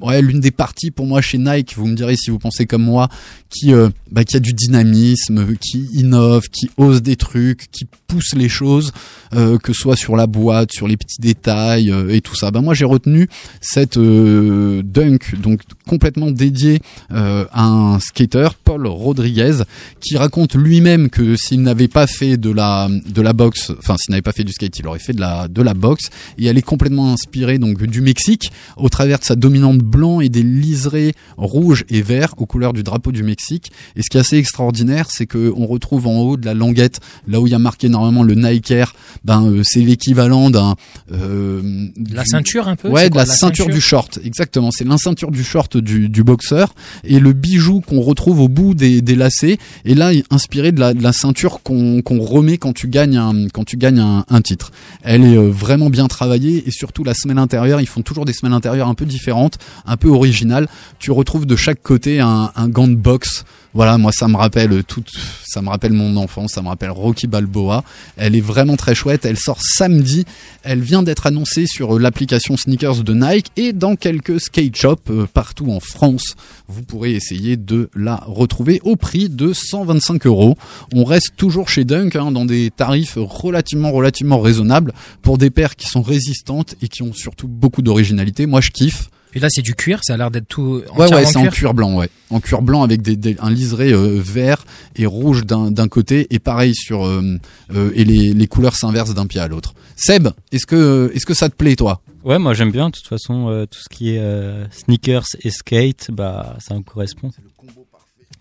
ouais, 0.01 0.21
l'une 0.21 0.39
des 0.39 0.51
parties 0.51 0.91
pour 0.91 1.05
moi 1.05 1.21
chez 1.21 1.37
Nike. 1.37 1.75
Vous 1.75 1.87
me 1.87 1.95
direz 1.95 2.15
si 2.15 2.29
vous 2.29 2.39
pensez 2.39 2.65
comme 2.65 2.83
moi, 2.83 3.09
qui, 3.49 3.73
euh, 3.73 3.89
bah, 4.11 4.23
qui 4.23 4.37
a 4.37 4.39
du 4.39 4.53
dynamisme, 4.53 5.55
qui 5.57 5.89
innove, 5.93 6.49
qui 6.49 6.69
ose 6.77 7.01
des 7.01 7.15
trucs, 7.17 7.69
qui 7.71 7.85
pousse 8.07 8.33
les 8.35 8.49
choses, 8.49 8.91
euh, 9.33 9.57
que 9.57 9.73
ce 9.73 9.81
soit 9.81 9.95
sur 9.95 10.15
la 10.15 10.27
boîte, 10.27 10.71
sur 10.71 10.87
les 10.87 10.97
petits 10.97 11.19
détails 11.19 11.91
euh, 11.91 12.13
et 12.13 12.21
tout 12.21 12.35
ça. 12.35 12.51
Bah 12.51 12.61
moi 12.61 12.73
j'ai 12.73 12.85
retenu 12.85 13.27
cette 13.59 13.97
Dunk, 13.97 15.35
donc 15.41 15.61
complètement 15.87 16.31
dédiée 16.31 16.81
à 17.09 17.65
un 17.65 17.99
skater, 17.99 18.49
Paul 18.63 18.87
Rodriguez, 18.87 19.63
qui 19.99 20.17
raconte 20.17 20.55
lui-même 20.55 21.09
que 21.09 21.35
s'il 21.35 21.61
n'avait 21.61 21.87
pas 21.87 22.07
fait 22.07 22.37
de 22.37 22.51
la 22.51 22.89
de 22.89 23.21
la 23.21 23.33
boxe, 23.33 23.71
enfin 23.77 23.95
s'il 23.97 24.11
n'avait 24.11 24.21
pas 24.21 24.31
fait 24.31 24.43
du 24.43 24.53
skate, 24.53 24.79
il 24.79 24.87
aurait 24.87 24.99
fait 24.99 25.13
de 25.13 25.21
la 25.21 25.47
de 25.47 25.61
la 25.61 25.73
boxe. 25.81 26.09
Et 26.37 26.45
elle 26.45 26.57
est 26.57 26.61
complètement 26.61 27.11
inspirée 27.11 27.57
donc 27.57 27.83
du 27.83 27.99
Mexique, 27.99 28.51
au 28.77 28.87
travers 28.87 29.19
de 29.19 29.25
sa 29.25 29.35
dominante 29.35 29.79
blanc 29.79 30.21
et 30.21 30.29
des 30.29 30.43
liserés 30.43 31.13
rouges 31.37 31.83
et 31.89 32.01
verts 32.01 32.33
aux 32.37 32.45
couleurs 32.45 32.71
du 32.73 32.83
drapeau 32.83 33.11
du 33.11 33.23
Mexique. 33.23 33.71
Et 33.97 34.01
ce 34.03 34.09
qui 34.09 34.17
est 34.17 34.21
assez 34.21 34.37
extraordinaire, 34.37 35.07
c'est 35.11 35.25
que 35.25 35.51
on 35.57 35.67
retrouve 35.67 36.07
en 36.07 36.19
haut 36.19 36.37
de 36.37 36.45
la 36.45 36.53
languette, 36.53 36.99
là 37.27 37.41
où 37.41 37.47
il 37.47 37.51
y 37.51 37.55
a 37.55 37.59
marqué 37.59 37.89
normalement 37.89 38.23
le 38.23 38.35
Nike 38.35 38.71
Air, 38.71 38.93
ben 39.25 39.45
euh, 39.47 39.61
c'est 39.65 39.81
l'équivalent 39.81 40.49
d'un 40.49 40.75
euh, 41.11 41.87
La 42.13 42.23
du- 42.23 42.29
ceinture 42.29 42.67
un 42.67 42.75
peu 42.75 42.89
Ouais, 42.89 43.09
de 43.09 43.15
la, 43.15 43.25
ceinture, 43.25 43.67
du 43.67 43.81
short, 43.81 44.19
exactement. 44.23 44.69
C'est 44.71 44.83
l'inceinture 44.85 45.31
du 45.31 45.43
short 45.43 45.77
du, 45.77 46.09
du 46.09 46.23
boxeur 46.23 46.73
et 47.03 47.19
le 47.19 47.33
bijou 47.33 47.81
qu'on 47.81 48.01
retrouve 48.01 48.39
au 48.41 48.47
bout 48.49 48.73
des, 48.75 49.01
des 49.01 49.15
lacets. 49.15 49.57
Et 49.85 49.95
là, 49.95 50.11
inspiré 50.29 50.71
de 50.71 50.79
la, 50.79 50.93
de 50.93 51.01
la 51.01 51.13
ceinture 51.13 51.61
qu'on 51.63 52.01
remet 52.05 52.57
quand 52.57 52.73
tu 52.73 52.87
gagnes 52.87 53.17
un 53.17 53.47
quand 53.53 53.63
tu 53.63 53.77
gagnes 53.77 53.99
un, 53.99 54.25
un 54.29 54.41
titre. 54.41 54.71
Elle 55.03 55.23
est 55.23 55.37
euh, 55.37 55.49
vraiment 55.49 55.70
bien 55.77 56.07
travaillée 56.07 56.67
et 56.67 56.71
surtout 56.71 57.03
la 57.03 57.13
semelle 57.13 57.37
intérieure. 57.37 57.81
Ils 57.81 57.87
font 57.87 58.01
toujours 58.01 58.25
des 58.25 58.33
semelles 58.33 58.53
intérieures 58.53 58.87
un 58.87 58.93
peu 58.93 59.05
différentes, 59.05 59.57
un 59.85 59.97
peu 59.97 60.09
originales. 60.09 60.67
Tu 60.99 61.11
retrouves 61.11 61.45
de 61.45 61.55
chaque 61.55 61.81
côté 61.81 62.19
un, 62.19 62.51
un 62.55 62.67
gant 62.67 62.87
de 62.87 62.95
boxe. 62.95 63.45
Voilà, 63.73 63.97
moi 63.97 64.11
ça 64.11 64.27
me 64.27 64.35
rappelle 64.35 64.83
tout, 64.83 65.03
ça 65.45 65.61
me 65.61 65.69
rappelle 65.69 65.93
mon 65.93 66.17
enfance, 66.17 66.51
ça 66.51 66.61
me 66.61 66.67
rappelle 66.67 66.91
Rocky 66.91 67.27
Balboa. 67.27 67.85
Elle 68.17 68.35
est 68.35 68.41
vraiment 68.41 68.75
très 68.75 68.95
chouette. 68.95 69.23
Elle 69.23 69.37
sort 69.37 69.59
samedi. 69.61 70.25
Elle 70.63 70.81
vient 70.81 71.03
d'être 71.03 71.25
annoncée 71.25 71.65
sur 71.67 71.97
l'application 71.97 72.57
sneakers 72.57 73.03
de 73.03 73.13
Nike 73.13 73.47
et 73.55 73.71
dans 73.71 73.95
quelques 73.95 74.41
skate 74.41 74.75
shops 74.75 75.09
euh, 75.09 75.25
partout 75.33 75.71
en 75.71 75.79
France. 75.79 76.35
Vous 76.67 76.83
pourrez 76.83 77.13
essayer 77.13 77.55
de 77.55 77.89
la 77.95 78.17
retrouver 78.25 78.81
au 78.83 78.97
prix 78.97 79.29
de 79.29 79.53
125 79.53 80.25
euros. 80.25 80.57
On 80.93 81.05
reste 81.05 81.37
toujours 81.37 81.69
chez 81.69 81.85
Dunk 81.85 82.17
hein, 82.17 82.31
dans 82.31 82.45
des 82.45 82.71
tarifs 82.71 83.17
relativement 83.17 83.91
relativement 83.91 84.41
raisonnables 84.41 84.93
pour 85.21 85.37
des 85.37 85.49
paires 85.49 85.77
qui 85.77 85.87
sont 85.87 86.01
résistantes 86.01 86.75
et 86.81 86.89
qui 86.89 87.03
ont 87.03 87.13
surtout 87.13 87.47
beaucoup 87.47 87.81
d'originalité. 87.81 88.47
Moi 88.47 88.59
je 88.59 88.71
kiffe. 88.71 89.09
Et 89.33 89.39
là, 89.39 89.47
c'est 89.49 89.61
du 89.61 89.75
cuir, 89.75 90.01
ça 90.03 90.13
a 90.13 90.17
l'air 90.17 90.29
d'être 90.31 90.47
tout. 90.47 90.81
Ouais, 90.97 91.11
ouais, 91.13 91.25
c'est 91.25 91.37
en 91.37 91.47
cuir. 91.47 91.73
blanc, 91.73 91.95
ouais. 91.95 92.09
En 92.29 92.39
cuir 92.39 92.61
blanc 92.61 92.83
avec 92.83 93.01
des, 93.01 93.15
des- 93.15 93.37
un 93.39 93.49
liseré 93.49 93.91
euh, 93.93 94.19
vert 94.21 94.65
et 94.95 95.05
rouge 95.05 95.45
d'un 95.45 95.71
d'un 95.71 95.87
côté 95.87 96.27
et 96.31 96.39
pareil 96.39 96.75
sur 96.75 97.05
euh, 97.05 97.37
euh, 97.73 97.91
et 97.95 98.03
les, 98.03 98.33
les 98.33 98.47
couleurs 98.47 98.75
s'inversent 98.75 99.13
d'un 99.13 99.27
pied 99.27 99.39
à 99.39 99.47
l'autre. 99.47 99.73
Seb, 99.95 100.29
est-ce 100.51 100.65
que 100.65 101.11
est-ce 101.15 101.25
que 101.25 101.33
ça 101.33 101.49
te 101.49 101.55
plaît 101.55 101.75
toi? 101.75 102.01
Ouais, 102.23 102.39
moi 102.39 102.53
j'aime 102.53 102.71
bien. 102.71 102.89
De 102.89 102.93
toute 102.95 103.07
façon, 103.07 103.47
euh, 103.49 103.65
tout 103.65 103.79
ce 103.81 103.89
qui 103.89 104.15
est 104.15 104.19
euh, 104.19 104.65
sneakers 104.71 105.25
et 105.43 105.49
skate, 105.49 106.11
bah 106.11 106.57
ça 106.59 106.75
me 106.75 106.81
correspond. 106.83 107.31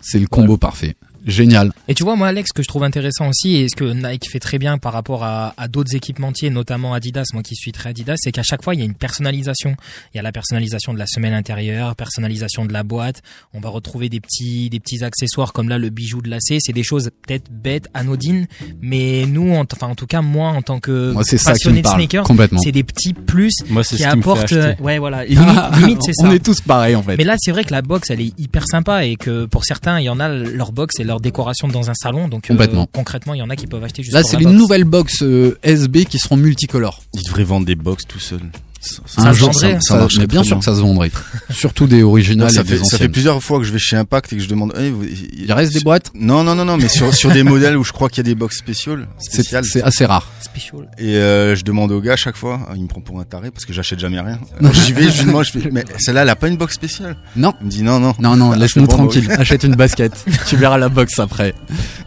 C'est 0.01 0.19
le 0.19 0.27
combo 0.27 0.57
parfait. 0.57 0.97
Génial. 1.31 1.73
Et 1.89 1.95
tu 1.95 2.03
vois, 2.05 2.17
moi, 2.17 2.29
Alex, 2.29 2.49
ce 2.51 2.53
que 2.55 2.63
je 2.63 2.69
trouve 2.69 2.83
intéressant 2.85 3.29
aussi, 3.29 3.57
et 3.57 3.69
ce 3.69 3.77
que 3.77 3.85
Nike 3.85 4.29
fait 4.31 4.39
très 4.41 4.59
bien 4.59 4.79
par 4.79 4.93
rapport 4.93 5.25
à, 5.25 5.55
à 5.57 5.69
d'autres 5.69 5.95
équipementiers, 5.95 6.51
notamment 6.51 6.93
Adidas, 6.95 7.25
moi 7.33 7.43
qui 7.43 7.55
suis 7.55 7.73
très 7.73 7.91
Adidas, 7.91 8.17
c'est 8.19 8.33
qu'à 8.33 8.43
chaque 8.43 8.63
fois, 8.63 8.75
il 8.75 8.81
y 8.81 8.83
a 8.83 8.87
une 8.87 8.95
personnalisation. 8.95 9.77
Il 10.13 10.17
y 10.17 10.21
a 10.21 10.23
la 10.23 10.33
personnalisation 10.33 10.93
de 10.93 10.99
la 10.99 11.07
semelle 11.07 11.35
intérieure, 11.35 11.95
personnalisation 11.97 12.65
de 12.65 12.73
la 12.73 12.83
boîte. 12.83 13.23
On 13.55 13.61
va 13.61 13.69
retrouver 13.69 14.09
des 14.09 14.21
petits, 14.21 14.69
des 14.71 14.81
petits 14.81 15.03
accessoires 15.05 15.53
comme 15.53 15.69
là, 15.69 15.79
le 15.79 15.89
bijou 15.91 16.21
de 16.21 16.29
lacet. 16.31 16.59
C'est 16.61 16.73
des 16.73 16.83
choses 16.83 17.11
peut-être 17.27 17.51
bêtes, 17.51 17.89
anodines, 17.95 18.47
mais 18.81 19.25
nous, 19.27 19.55
en, 19.55 19.65
enfin, 19.73 19.89
en 19.89 19.95
tout 19.95 20.07
cas, 20.07 20.23
moi, 20.23 20.49
en 20.51 20.63
tant 20.63 20.81
que 20.81 21.13
Moi, 21.13 21.23
c'est 21.25 21.39
ça 21.39 21.53
qui 21.53 21.59
passionné 21.65 21.79
me 21.79 21.83
de 21.83 21.85
parle, 21.85 21.97
sneakers, 22.01 22.27
c'est 22.63 22.73
des 22.73 22.85
petits 22.85 23.15
plus 23.15 23.55
Moi, 23.69 23.83
c'est 23.85 23.97
qui 23.97 24.03
ce 24.03 24.09
qui 24.09 24.17
me 24.17 24.23
fait 24.23 24.29
apportent, 24.31 24.45
acheter. 24.45 24.57
euh, 24.57 24.75
ouais, 24.81 24.99
voilà. 24.99 25.25
Limite, 25.25 25.59
limite 25.79 26.03
c'est 26.03 26.13
ça. 26.13 26.27
On 26.27 26.33
est 26.33 26.45
tous 26.45 26.61
pareils 26.61 26.97
en 26.97 27.03
fait. 27.03 27.17
Mais 27.17 27.25
là, 27.25 27.37
c'est 27.39 27.53
vrai 27.53 27.65
que 27.65 27.73
la 27.73 27.83
box, 27.83 28.11
elle 28.11 28.21
est 28.21 28.39
hyper 28.39 28.67
sympa 28.67 29.05
et 29.05 29.17
que 29.17 29.47
pour 29.47 29.65
certains, 29.65 30.01
il 30.01 30.05
y 30.05 30.09
en 30.09 30.21
a 30.21 30.29
leur 30.29 30.73
box 30.73 30.99
et 31.01 31.05
leur 31.05 31.20
décoration 31.21 31.69
dans 31.69 31.91
un 31.91 31.95
salon. 31.95 32.29
Donc 32.29 32.47
euh, 32.47 32.55
Complètement. 32.55 32.87
concrètement, 32.93 33.35
il 33.35 33.39
y 33.39 33.43
en 33.43 33.51
a 33.51 33.57
qui 33.57 33.67
peuvent 33.67 33.83
acheter 33.85 34.03
juste 34.03 34.15
Là, 34.15 34.23
c'est 34.23 34.37
les 34.37 34.45
box. 34.45 34.57
nouvelles 34.57 34.85
box 34.85 35.23
euh, 35.23 35.59
SB 35.63 36.05
qui 36.07 36.19
seront 36.19 36.37
multicolores. 36.37 37.01
Ils 37.15 37.23
devraient 37.23 37.45
vendre 37.45 37.67
des 37.67 37.75
box 37.77 38.05
tout 38.07 38.19
seuls. 38.21 38.41
Ça, 38.81 39.03
Un 39.19 39.33
jour, 39.35 39.55
ça, 39.55 39.73
ça 39.73 39.79
ça- 39.81 39.97
marcherait 39.99 40.23
mais 40.23 40.27
bien 40.27 40.43
sûr 40.43 40.57
bien. 40.57 40.59
que 40.61 40.65
ça 40.65 40.75
se 40.75 40.81
vendrait. 40.81 41.11
Surtout 41.51 41.87
des 41.87 42.03
originales 42.03 42.51
ça, 42.51 42.63
et 42.63 42.65
fait, 42.65 42.79
des 42.79 42.85
ça 42.85 42.97
fait 42.97 43.11
plusieurs 43.11 43.43
fois 43.43 43.59
que 43.59 43.65
je 43.65 43.73
vais 43.73 43.79
chez 43.79 43.97
Impact 43.97 44.33
et 44.33 44.37
que 44.37 44.43
je 44.43 44.49
demande. 44.49 44.73
Eh, 44.81 44.89
vous- 44.91 45.05
Il 45.05 45.53
reste 45.53 45.75
des 45.75 45.81
boîtes 45.81 46.11
Non, 46.15 46.43
non, 46.43 46.55
non, 46.55 46.65
non, 46.65 46.79
mais 46.79 46.89
sur, 46.89 47.13
sur 47.21 47.31
des 47.31 47.43
modèles 47.43 47.77
où 47.77 47.85
je 47.85 47.93
crois 47.93 48.09
qu'il 48.09 48.19
y 48.19 48.21
a 48.21 48.25
des 48.31 48.35
box 48.35 48.57
spéciales. 48.57 49.07
C'est 49.19 49.33
spéciales. 49.35 49.65
c'est 49.67 49.83
assez 49.83 50.07
rare. 50.07 50.27
Special. 50.41 50.89
Et 50.99 51.17
euh, 51.17 51.55
je 51.55 51.63
demande 51.63 51.93
au 51.93 52.01
gars 52.01 52.15
à 52.15 52.17
chaque 52.17 52.37
fois, 52.37 52.61
il 52.75 52.83
me 52.83 52.89
prend 52.89 53.03
pour 53.03 53.21
un 53.21 53.25
taré 53.25 53.51
parce 53.51 53.67
que 53.67 53.73
j'achète 53.75 53.99
jamais 54.01 54.21
rien. 54.21 54.39
J'y 54.73 54.95
vais, 54.95 55.11
je 55.11 55.19
lui 55.21 55.27
demande, 55.27 55.45
je 55.45 55.51
fais, 55.59 55.69
mais 55.73 55.85
celle-là, 55.99 56.23
elle 56.23 56.29
a 56.31 56.37
pas 56.37 56.49
une 56.49 56.57
box 56.57 56.75
spéciale. 56.75 57.17
Non. 57.37 57.53
Il 57.61 57.67
me 57.67 57.71
dit 57.71 57.83
non, 57.83 58.01
non. 58.01 58.15
Non, 58.19 58.35
non, 58.37 58.53
laisse-nous 58.53 58.87
tranquille. 58.87 59.31
Achète 59.39 59.63
une 59.65 59.75
basket. 59.77 60.13
tu 60.49 60.57
verras 60.57 60.79
la 60.79 60.89
box 60.89 61.19
après. 61.19 61.55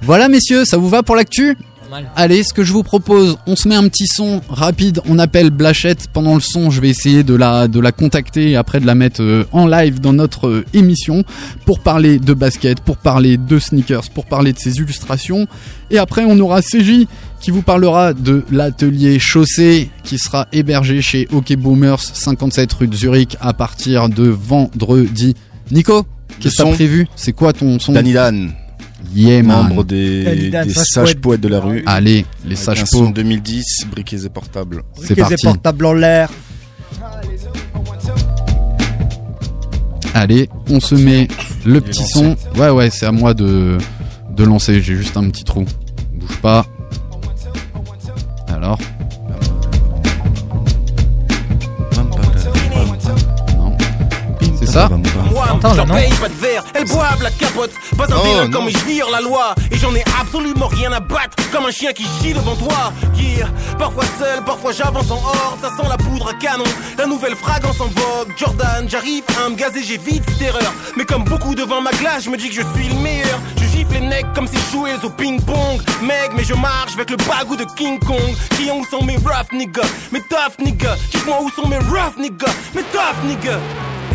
Voilà, 0.01 0.27
messieurs, 0.27 0.65
ça 0.65 0.77
vous 0.77 0.89
va 0.89 1.03
pour 1.03 1.15
l'actu? 1.15 1.55
Allez, 2.15 2.43
ce 2.43 2.53
que 2.53 2.63
je 2.63 2.73
vous 2.73 2.83
propose, 2.83 3.37
on 3.47 3.55
se 3.55 3.67
met 3.67 3.75
un 3.75 3.87
petit 3.87 4.07
son 4.07 4.41
rapide. 4.49 4.99
On 5.07 5.19
appelle 5.19 5.49
Blachette. 5.49 6.07
Pendant 6.11 6.35
le 6.35 6.41
son, 6.41 6.69
je 6.69 6.81
vais 6.81 6.89
essayer 6.89 7.23
de 7.23 7.33
la, 7.35 7.67
de 7.67 7.79
la 7.79 7.91
contacter 7.91 8.51
et 8.51 8.55
après 8.55 8.79
de 8.79 8.85
la 8.85 8.95
mettre 8.95 9.21
euh, 9.21 9.47
en 9.51 9.67
live 9.67 9.99
dans 9.99 10.13
notre 10.13 10.47
euh, 10.47 10.65
émission 10.73 11.23
pour 11.65 11.79
parler 11.79 12.19
de 12.19 12.33
basket, 12.33 12.79
pour 12.81 12.97
parler 12.97 13.37
de 13.37 13.59
sneakers, 13.59 14.09
pour 14.13 14.25
parler 14.25 14.53
de 14.53 14.59
ses 14.59 14.77
illustrations. 14.77 15.47
Et 15.91 15.97
après, 15.97 16.23
on 16.25 16.39
aura 16.39 16.61
CJ 16.61 17.07
qui 17.39 17.51
vous 17.51 17.61
parlera 17.61 18.13
de 18.13 18.43
l'atelier 18.51 19.19
chaussée 19.19 19.89
qui 20.03 20.17
sera 20.17 20.47
hébergé 20.51 21.01
chez 21.01 21.27
Hockey 21.31 21.55
Boomers 21.57 21.99
57 22.01 22.71
rue 22.73 22.87
de 22.87 22.95
Zurich 22.95 23.35
à 23.41 23.53
partir 23.53 24.09
de 24.09 24.27
vendredi. 24.27 25.35
Nico, 25.71 26.05
qu'est-ce 26.39 26.57
que 26.57 26.63
t'as 26.63 26.73
prévu? 26.73 27.07
C'est 27.15 27.33
quoi 27.33 27.51
ton 27.53 27.79
son? 27.79 27.93
Danny 27.93 28.13
Dan. 28.13 28.53
Yeah, 29.13 29.43
man. 29.43 29.67
membre 29.67 29.83
des, 29.83 30.51
sages 30.73 30.93
poète. 30.93 31.21
poètes 31.21 31.41
de 31.41 31.47
la 31.47 31.59
rue. 31.59 31.83
Allez, 31.85 32.25
les 32.45 32.55
sages 32.55 32.83
pots. 32.91 33.09
2010, 33.09 33.87
briquets 33.91 34.25
et 34.25 34.29
portables. 34.29 34.83
C'est 34.95 35.17
Briquets 35.17 35.35
et 35.35 35.43
portables 35.43 35.85
en 35.85 35.93
l'air. 35.93 36.29
Allez, 40.15 40.49
on 40.69 40.79
se 40.79 40.95
met 40.95 41.27
le 41.65 41.81
petit 41.81 42.05
son. 42.05 42.35
Ouais, 42.55 42.69
ouais, 42.69 42.89
c'est 42.89 43.05
à 43.05 43.11
moi 43.11 43.33
de, 43.33 43.77
de 44.31 44.43
lancer. 44.43 44.81
J'ai 44.81 44.95
juste 44.95 45.17
un 45.17 45.29
petit 45.29 45.43
trou. 45.43 45.65
Bouge 46.13 46.37
pas. 46.37 46.65
Alors. 48.47 48.79
Non. 53.57 53.77
C'est 54.59 54.67
ça 54.67 54.89
J'en 55.47 55.85
non 55.85 55.93
paye 55.95 56.09
pas 56.15 56.29
de 56.29 56.33
verre, 56.35 56.63
elles 56.73 56.85
boivent 56.87 57.21
la 57.23 57.31
capote. 57.31 57.71
Pas 57.97 58.05
un 58.05 58.15
Oh, 58.15 58.47
non. 58.47 58.61
mais 58.63 58.71
je 58.71 58.77
vire 58.85 59.07
la 59.11 59.21
loi. 59.21 59.55
Et 59.71 59.77
j'en 59.77 59.93
ai 59.95 60.03
absolument 60.19 60.67
rien 60.67 60.91
à 60.91 60.99
battre, 60.99 61.35
comme 61.51 61.65
un 61.65 61.71
chien 61.71 61.91
qui 61.93 62.03
chie 62.21 62.33
devant 62.33 62.55
toi. 62.55 62.91
Yeah. 63.17 63.47
Parfois 63.77 64.03
seul, 64.19 64.43
parfois 64.45 64.71
j'avance 64.71 65.09
en 65.11 65.15
horde, 65.17 65.59
ça 65.61 65.69
sent 65.69 65.87
la 65.89 65.97
poudre 65.97 66.29
à 66.29 66.33
canon. 66.33 66.63
La 66.97 67.05
nouvelle 67.05 67.35
fragrance 67.35 67.79
en 67.81 67.87
vogue. 67.87 68.33
Jordan, 68.37 68.87
j'arrive 68.87 69.23
à 69.45 69.49
me 69.49 69.55
gazer, 69.55 69.83
j'ai 69.83 69.97
vite 69.97 70.23
terreur. 70.37 70.71
Mais 70.97 71.05
comme 71.05 71.23
beaucoup 71.23 71.55
devant 71.55 71.81
ma 71.81 71.91
glace, 71.91 72.23
je 72.25 72.29
me 72.29 72.37
dis 72.37 72.49
que 72.49 72.55
je 72.55 72.61
suis 72.75 72.87
le 72.89 72.95
meilleur. 73.01 73.39
Je 73.57 73.65
gifle 73.65 73.93
les 73.93 74.01
necks 74.01 74.33
comme 74.33 74.47
si 74.47 74.55
je 74.57 74.71
jouais 74.77 74.95
au 75.03 75.09
ping-pong. 75.09 75.81
Mec, 76.01 76.31
mais 76.35 76.43
je 76.43 76.53
marche 76.53 76.93
avec 76.93 77.09
le 77.09 77.17
bagou 77.17 77.55
de 77.55 77.65
King 77.75 77.99
Kong. 77.99 78.35
Criant 78.51 78.77
où 78.77 78.85
sont 78.85 79.03
mes 79.03 79.17
rough 79.17 79.51
niggas, 79.51 79.87
mes 80.11 80.21
tough 80.21 80.57
niggas. 80.59 80.95
Dites-moi 81.11 81.37
où 81.41 81.49
sont 81.49 81.67
mes 81.67 81.77
rough 81.77 82.17
niggas, 82.17 82.53
mes 82.75 82.83
tough 82.83 83.23
niggas. 83.25 83.59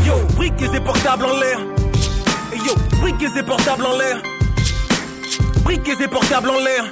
Yo, 0.08 0.14
briquez 0.36 0.74
et 0.74 0.80
portables 0.80 1.26
en 1.26 1.36
l'air. 1.36 1.58
Yo, 2.66 2.74
briquez 2.98 3.38
et 3.38 3.42
portables 3.42 3.84
en 3.84 3.98
l'air. 3.98 4.22
Briquez 5.64 6.02
et 6.02 6.08
portables 6.08 6.48
en 6.48 6.58
l'air. 6.58 6.84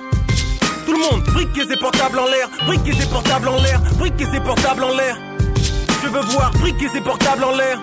Tout 0.84 0.92
le 0.92 0.98
monde, 0.98 1.24
briquez 1.32 1.62
et 1.62 1.76
portables 1.78 2.18
en 2.18 2.26
l'air. 2.26 2.50
Briquez 2.66 3.02
et 3.02 3.06
portables 3.06 3.48
en 3.48 3.56
l'air. 3.56 3.80
Briquez 3.94 4.36
et 4.36 4.40
portables 4.40 4.84
en 4.84 4.94
l'air. 4.94 5.16
Je 6.02 6.08
veux 6.08 6.20
voir 6.20 6.50
briquez 6.60 6.94
et 6.94 7.00
portables 7.00 7.44
en 7.44 7.56
l'air. 7.56 7.80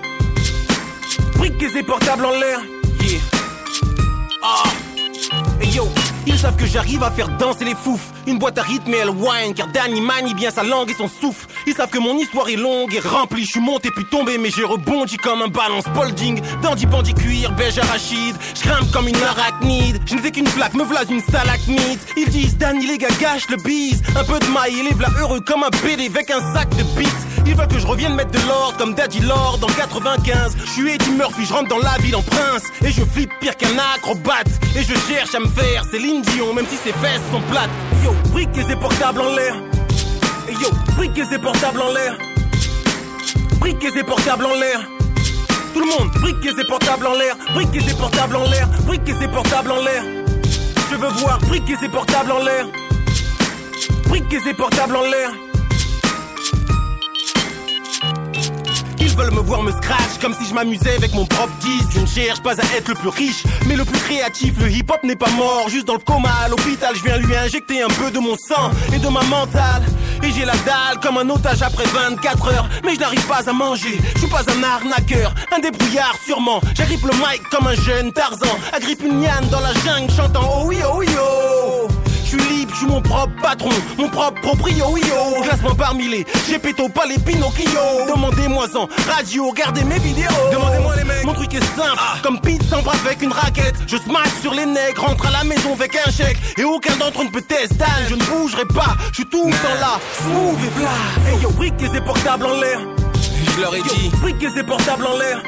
Briquez 1.38 1.80
et 1.80 1.84
portables 1.84 2.26
en 2.26 2.40
l'air. 2.40 2.60
Ah. 4.44 4.93
Hey 5.62 5.70
yo, 5.70 5.88
ils 6.26 6.40
savent 6.40 6.56
que 6.56 6.66
j'arrive 6.66 7.04
à 7.04 7.12
faire 7.12 7.30
danser 7.38 7.66
les 7.66 7.76
fouf. 7.76 8.02
Une 8.26 8.40
boîte 8.40 8.58
à 8.58 8.64
rythme 8.64 8.94
et 8.94 8.98
elle 8.98 9.12
whine, 9.12 9.54
car 9.56 9.68
Danny 9.68 10.02
manie 10.02 10.34
bien 10.34 10.50
sa 10.50 10.64
langue 10.64 10.90
et 10.90 10.94
son 10.94 11.08
souffle. 11.08 11.48
Ils 11.68 11.74
savent 11.74 11.90
que 11.90 12.00
mon 12.00 12.18
histoire 12.18 12.50
est 12.50 12.56
longue 12.56 12.94
et 12.96 13.00
remplie. 13.00 13.46
Je 13.46 13.52
suis 13.52 13.60
monté 13.60 13.90
puis 13.96 14.06
tombé, 14.06 14.38
mais 14.40 14.50
j'ai 14.50 14.64
rebondi 14.64 15.18
comme 15.18 15.44
un 15.44 15.50
ballon 15.50 15.82
Spalding. 15.82 16.42
Dandy 16.64 16.88
bandit 16.88 17.14
cuir, 17.14 17.52
beige 17.52 17.78
arachide. 17.78 18.36
Je 18.56 18.68
grimpe 18.68 18.92
comme 18.92 19.08
une 19.08 19.22
arachnide. 19.24 20.02
Je 20.08 20.16
ne 20.16 20.20
fais 20.20 20.32
qu'une 20.32 20.48
flaque, 20.48 20.74
me 20.74 20.84
v'là 20.84 21.04
une 21.10 21.22
stalagmite. 21.22 22.08
Ils 22.18 22.30
disent 22.30 22.58
Danny 22.58 22.88
les 22.88 22.98
gars 22.98 23.10
gâche 23.20 23.48
le 23.50 23.58
bise. 23.58 24.02
Un 24.16 24.24
peu 24.24 24.40
de 24.40 24.48
maille 24.48 24.80
et 24.80 24.84
les 24.84 24.94
v'là 24.96 25.10
heureux 25.20 25.42
comme 25.42 25.64
un 25.64 25.70
BD 25.84 26.08
avec 26.08 26.32
un 26.32 26.42
sac 26.54 26.70
de 26.76 26.84
beats. 26.98 27.10
Ils 27.46 27.56
veulent 27.56 27.68
que 27.68 27.80
je 27.80 27.86
revienne 27.86 28.16
mettre 28.16 28.32
de 28.32 28.48
l'ordre 28.48 28.78
comme 28.78 28.94
Daddy 28.94 29.20
Lord 29.20 29.60
en 29.62 29.68
95. 29.68 30.56
Je 30.58 30.70
suis 30.72 30.90
Eddie 30.90 31.12
Murphy, 31.12 31.46
je 31.46 31.54
rentre 31.54 31.70
dans 31.70 31.80
la 31.80 31.98
ville 32.00 32.16
en 32.16 32.22
prince. 32.22 32.64
Et 32.84 32.92
je 32.92 33.04
flippe 33.04 33.32
pire 33.40 33.56
qu'un 33.58 33.78
acrobate. 33.96 34.48
Et 34.76 34.84
je 34.84 34.94
cherche 35.08 35.36
à 35.36 35.40
me 35.40 35.48
faire 35.48 35.84
Céline 35.92 36.22
Dion, 36.22 36.54
même 36.54 36.66
si 36.68 36.78
ses 36.78 36.94
fesses 36.94 37.22
sont 37.32 37.42
plates. 37.52 37.70
Yo, 38.04 38.14
briquez 38.32 38.72
et 38.72 38.76
portables 38.76 39.22
en 39.22 39.36
l'air. 39.36 39.56
Yo, 40.50 40.70
briquez 40.96 41.34
et 41.34 41.40
portables 41.40 41.82
en 41.82 41.92
l'air. 41.92 42.18
Briquez 43.60 43.98
et 43.98 44.04
portables 44.04 44.46
en 44.46 44.54
l'air. 44.54 44.80
Tout 45.74 45.80
le 45.80 45.88
monde, 45.88 46.12
briquez 46.22 46.52
et 46.60 46.66
portables 46.66 47.08
en 47.08 47.14
l'air. 47.14 47.36
Briquez 47.54 47.90
et 47.90 47.94
portables 47.94 48.36
en 48.36 48.50
l'air. 48.50 48.68
Briquez 48.86 49.16
et 49.22 49.28
portables 49.28 49.72
en 49.72 49.82
l'air. 49.82 50.04
Je 50.92 50.96
veux 50.96 51.10
voir 51.20 51.40
briquez 51.40 51.78
et 51.84 51.90
portables 51.90 52.32
en 52.32 52.40
l'air. 52.40 52.68
Briquez 54.08 54.48
et 54.48 54.54
portables 54.54 54.96
en 54.96 55.02
l'air. 55.02 55.32
Ils 59.04 59.18
veulent 59.18 59.34
me 59.34 59.42
voir 59.42 59.62
me 59.64 59.72
scratch 59.72 60.18
comme 60.22 60.34
si 60.34 60.46
je 60.46 60.54
m'amusais 60.54 60.96
avec 60.96 61.14
mon 61.14 61.26
propre 61.26 61.54
disque. 61.60 61.92
Je 61.94 62.00
ne 62.00 62.06
cherche 62.06 62.42
pas 62.42 62.54
à 62.54 62.64
être 62.78 62.88
le 62.88 62.96
plus 62.96 63.10
riche, 63.10 63.44
mais 63.68 63.76
le 63.76 63.84
plus 63.84 64.00
créatif. 64.00 64.54
Le 64.60 64.72
hip 64.72 64.86
hop 64.90 65.04
n'est 65.04 65.18
pas 65.18 65.30
mort, 65.32 65.68
juste 65.68 65.86
dans 65.86 65.96
le 65.96 66.00
coma 66.00 66.30
à 66.46 66.48
l'hôpital. 66.48 66.96
Je 66.96 67.04
viens 67.04 67.18
lui 67.18 67.36
injecter 67.36 67.82
un 67.82 67.90
peu 67.90 68.12
de 68.12 68.20
mon 68.20 68.38
sang 68.38 68.72
et 68.94 69.00
de 69.00 69.08
ma 69.10 69.22
mentale. 69.24 69.84
Et 70.24 70.32
j'ai 70.32 70.46
la 70.46 70.56
dalle 70.66 71.02
comme 71.02 71.18
un 71.18 71.30
otage 71.30 71.62
après 71.62 71.84
24 71.84 72.48
heures. 72.54 72.70
Mais 72.86 72.96
je 72.96 73.00
n'arrive 73.02 73.28
pas 73.28 73.48
à 73.48 73.54
manger, 73.54 74.00
je 74.14 74.20
suis 74.20 74.30
pas 74.30 74.44
un 74.50 74.64
arnaqueur, 74.64 75.34
un 75.52 75.60
débrouillard 75.60 76.16
sûrement. 76.26 76.62
J'agrippe 76.74 77.04
le 77.04 77.12
mic 77.12 77.44
comme 77.52 77.68
un 77.68 77.76
jeune 77.76 78.14
Tarzan. 78.14 78.58
Agrippe 78.72 79.04
une 79.04 79.22
liane 79.22 79.50
dans 79.52 79.60
la 79.60 79.74
jungle 79.74 80.12
chantant 80.14 80.50
oh 80.50 80.64
oui 80.66 80.78
oh 80.86 80.96
oui 81.00 81.08
oh. 81.20 81.63
Je 82.84 82.88
suis 82.88 82.96
mon 82.96 83.02
propre 83.02 83.32
patron, 83.42 83.70
mon 83.98 84.10
propre 84.10 84.42
proprio, 84.42 84.86
oh. 84.88 85.42
Classement 85.42 85.76
par 85.76 85.96
mille, 85.96 86.26
j'ai 86.50 86.60
péto 86.60 86.90
pas 86.90 87.06
les 87.06 87.18
Pinocchio. 87.18 87.80
Demandez-moi 88.14 88.66
en 88.76 88.90
radio, 89.10 89.50
regardez 89.50 89.86
mes 89.86 90.00
vidéos. 90.00 90.28
Demandez-moi 90.52 90.96
les 90.98 91.04
mecs. 91.06 91.24
Mon 91.24 91.34
truc 91.34 91.54
est 91.54 91.64
simple, 91.78 91.98
comme 92.24 92.42
Pete 92.42 92.64
s'embrasse 92.64 93.00
avec 93.06 93.22
une 93.22 93.32
raquette. 93.32 93.76
Je 93.88 93.96
smash 93.96 94.28
sur 94.42 94.54
les 94.54 94.66
nègres, 94.66 95.02
rentre 95.02 95.28
à 95.28 95.32
la 95.32 95.44
maison 95.46 95.74
avec 95.74 95.96
un 95.96 96.12
chèque. 96.12 96.38
Et 96.58 96.66
aucun 96.66 96.96
d'entre 96.98 97.22
eux 97.22 97.26
ne 97.26 97.30
peut 97.30 97.42
tester, 97.42 97.86
je 98.10 98.16
ne 98.16 98.24
bougerai 98.26 98.66
pas. 98.66 98.98
Je 99.12 99.16
suis 99.16 99.26
tout 99.28 99.46
le 99.46 99.54
temps 99.54 99.80
là, 99.80 100.00
smooth 100.22 100.60
et 100.66 100.80
bla. 100.80 101.32
Hey 101.32 101.42
yo, 101.42 101.52
briquez 101.52 101.90
et 101.96 102.02
portables 102.02 102.46
en 102.46 102.60
l'air. 102.60 102.82
Je 103.56 103.62
leur 103.62 103.74
ai 103.76 103.82
dit, 103.82 104.12
briquez 104.20 104.60
et 104.60 104.64
portables 104.64 105.06
en 105.06 105.18
l'air. 105.18 105.42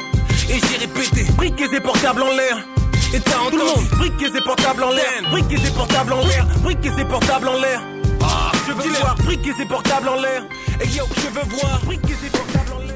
Et 0.49 0.59
j'ai 0.69 0.77
répété, 0.77 1.25
briquez 1.35 1.67
et 1.75 1.81
portables 1.81 2.21
en 2.21 2.31
l'air. 2.31 2.74
Et 3.13 3.19
t'as 3.19 3.37
entendu, 3.39 3.51
tout 3.51 3.57
le 3.57 3.65
monde, 3.65 3.89
briquez 3.97 4.37
et 4.37 4.41
portables 4.41 4.83
en 4.83 4.91
l'air. 4.91 5.05
Briquez 5.31 5.55
et 5.55 5.71
portables 5.71 6.13
en 6.13 6.25
l'air. 6.25 6.47
Briquez 6.63 6.91
et 6.99 7.05
portables 7.05 7.47
en 7.47 7.59
l'air. 7.59 7.81
Ah, 8.21 8.51
je 8.67 8.73
veux 8.73 8.89
voir, 8.99 9.15
briquez 9.23 9.53
et 9.61 9.65
portables 9.65 10.09
en 10.09 10.15
l'air. 10.15 10.43
Et 10.81 10.87
yo, 10.87 11.03
je 11.15 11.27
veux 11.27 11.45
voir, 11.57 11.81
briquez 11.85 12.13
et 12.25 12.29
portables 12.29 12.73
en 12.73 12.79
l'air. 12.79 12.93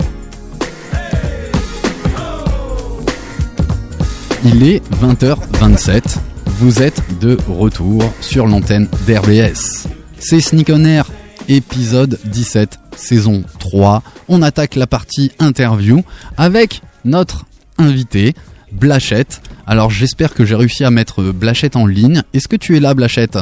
Il 4.46 4.64
est 4.64 4.82
20h27. 4.96 6.18
Vous 6.60 6.82
êtes 6.82 7.02
de 7.20 7.38
retour 7.48 8.04
sur 8.20 8.46
l'antenne 8.46 8.90
d'RBS. 9.08 9.88
C'est 10.20 10.42
Sneak 10.42 10.70
on 10.74 10.84
Air, 10.84 11.06
épisode 11.48 12.20
17, 12.26 12.80
saison 12.98 13.44
3. 13.60 14.04
On 14.28 14.42
attaque 14.42 14.76
la 14.76 14.88
partie 14.88 15.32
interview 15.40 16.04
avec 16.38 16.82
notre 17.06 17.46
invité, 17.78 18.34
Blachette. 18.72 19.42
Alors 19.68 19.90
j'espère 19.90 20.34
que 20.34 20.46
j'ai 20.46 20.56
réussi 20.56 20.84
à 20.84 20.92
mettre 20.92 21.24
Blachette 21.24 21.76
en 21.76 21.86
ligne. 21.86 22.24
Est-ce 22.34 22.48
que 22.48 22.56
tu 22.56 22.78
es 22.78 22.80
là, 22.80 22.94
Blachette? 22.94 23.38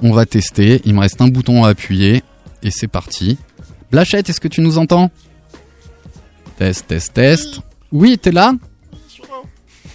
On 0.00 0.12
va 0.12 0.26
tester. 0.26 0.80
Il 0.84 0.94
me 0.94 1.00
reste 1.00 1.20
un 1.20 1.28
bouton 1.28 1.64
à 1.64 1.70
appuyer. 1.70 2.22
Et 2.62 2.70
c'est 2.70 2.88
parti. 2.88 3.38
Blachette, 3.90 4.28
est-ce 4.30 4.40
que 4.40 4.48
tu 4.48 4.60
nous 4.60 4.78
entends? 4.78 5.10
Test, 6.58 6.86
test, 6.88 7.12
test. 7.14 7.60
Oui, 7.92 8.18
t'es 8.18 8.32
là? 8.32 8.52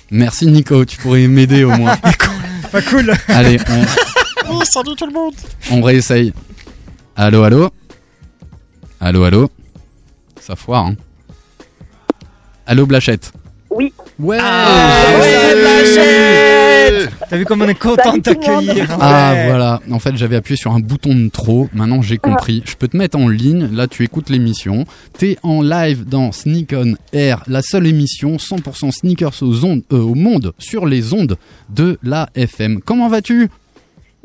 Merci 0.10 0.48
Nico, 0.48 0.84
tu 0.86 0.98
pourrais 0.98 1.28
m'aider 1.28 1.64
au 1.64 1.72
moins. 1.72 1.98
Pas 2.72 2.82
cool. 2.82 3.14
Allez, 3.28 3.58
on, 3.70 3.86
Oh, 4.54 4.62
salut 4.66 4.96
tout 4.98 5.06
le 5.06 5.14
monde. 5.14 5.34
on 5.72 5.82
réessaye. 5.82 6.34
Allô, 7.16 7.44
allô? 7.44 7.70
Allô, 9.00 9.24
allô? 9.24 9.50
Ça 10.40 10.56
foire, 10.56 10.86
hein 10.88 10.96
Allô, 12.66 12.86
Blachette 12.86 13.32
Oui. 13.72 13.94
Ouais 14.20 14.38
ouais, 14.38 15.56
Blachette 15.62 17.10
T'as 17.30 17.38
vu 17.38 17.46
comme 17.46 17.62
on 17.62 17.68
est 17.70 17.80
content 17.80 18.18
de 18.18 18.22
t'accueillir. 18.22 18.86
Ah 19.00 19.32
Ouais. 19.34 19.46
voilà, 19.48 19.80
en 19.90 20.00
fait 20.00 20.16
j'avais 20.18 20.36
appuyé 20.36 20.58
sur 20.58 20.74
un 20.74 20.80
bouton 20.80 21.16
de 21.16 21.30
trop, 21.30 21.70
maintenant 21.74 22.02
j'ai 22.02 22.18
compris. 22.18 22.62
Je 22.66 22.76
peux 22.76 22.88
te 22.90 22.98
mettre 22.98 23.18
en 23.18 23.28
ligne, 23.30 23.70
là 23.74 23.88
tu 23.88 24.04
écoutes 24.04 24.30
l'émission, 24.30 24.86
t'es 25.18 25.38
en 25.44 25.62
live 25.62 26.04
dans 26.06 26.32
Sneak 26.34 26.74
On 26.76 26.96
Air, 27.14 27.44
la 27.48 27.62
seule 27.62 27.88
émission 27.88 28.36
100% 28.36 28.92
sneakers 28.92 29.42
aux 29.42 29.64
ondes, 29.64 29.84
euh, 29.94 30.00
au 30.02 30.16
monde, 30.16 30.52
sur 30.60 30.86
les 30.86 31.14
ondes 31.14 31.38
de 31.70 31.98
la 32.04 32.30
FM. 32.36 32.82
Comment 32.84 33.08
vas-tu? 33.08 33.50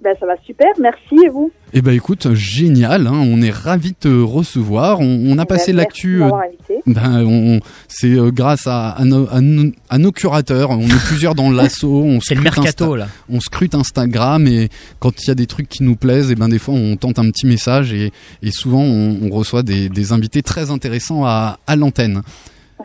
Ben, 0.07 0.15
ça 0.21 0.27
va 0.27 0.35
super, 0.47 0.69
merci 0.81 1.17
et 1.25 1.29
vous? 1.29 1.51
Eh 1.73 1.83
ben 1.83 1.91
écoute, 1.93 2.33
génial, 2.33 3.09
hein, 3.09 3.13
on 3.25 3.43
est 3.43 3.51
ravis 3.51 3.91
de 3.91 3.97
te 3.99 4.23
recevoir, 4.23 5.01
on, 5.01 5.25
on 5.27 5.37
a 5.39 5.45
passé 5.47 5.73
Ben, 5.73 5.79
l'actu... 5.79 6.15
de 6.15 6.21
m'avoir 6.21 6.43
invité. 6.43 6.75
Ben, 6.87 7.25
on, 7.27 7.61
c'est 7.89 8.13
euh, 8.13 8.31
grâce 8.31 8.69
à, 8.69 8.91
à, 8.91 9.05
nos, 9.05 9.29
à 9.33 9.41
nos- 9.41 9.73
à 9.91 9.99
nos 9.99 10.13
curateurs. 10.13 10.71
On 10.71 10.81
est 10.87 11.07
plusieurs 11.09 11.35
dans 11.35 11.51
l'assaut. 11.51 12.03
On 12.05 12.21
C'est 12.21 12.37
le 12.37 12.41
scrute 12.43 12.57
mercato, 12.57 12.95
Insta- 12.95 12.99
là. 12.99 13.09
On 13.29 13.41
scrute 13.41 13.75
Instagram 13.75 14.47
et 14.47 14.69
quand 15.01 15.21
il 15.25 15.27
y 15.27 15.31
a 15.33 15.35
des 15.35 15.47
trucs 15.49 15.69
qui 15.69 15.83
nous 15.83 15.97
plaisent, 15.97 16.31
et 16.31 16.37
ben 16.37 16.49
des 16.49 16.61
fois 16.61 16.75
on 16.75 16.95
tente 16.97 17.19
un 17.19 17.29
petit 17.33 17.47
message 17.47 17.93
et, 17.93 18.13
et 18.43 18.51
souvent 18.53 18.83
on, 18.83 19.19
on 19.25 19.31
reçoit 19.31 19.65
des, 19.65 19.89
des 19.89 20.13
invités 20.13 20.43
très 20.43 20.71
intéressants 20.71 21.25
à, 21.27 21.59
à 21.67 21.75
l'antenne. 21.75 22.23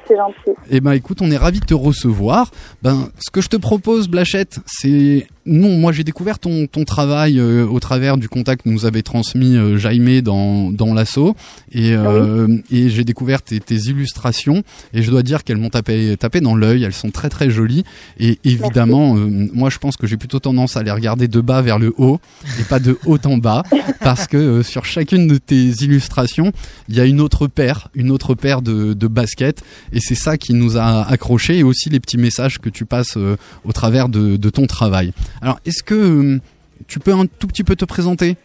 C'est 0.07 0.15
gentil. 0.15 0.57
Eh 0.69 0.79
ben 0.79 0.93
écoute, 0.93 1.19
on 1.21 1.29
est 1.31 1.37
ravis 1.37 1.59
de 1.59 1.65
te 1.65 1.73
recevoir. 1.73 2.49
Ben 2.81 3.09
ce 3.19 3.29
que 3.29 3.41
je 3.41 3.49
te 3.49 3.57
propose, 3.57 4.07
Blachette, 4.07 4.57
c'est 4.65 5.27
non, 5.45 5.77
moi 5.77 5.91
j'ai 5.91 6.03
découvert 6.03 6.39
ton, 6.39 6.67
ton 6.67 6.83
travail 6.83 7.39
euh, 7.39 7.65
au 7.65 7.79
travers 7.79 8.17
du 8.17 8.29
contact 8.29 8.63
que 8.63 8.69
nous 8.69 8.85
avait 8.85 9.01
transmis 9.01 9.57
euh, 9.57 9.77
Jaime 9.77 10.21
dans, 10.21 10.71
dans 10.71 10.93
l'assaut. 10.93 11.35
Et, 11.71 11.93
euh, 11.93 12.57
et 12.71 12.89
j'ai 12.89 13.03
découvert 13.03 13.41
tes, 13.41 13.59
tes 13.59 13.75
illustrations. 13.75 14.63
Et 14.93 15.01
je 15.01 15.09
dois 15.09 15.23
dire 15.23 15.43
qu'elles 15.43 15.57
m'ont 15.57 15.69
tapé, 15.69 16.15
tapé 16.17 16.41
dans 16.41 16.55
l'œil, 16.55 16.83
elles 16.83 16.93
sont 16.93 17.11
très 17.11 17.29
très 17.29 17.49
jolies. 17.49 17.83
Et 18.19 18.39
évidemment 18.43 19.15
euh, 19.15 19.49
moi 19.53 19.69
je 19.69 19.77
pense 19.77 19.97
que 19.97 20.07
j'ai 20.07 20.17
plutôt 20.17 20.39
tendance 20.39 20.77
à 20.77 20.83
les 20.83 20.91
regarder 20.91 21.27
de 21.27 21.41
bas 21.41 21.61
vers 21.61 21.79
le 21.79 21.93
haut 21.97 22.19
et 22.59 22.63
pas 22.63 22.79
de 22.79 22.97
haut 23.05 23.19
en 23.25 23.37
bas. 23.37 23.63
Parce 24.01 24.27
que 24.27 24.37
euh, 24.37 24.63
sur 24.63 24.85
chacune 24.85 25.27
de 25.27 25.37
tes 25.37 25.69
illustrations 25.81 26.51
il 26.89 26.95
y 26.95 26.99
a 26.99 27.05
une 27.05 27.21
autre 27.21 27.47
paire, 27.47 27.89
une 27.95 28.11
autre 28.11 28.35
paire 28.35 28.61
de, 28.61 28.93
de 28.93 29.07
baskets. 29.07 29.63
Et 29.93 29.99
c'est 29.99 30.15
ça 30.15 30.37
qui 30.37 30.53
nous 30.53 30.77
a 30.77 31.07
accroché 31.07 31.57
et 31.57 31.63
aussi 31.63 31.89
les 31.89 31.99
petits 31.99 32.17
messages 32.17 32.59
que 32.59 32.69
tu 32.69 32.85
passes 32.85 33.17
euh, 33.17 33.37
au 33.65 33.71
travers 33.71 34.09
de, 34.09 34.37
de 34.37 34.49
ton 34.49 34.67
travail. 34.67 35.13
Alors, 35.41 35.59
est-ce 35.65 35.83
que 35.83 35.95
euh, 35.95 36.39
tu 36.87 36.99
peux 36.99 37.11
un 37.13 37.25
tout 37.25 37.47
petit 37.47 37.63
peu 37.63 37.75
te 37.75 37.85
présenter? 37.85 38.37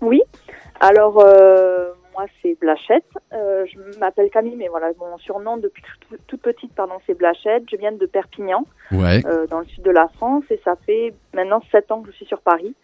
Oui. 0.00 0.20
Alors, 0.80 1.18
euh, 1.24 1.90
moi, 2.14 2.26
c'est 2.42 2.58
Blachette. 2.60 3.04
Euh, 3.32 3.64
je 3.66 3.98
m'appelle 3.98 4.30
Camille, 4.30 4.56
mais 4.56 4.68
voilà, 4.68 4.88
mon 4.98 5.18
surnom 5.18 5.56
depuis 5.56 5.82
toute, 6.26 6.40
petite, 6.40 6.72
pardon, 6.74 6.94
c'est 7.06 7.14
Blachette. 7.16 7.64
Je 7.70 7.76
viens 7.76 7.92
de 7.92 8.06
Perpignan, 8.06 8.64
Ouais. 8.92 9.22
euh, 9.26 9.46
dans 9.46 9.60
le 9.60 9.66
sud 9.66 9.82
de 9.82 9.90
la 9.90 10.08
France, 10.16 10.44
et 10.50 10.60
ça 10.64 10.74
fait 10.86 11.12
maintenant 11.34 11.60
sept 11.72 11.90
ans 11.90 12.00
que 12.02 12.10
je 12.10 12.16
suis 12.16 12.26
sur 12.26 12.40
Paris. 12.40 12.74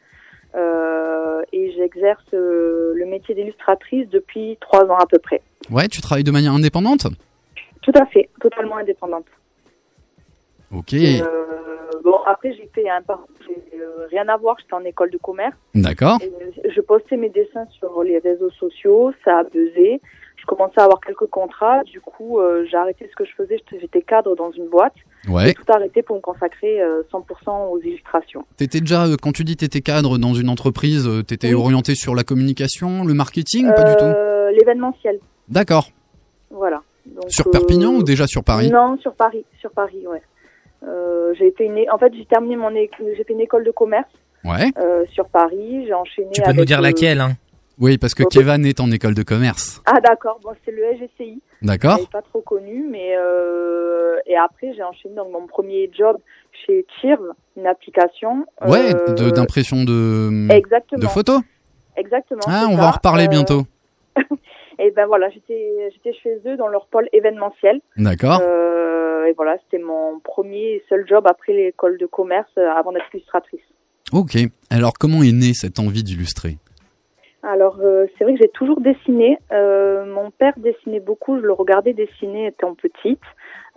Et 1.52 1.72
j'exerce 1.76 2.24
le 2.32 3.04
métier 3.06 3.34
d'illustratrice 3.34 4.08
depuis 4.10 4.56
trois 4.60 4.84
ans 4.84 4.96
à 4.98 5.06
peu 5.06 5.18
près. 5.18 5.40
Ouais, 5.70 5.88
tu 5.88 6.00
travailles 6.00 6.24
de 6.24 6.30
manière 6.30 6.52
indépendante? 6.52 7.06
Tout 7.82 7.92
à 7.94 8.06
fait, 8.06 8.28
totalement 8.40 8.76
indépendante. 8.76 9.26
Ok. 10.76 10.94
Euh, 10.94 11.22
bon, 12.02 12.16
après, 12.26 12.52
j'ai 12.54 12.68
fait 12.74 12.88
un 12.88 13.02
parcours, 13.02 13.28
euh, 13.74 14.06
rien 14.10 14.28
à 14.28 14.36
voir, 14.36 14.56
j'étais 14.60 14.74
en 14.74 14.84
école 14.84 15.10
de 15.10 15.18
commerce. 15.18 15.54
D'accord. 15.74 16.18
Euh, 16.22 16.50
je 16.68 16.80
postais 16.80 17.16
mes 17.16 17.30
dessins 17.30 17.66
sur 17.78 18.02
les 18.02 18.18
réseaux 18.18 18.50
sociaux, 18.50 19.12
ça 19.24 19.38
a 19.38 19.44
buzzé. 19.44 20.00
Je 20.36 20.46
commençais 20.46 20.78
à 20.80 20.84
avoir 20.84 21.00
quelques 21.00 21.26
contrats, 21.26 21.82
du 21.84 22.00
coup, 22.02 22.38
euh, 22.38 22.66
j'ai 22.70 22.76
arrêté 22.76 23.08
ce 23.10 23.16
que 23.16 23.24
je 23.24 23.32
faisais, 23.34 23.56
j'étais- 23.80 24.02
cadre 24.02 24.36
dans 24.36 24.50
une 24.52 24.68
boîte. 24.68 24.92
Ouais. 25.26 25.46
J'ai 25.46 25.54
tout 25.54 25.64
arrêté 25.68 26.02
pour 26.02 26.16
me 26.16 26.20
consacrer 26.20 26.82
euh, 26.82 27.02
100% 27.10 27.70
aux 27.70 27.80
illustrations. 27.80 28.44
T'étais 28.58 28.80
déjà, 28.80 29.06
euh, 29.06 29.16
quand 29.20 29.32
tu 29.32 29.44
dis 29.44 29.56
t'étais 29.56 29.80
cadre 29.80 30.18
dans 30.18 30.34
une 30.34 30.50
entreprise, 30.50 31.08
t'étais 31.26 31.54
Oui. 31.54 31.54
orienté 31.54 31.94
sur 31.94 32.14
la 32.14 32.24
communication, 32.24 33.04
le 33.06 33.14
marketing 33.14 33.68
ou 33.68 33.72
pas 33.74 33.84
du 33.84 33.96
tout? 33.96 34.12
L'événementiel, 34.58 35.18
D'accord. 35.48 35.88
voilà. 36.50 36.82
Donc, 37.06 37.24
Sur 37.28 37.50
Perpignan 37.50 37.94
ou 37.94 38.02
déjà 38.02 38.26
sur 38.26 38.44
Paris? 38.44 38.70
Non, 38.70 38.98
sur 38.98 39.14
Paris, 39.14 39.44
sur 39.60 39.70
Paris, 39.70 40.06
ouais. 40.06 40.22
Euh, 40.86 41.32
j'ai 41.38 41.50
fait 41.52 41.64
une, 41.64 41.78
é- 41.78 41.90
en 41.90 41.98
fait, 41.98 42.12
j'ai 42.14 42.24
terminé 42.26 42.56
mon, 42.56 42.70
é- 42.74 42.90
j'ai 43.16 43.24
fait 43.24 43.32
une 43.32 43.40
école 43.40 43.64
de 43.64 43.70
commerce 43.70 44.08
Ouais. 44.44 44.70
euh, 44.78 45.04
sur 45.10 45.28
Paris. 45.28 45.84
J'ai 45.86 45.94
enchaîné. 45.94 46.30
Tu 46.32 46.42
peux 46.42 46.52
nous 46.52 46.64
dire 46.64 46.78
euh, 46.80 46.82
laquelle 46.82 47.20
hein? 47.20 47.32
Oui, 47.80 47.98
parce 47.98 48.14
que 48.14 48.22
Ok. 48.22 48.30
Kevin 48.32 48.64
est 48.66 48.78
en 48.78 48.90
école 48.92 49.14
de 49.14 49.22
commerce. 49.24 49.82
Ah 49.86 49.98
d'accord, 50.00 50.38
bon, 50.44 50.50
c'est 50.64 50.70
le 50.70 50.82
SGCI. 50.94 51.42
D'accord. 51.62 51.98
Je 52.00 52.06
pas 52.06 52.22
trop 52.22 52.40
connu, 52.40 52.86
mais 52.88 53.16
euh, 53.16 54.16
et 54.26 54.36
après 54.36 54.72
j'ai 54.76 54.82
enchaîné 54.84 55.14
donc 55.16 55.32
mon 55.32 55.46
premier 55.48 55.90
job 55.92 56.18
chez 56.64 56.86
Cheers, 57.02 57.18
une 57.56 57.66
application. 57.66 58.46
Ouais, 58.64 58.94
euh, 58.94 59.30
d'impression 59.32 59.82
de, 59.82 60.46
Exactement. 60.52 61.02
de 61.02 61.06
photos. 61.08 61.40
Exactement. 61.96 62.42
Ah, 62.46 62.66
on 62.68 62.76
ça. 62.76 62.82
va 62.82 62.88
en 62.88 62.92
reparler 62.92 63.24
Euh, 63.24 63.28
bientôt. 63.28 63.62
Et 64.78 64.90
ben 64.90 65.06
voilà, 65.06 65.28
j'étais 65.30 65.90
j'étais 65.92 66.12
chez 66.12 66.40
eux 66.46 66.56
dans 66.56 66.68
leur 66.68 66.86
pôle 66.86 67.08
événementiel. 67.12 67.80
D'accord. 67.96 68.40
Euh, 68.42 69.24
et 69.26 69.32
voilà, 69.32 69.56
c'était 69.64 69.82
mon 69.82 70.20
premier 70.20 70.74
et 70.74 70.84
seul 70.88 71.06
job 71.06 71.26
après 71.26 71.52
l'école 71.52 71.98
de 71.98 72.06
commerce 72.06 72.50
euh, 72.58 72.68
avant 72.70 72.92
d'être 72.92 73.06
illustratrice. 73.12 73.60
Ok. 74.12 74.36
Alors, 74.70 74.92
comment 74.98 75.22
est 75.22 75.32
née 75.32 75.54
cette 75.54 75.78
envie 75.78 76.02
d'illustrer? 76.02 76.56
Alors, 77.42 77.78
euh, 77.82 78.06
c'est 78.16 78.24
vrai 78.24 78.34
que 78.34 78.40
j'ai 78.42 78.48
toujours 78.48 78.80
dessiné. 78.80 79.38
Euh, 79.52 80.06
mon 80.06 80.30
père 80.30 80.54
dessinait 80.56 81.00
beaucoup, 81.00 81.36
je 81.36 81.42
le 81.42 81.52
regardais 81.52 81.92
dessiner 81.92 82.46
étant 82.46 82.74
petite. 82.74 83.20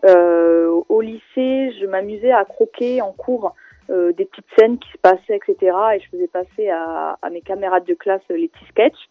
Au 0.03 1.01
lycée, 1.01 1.73
je 1.79 1.85
m'amusais 1.85 2.31
à 2.31 2.45
croquer 2.45 3.01
en 3.01 3.11
cours 3.11 3.53
euh, 3.89 4.11
des 4.11 4.25
petites 4.25 4.45
scènes 4.59 4.77
qui 4.79 4.89
se 4.91 4.97
passaient, 4.97 5.37
etc. 5.37 5.73
Et 5.95 5.99
je 6.01 6.09
faisais 6.09 6.27
passer 6.27 6.69
à, 6.69 7.17
à 7.21 7.29
mes 7.29 7.39
camarades 7.39 7.85
de 7.85 7.93
classe 7.93 8.21
euh, 8.31 8.35
les 8.35 8.49
petits 8.49 8.65
sketchs. 8.69 9.07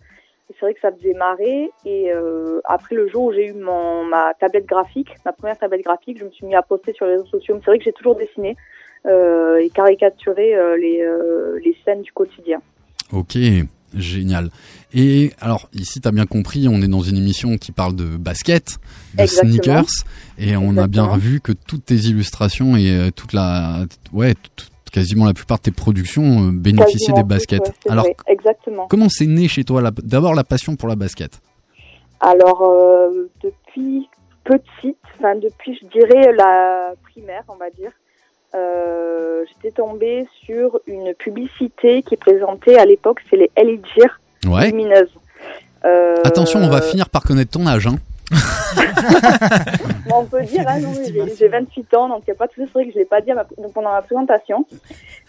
C'est 0.49 0.61
vrai 0.61 0.75
que 0.75 0.81
ça 0.81 0.91
faisait 0.93 1.15
marrer. 1.15 1.71
Et 1.85 2.11
euh, 2.13 2.61
après 2.65 2.95
le 2.95 3.09
jour 3.09 3.25
où 3.25 3.33
j'ai 3.33 3.47
eu 3.49 3.53
mon, 3.53 4.05
ma 4.05 4.33
tablette 4.39 4.67
graphique, 4.67 5.09
ma 5.25 5.33
première 5.33 5.59
tablette 5.59 5.83
graphique, 5.85 6.19
je 6.19 6.25
me 6.25 6.31
suis 6.31 6.47
mis 6.47 6.55
à 6.55 6.63
poster 6.63 6.93
sur 6.93 7.07
les 7.07 7.13
réseaux 7.13 7.27
sociaux. 7.27 7.57
C'est 7.65 7.71
vrai 7.71 7.79
que 7.79 7.85
j'ai 7.85 7.93
toujours 7.93 8.17
dessiné 8.17 8.57
euh, 9.07 9.57
et 9.59 9.71
caricaturé 9.71 10.55
euh, 10.55 10.77
les, 10.77 11.05
les 11.65 11.77
scènes 11.85 12.03
du 12.03 12.13
quotidien. 12.13 12.61
Ok, 13.13 13.37
génial. 13.95 14.51
Et 14.95 15.33
alors 15.41 15.69
ici, 15.73 16.01
t'as 16.01 16.11
bien 16.13 16.27
compris, 16.27 16.69
on 16.69 16.81
est 16.83 16.89
dans 16.89 17.03
une 17.03 17.17
émission 17.17 17.57
qui 17.59 17.73
parle 17.73 17.95
de 17.97 18.17
basket, 18.17 18.79
de 19.15 19.23
Exactement. 19.23 19.53
sneakers, 19.53 20.05
et 20.39 20.57
on 20.57 20.77
a 20.77 20.87
bien 20.87 21.17
vu 21.17 21.41
que 21.41 21.53
toutes 21.53 21.85
tes 21.87 21.95
illustrations 21.97 22.77
et 22.77 23.11
toute 23.15 23.33
la, 23.33 23.85
ouais, 24.13 24.35
tout- 24.57 24.67
quasiment 24.97 25.27
la 25.27 25.35
plupart 25.35 25.59
de 25.59 25.65
tes 25.65 25.71
productions 25.73 26.49
euh, 26.49 26.51
bénéficiaient 26.53 27.13
Quasiment 27.13 27.17
des 27.19 27.35
baskets. 27.35 27.73
alors, 27.89 28.05
vrai, 28.05 28.17
exactement. 28.29 28.87
comment 28.89 29.09
c'est 29.11 29.27
né 29.27 29.47
chez 29.47 29.63
toi 29.63 29.83
d'abord 30.03 30.35
la 30.35 30.43
passion 30.43 30.75
pour 30.75 30.89
la 30.89 30.97
basket? 30.97 31.33
Alors, 32.21 32.63
euh, 32.63 33.29
depuis 33.45 34.09
petite, 34.45 34.97
enfin 35.19 35.35
depuis, 35.37 35.79
je 35.81 35.87
dirais, 35.89 36.33
la 36.33 36.95
primaire, 37.03 37.43
on 37.49 37.57
va 37.57 37.69
dire, 37.71 37.91
euh, 38.55 39.45
j'étais 39.49 39.71
tombée 39.77 40.27
sur 40.47 40.79
une 40.87 41.13
publicité 41.15 42.03
qui 42.03 42.17
présentait 42.17 42.79
à 42.79 42.87
l'époque, 42.87 43.21
c'est 43.29 43.37
les 43.37 43.51
Ouais. 44.49 44.71
lumineuses. 44.71 45.13
Euh, 45.85 46.17
Attention, 46.25 46.61
on 46.61 46.69
va 46.69 46.81
finir 46.81 47.11
par 47.11 47.23
connaître 47.23 47.51
ton 47.51 47.67
âge. 47.67 47.87
Hein. 47.87 47.97
Bon, 50.09 50.17
on 50.21 50.25
peut 50.25 50.43
dire, 50.43 50.65
hein, 50.67 50.81
non, 50.81 50.93
j'ai- 50.95 51.37
j'ai 51.37 51.49
28 51.49 51.95
ans, 51.95 52.09
donc 52.09 52.23
il 52.27 52.31
n'y 52.31 52.37
a 52.37 52.37
pas 52.37 52.47
de 52.47 52.53
souci. 52.53 52.67
C'est 52.67 52.73
vrai 52.73 52.87
que 52.87 52.93
je 52.93 52.99
l'ai 52.99 53.05
pas 53.05 53.21
dit 53.21 53.33
ma- 53.33 53.45
pendant 53.73 53.93
ma 53.93 54.03
présentation. 54.03 54.65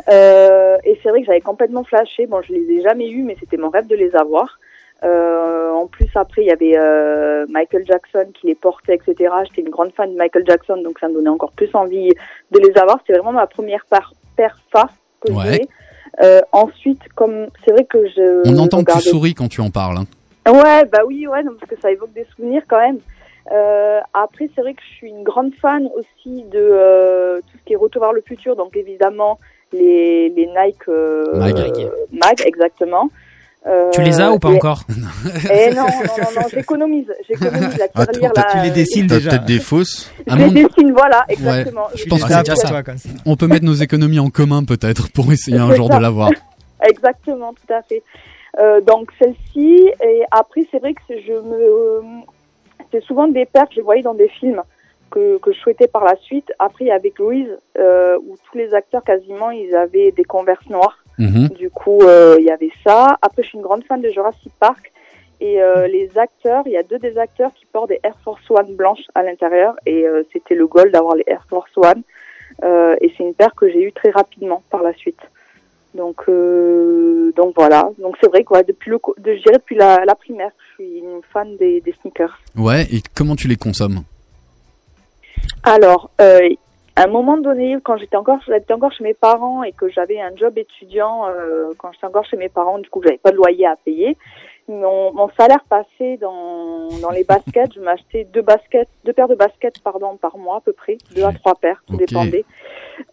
Euh, 0.10 0.78
et 0.86 0.98
c'est 1.04 1.10
vrai 1.10 1.20
que 1.20 1.26
j'avais 1.26 1.42
complètement 1.42 1.84
flashé. 1.84 2.28
Bon, 2.28 2.40
je 2.42 2.54
les 2.54 2.62
ai 2.78 2.82
jamais 2.82 3.10
eus, 3.10 3.24
mais 3.24 3.36
c'était 3.40 3.58
mon 3.58 3.70
rêve 3.70 3.88
de 3.88 3.96
les 3.96 4.16
avoir. 4.16 4.58
Euh, 5.04 5.72
en 5.72 5.88
plus, 5.88 6.08
après, 6.16 6.44
il 6.44 6.48
y 6.48 6.52
avait 6.52 6.78
euh, 6.78 7.46
Michael 7.50 7.84
Jackson 7.86 8.26
qui 8.34 8.48
les 8.48 8.56
portait, 8.56 8.96
etc. 8.96 9.34
J'étais 9.50 9.64
une 9.64 9.70
grande 9.70 9.92
fan 9.92 10.10
de 10.14 10.16
Michael 10.18 10.44
Jackson, 10.48 10.78
donc 10.82 11.00
ça 11.00 11.10
me 11.10 11.16
donnait 11.16 11.30
encore 11.30 11.52
plus 11.52 11.70
envie 11.74 12.10
de 12.52 12.60
les 12.60 12.78
avoir. 12.78 13.00
C'était 13.06 13.20
vraiment 13.20 13.34
ma 13.34 13.48
première 13.48 13.86
par 13.90 14.14
paire 14.38 14.58
phare 14.72 14.94
que 15.20 15.32
Ouais. 15.34 15.68
j'ai. 16.22 16.42
Ensuite, 16.54 17.02
comme 17.16 17.48
c'est 17.66 17.72
vrai 17.72 17.84
que 17.84 18.08
je 18.08 18.48
On 18.48 18.58
entend 18.60 18.84
que 18.86 18.94
tu 18.94 19.00
souris 19.02 19.34
quand 19.34 19.50
tu 19.50 19.60
en 19.60 19.72
parles. 19.72 19.98
hein. 19.98 20.06
Ouais, 20.52 20.86
bah 20.86 21.00
oui, 21.08 21.28
ouais, 21.28 21.44
non, 21.44 21.52
parce 21.60 21.70
que 21.72 21.80
ça 21.82 21.92
évoque 21.92 22.14
des 22.14 22.26
souvenirs 22.36 22.64
quand 22.68 22.80
même. 22.80 22.98
Euh, 23.52 24.00
après, 24.14 24.50
c'est 24.56 24.62
vrai 24.62 24.74
que 24.74 24.82
je 24.90 24.96
suis 24.96 25.08
une 25.10 25.24
grande 25.24 25.52
fan 25.62 25.88
aussi 25.98 26.44
de 26.52 26.60
euh, 26.60 27.40
tout 27.40 27.58
ce 27.58 27.64
qui 27.66 27.74
est 27.74 27.78
Retour 27.78 28.02
vers 28.02 28.14
le 28.14 28.22
futur, 28.22 28.56
donc 28.56 28.76
évidemment 28.76 29.40
les, 29.74 30.30
les 30.30 30.48
Nike 30.48 30.88
euh, 30.90 31.38
Mag. 31.38 31.58
euh, 31.58 31.90
Mag, 32.12 32.42
exactement. 32.46 33.10
Euh, 33.66 33.90
Tu 33.92 34.02
les 34.02 34.22
as 34.22 34.32
ou 34.32 34.40
pas 34.40 34.52
et- 34.52 34.56
encore 34.56 34.84
Eh 35.52 35.74
non, 35.74 35.84
non, 35.84 35.88
non, 35.88 36.42
non, 36.42 36.48
j'économise, 36.54 37.14
j'économise 37.28 37.78
la 37.78 37.88
tirelire, 38.06 38.32
là. 38.36 38.46
tu 38.52 38.58
les 38.64 38.70
dessines 38.72 39.08
déjà. 39.08 39.30
peut-être 39.32 39.46
des 39.46 39.60
fausses 39.60 40.12
Je 40.26 40.36
les 40.36 40.50
dessine, 40.64 40.92
voilà, 40.94 41.26
Ouais, 41.28 41.34
exactement. 41.34 41.88
je 41.96 42.06
pense 42.06 42.24
que 42.24 42.44
dessine. 42.44 43.18
on 43.26 43.36
peut 43.36 43.48
mettre 43.48 43.66
nos 43.66 43.74
économies 43.74 44.20
en 44.20 44.30
commun 44.30 44.64
peut-être 44.64 45.10
pour 45.12 45.32
essayer 45.34 45.58
un 45.58 45.70
C'est 45.72 45.76
jour 45.78 45.88
ça. 45.88 45.98
de 45.98 46.02
l'avoir. 46.02 46.32
Exactement, 46.88 47.54
tout 47.54 47.74
à 47.74 47.82
fait. 47.82 48.04
Euh, 48.60 48.82
donc 48.82 49.12
celle-ci, 49.20 49.91
et 50.04 50.24
après 50.32 50.65
c'est 50.72 50.80
vrai 50.80 50.93
que 50.93 51.02
c'est- 51.08 51.22
je 51.22 51.34
me, 51.34 51.56
euh, 51.56 52.02
c'est 52.91 53.04
souvent 53.04 53.28
des 53.28 53.46
paires 53.46 53.67
que 53.70 53.76
je 53.76 53.82
voyais 53.82 54.02
dans 54.02 54.15
des 54.15 54.30
films 54.30 54.63
que, 55.12 55.38
que 55.38 55.52
je 55.52 55.60
souhaitais 55.60 55.88
par 55.88 56.04
la 56.04 56.15
suite. 56.15 56.52
Après 56.58 56.89
avait 56.89 57.13
Louise, 57.20 57.56
euh, 57.78 58.17
où 58.26 58.36
tous 58.50 58.58
les 58.58 58.74
acteurs 58.74 59.04
quasiment 59.04 59.52
ils 59.52 59.76
avaient 59.76 60.12
des 60.12 60.24
converses 60.24 60.67
noires. 60.70 60.98
Mhm. 61.20 61.50
Du 61.50 61.70
coup 61.70 62.02
euh, 62.02 62.38
il 62.39 62.46
y 62.46 62.52
avait 62.52 62.72
ça. 62.84 63.17
Après 63.22 63.43
je 63.43 63.50
suis 63.50 63.58
une 63.58 63.63
grande 63.63 63.84
fan 63.84 64.02
de 64.02 64.10
Jurassic 64.10 64.52
Park. 64.60 64.91
Et 65.39 65.62
euh, 65.62 65.86
les 65.86 66.17
acteurs, 66.17 66.63
il 66.65 66.72
y 66.72 66.78
a 66.78 66.82
deux 66.82 66.98
des 66.98 67.15
acteurs 67.20 67.52
qui 67.54 67.67
portent 67.67 67.89
des 67.89 68.00
Air 68.02 68.17
Force 68.24 68.41
One 68.50 68.76
blanches 68.76 69.06
à 69.13 69.22
l'intérieur. 69.22 69.76
Et 69.86 70.08
euh, 70.08 70.24
c'était 70.34 70.56
le 70.56 70.65
goal 70.65 70.89
d'avoir 70.91 71.15
les 71.15 71.26
Air 71.28 71.43
Force 71.48 71.70
One. 71.78 72.02
Euh, 72.63 72.96
et 73.02 73.13
c'est 73.15 73.24
une 73.24 73.36
paire 73.36 73.54
que 73.54 73.70
j'ai 73.70 73.84
eue 73.84 73.91
très 73.91 74.10
rapidement 74.10 74.63
par 74.72 74.82
la 74.82 74.93
suite. 74.93 75.20
Donc, 75.93 76.23
euh, 76.30 77.32
donc 77.36 77.54
voilà. 77.56 77.89
Donc 78.00 78.15
c'est 78.21 78.28
vrai 78.28 78.43
quoi. 78.43 78.63
Depuis 78.63 78.91
le, 78.91 79.00
de, 79.17 79.36
je 79.36 79.41
dirais 79.41 79.58
depuis 79.58 79.76
la, 79.76 80.06
la 80.06 80.15
primaire, 80.15 80.52
je 80.60 80.73
suis 80.84 81.00
une 81.00 81.21
fan 81.34 81.58
des, 81.58 81.82
des 81.82 81.93
sneakers. 82.02 82.38
Ouais, 82.56 82.84
et 82.91 83.02
comment 83.15 83.36
tu 83.36 83.47
les 83.47 83.56
consommes? 83.56 84.04
Alors, 85.63 86.12
euh, 86.21 86.50
à 86.95 87.04
un 87.04 87.08
moment 87.08 87.38
donné, 87.38 87.78
quand 87.84 87.97
j'étais 87.97 88.15
encore, 88.15 88.39
j'étais 88.47 88.73
encore 88.73 88.91
chez 88.91 89.04
mes 89.04 89.13
parents 89.13 89.63
et 89.63 89.71
que 89.71 89.89
j'avais 89.89 90.19
un 90.19 90.36
job 90.36 90.58
étudiant, 90.58 91.28
euh, 91.28 91.73
quand 91.78 91.91
j'étais 91.93 92.08
encore 92.08 92.26
chez 92.26 92.38
mes 92.38 92.50
parents, 92.50 92.80
du 92.80 92.89
coup, 92.89 93.02
j'avais 93.04 93.17
pas 93.17 93.32
de 93.32 93.38
loyer 93.38 93.67
à 93.67 93.76
payer. 93.76 94.17
Mon, 94.67 95.13
mon 95.13 95.30
salaire 95.39 95.63
passé 95.69 96.17
dans, 96.17 96.89
dans 97.01 97.12
les 97.12 97.23
baskets, 97.23 97.73
je 97.75 97.80
m'achetais 97.80 98.27
deux 98.34 98.41
baskets, 98.41 98.89
deux 99.06 99.13
paires 99.13 99.27
de 99.27 99.36
baskets 99.36 99.80
pardon 99.84 100.17
par 100.17 100.38
mois 100.38 100.58
à 100.58 100.62
peu 100.62 100.73
près, 100.73 100.97
deux 101.15 101.23
à 101.23 101.32
trois 101.32 101.56
paires, 101.56 101.82
tout 101.88 101.97
dépendait. 101.97 102.45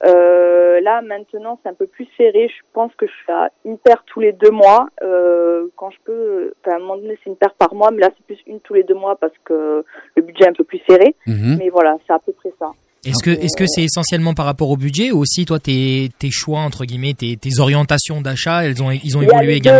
Euh, 0.04 0.80
là 0.80 1.02
maintenant 1.02 1.58
c'est 1.62 1.68
un 1.68 1.74
peu 1.74 1.86
plus 1.86 2.08
serré. 2.16 2.48
Je 2.48 2.62
pense 2.72 2.92
que 2.96 3.06
je 3.06 3.12
fais 3.26 3.32
à 3.32 3.50
une 3.64 3.78
paire 3.78 4.02
tous 4.06 4.20
les 4.20 4.32
deux 4.32 4.50
mois. 4.50 4.88
Euh, 5.02 5.66
quand 5.76 5.90
je 5.90 5.98
peux, 6.04 6.54
enfin, 6.60 6.76
à 6.76 6.76
un 6.76 6.80
moment 6.80 6.96
donné 6.96 7.18
c'est 7.22 7.30
une 7.30 7.36
paire 7.36 7.54
par 7.54 7.74
mois, 7.74 7.90
mais 7.90 8.00
là 8.00 8.10
c'est 8.16 8.26
plus 8.26 8.42
une 8.46 8.60
tous 8.60 8.74
les 8.74 8.82
deux 8.82 8.94
mois 8.94 9.16
parce 9.16 9.34
que 9.44 9.84
le 10.16 10.22
budget 10.22 10.44
est 10.44 10.48
un 10.48 10.54
peu 10.54 10.64
plus 10.64 10.80
serré. 10.88 11.14
Mhm. 11.26 11.56
Mais 11.58 11.68
voilà, 11.68 11.96
c'est 12.06 12.12
à 12.12 12.18
peu 12.18 12.32
près 12.32 12.52
ça. 12.58 12.72
Est-ce 13.06 13.22
que 13.22 13.30
est-ce 13.30 13.56
que 13.56 13.66
c'est 13.66 13.82
essentiellement 13.82 14.32
par 14.32 14.46
rapport 14.46 14.70
au 14.70 14.78
budget 14.78 15.12
ou 15.12 15.18
aussi 15.18 15.44
toi 15.44 15.58
tes 15.58 16.08
tes 16.18 16.30
choix 16.30 16.60
entre 16.60 16.86
guillemets 16.86 17.12
tes 17.12 17.36
tes 17.36 17.60
orientations 17.60 18.22
d'achat 18.22 18.64
elles 18.64 18.82
ont 18.82 18.90
ils 18.90 19.18
ont 19.18 19.22
évolué 19.22 19.60
deux. 19.60 19.70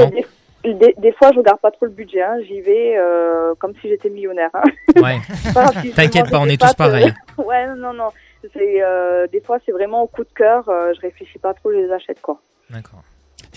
Des, 0.65 0.95
des- 0.99 1.12
fois, 1.12 1.31
je 1.33 1.39
regarde 1.39 1.61
pas 1.61 1.71
trop 1.71 1.85
le 1.87 1.91
budget. 1.93 2.23
hein. 2.23 2.37
J'y 2.47 2.61
vais 2.62 2.95
euh, 2.97 3.55
comme 3.59 3.75
si 3.81 3.89
j'étais 3.89 4.09
millionnaire. 4.09 4.51
hein. 4.55 4.62
Ouais. 4.97 5.19
T'inquiète 5.95 6.31
pas, 6.31 6.39
on 6.41 6.47
est 6.47 6.61
tous 6.61 6.69
euh, 6.71 6.75
pareils. 6.77 7.12
ouais, 7.39 7.67
non, 7.77 7.93
non. 7.93 8.09
C'est 8.53 8.83
euh, 8.83 9.27
des 9.29 9.41
fois, 9.41 9.59
c'est 9.65 9.73
vraiment 9.73 10.03
au 10.03 10.07
coup 10.07 10.25
de 10.25 10.33
cœur. 10.35 10.69
euh, 10.69 10.93
je 10.95 11.01
réfléchis 11.01 11.39
pas 11.39 11.55
trop, 11.55 11.71
je 11.73 11.77
les 11.79 11.93
achète 11.93 12.21
quoi. 12.21 12.41
D'accord. 12.71 13.03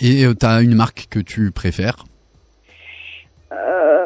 Et 0.00 0.24
euh, 0.24 0.34
t'as 0.34 0.62
une 0.62 0.74
marque 0.74 1.06
que 1.10 1.18
tu 1.18 1.50
préfères? 1.50 2.04
Euh, 3.52 4.04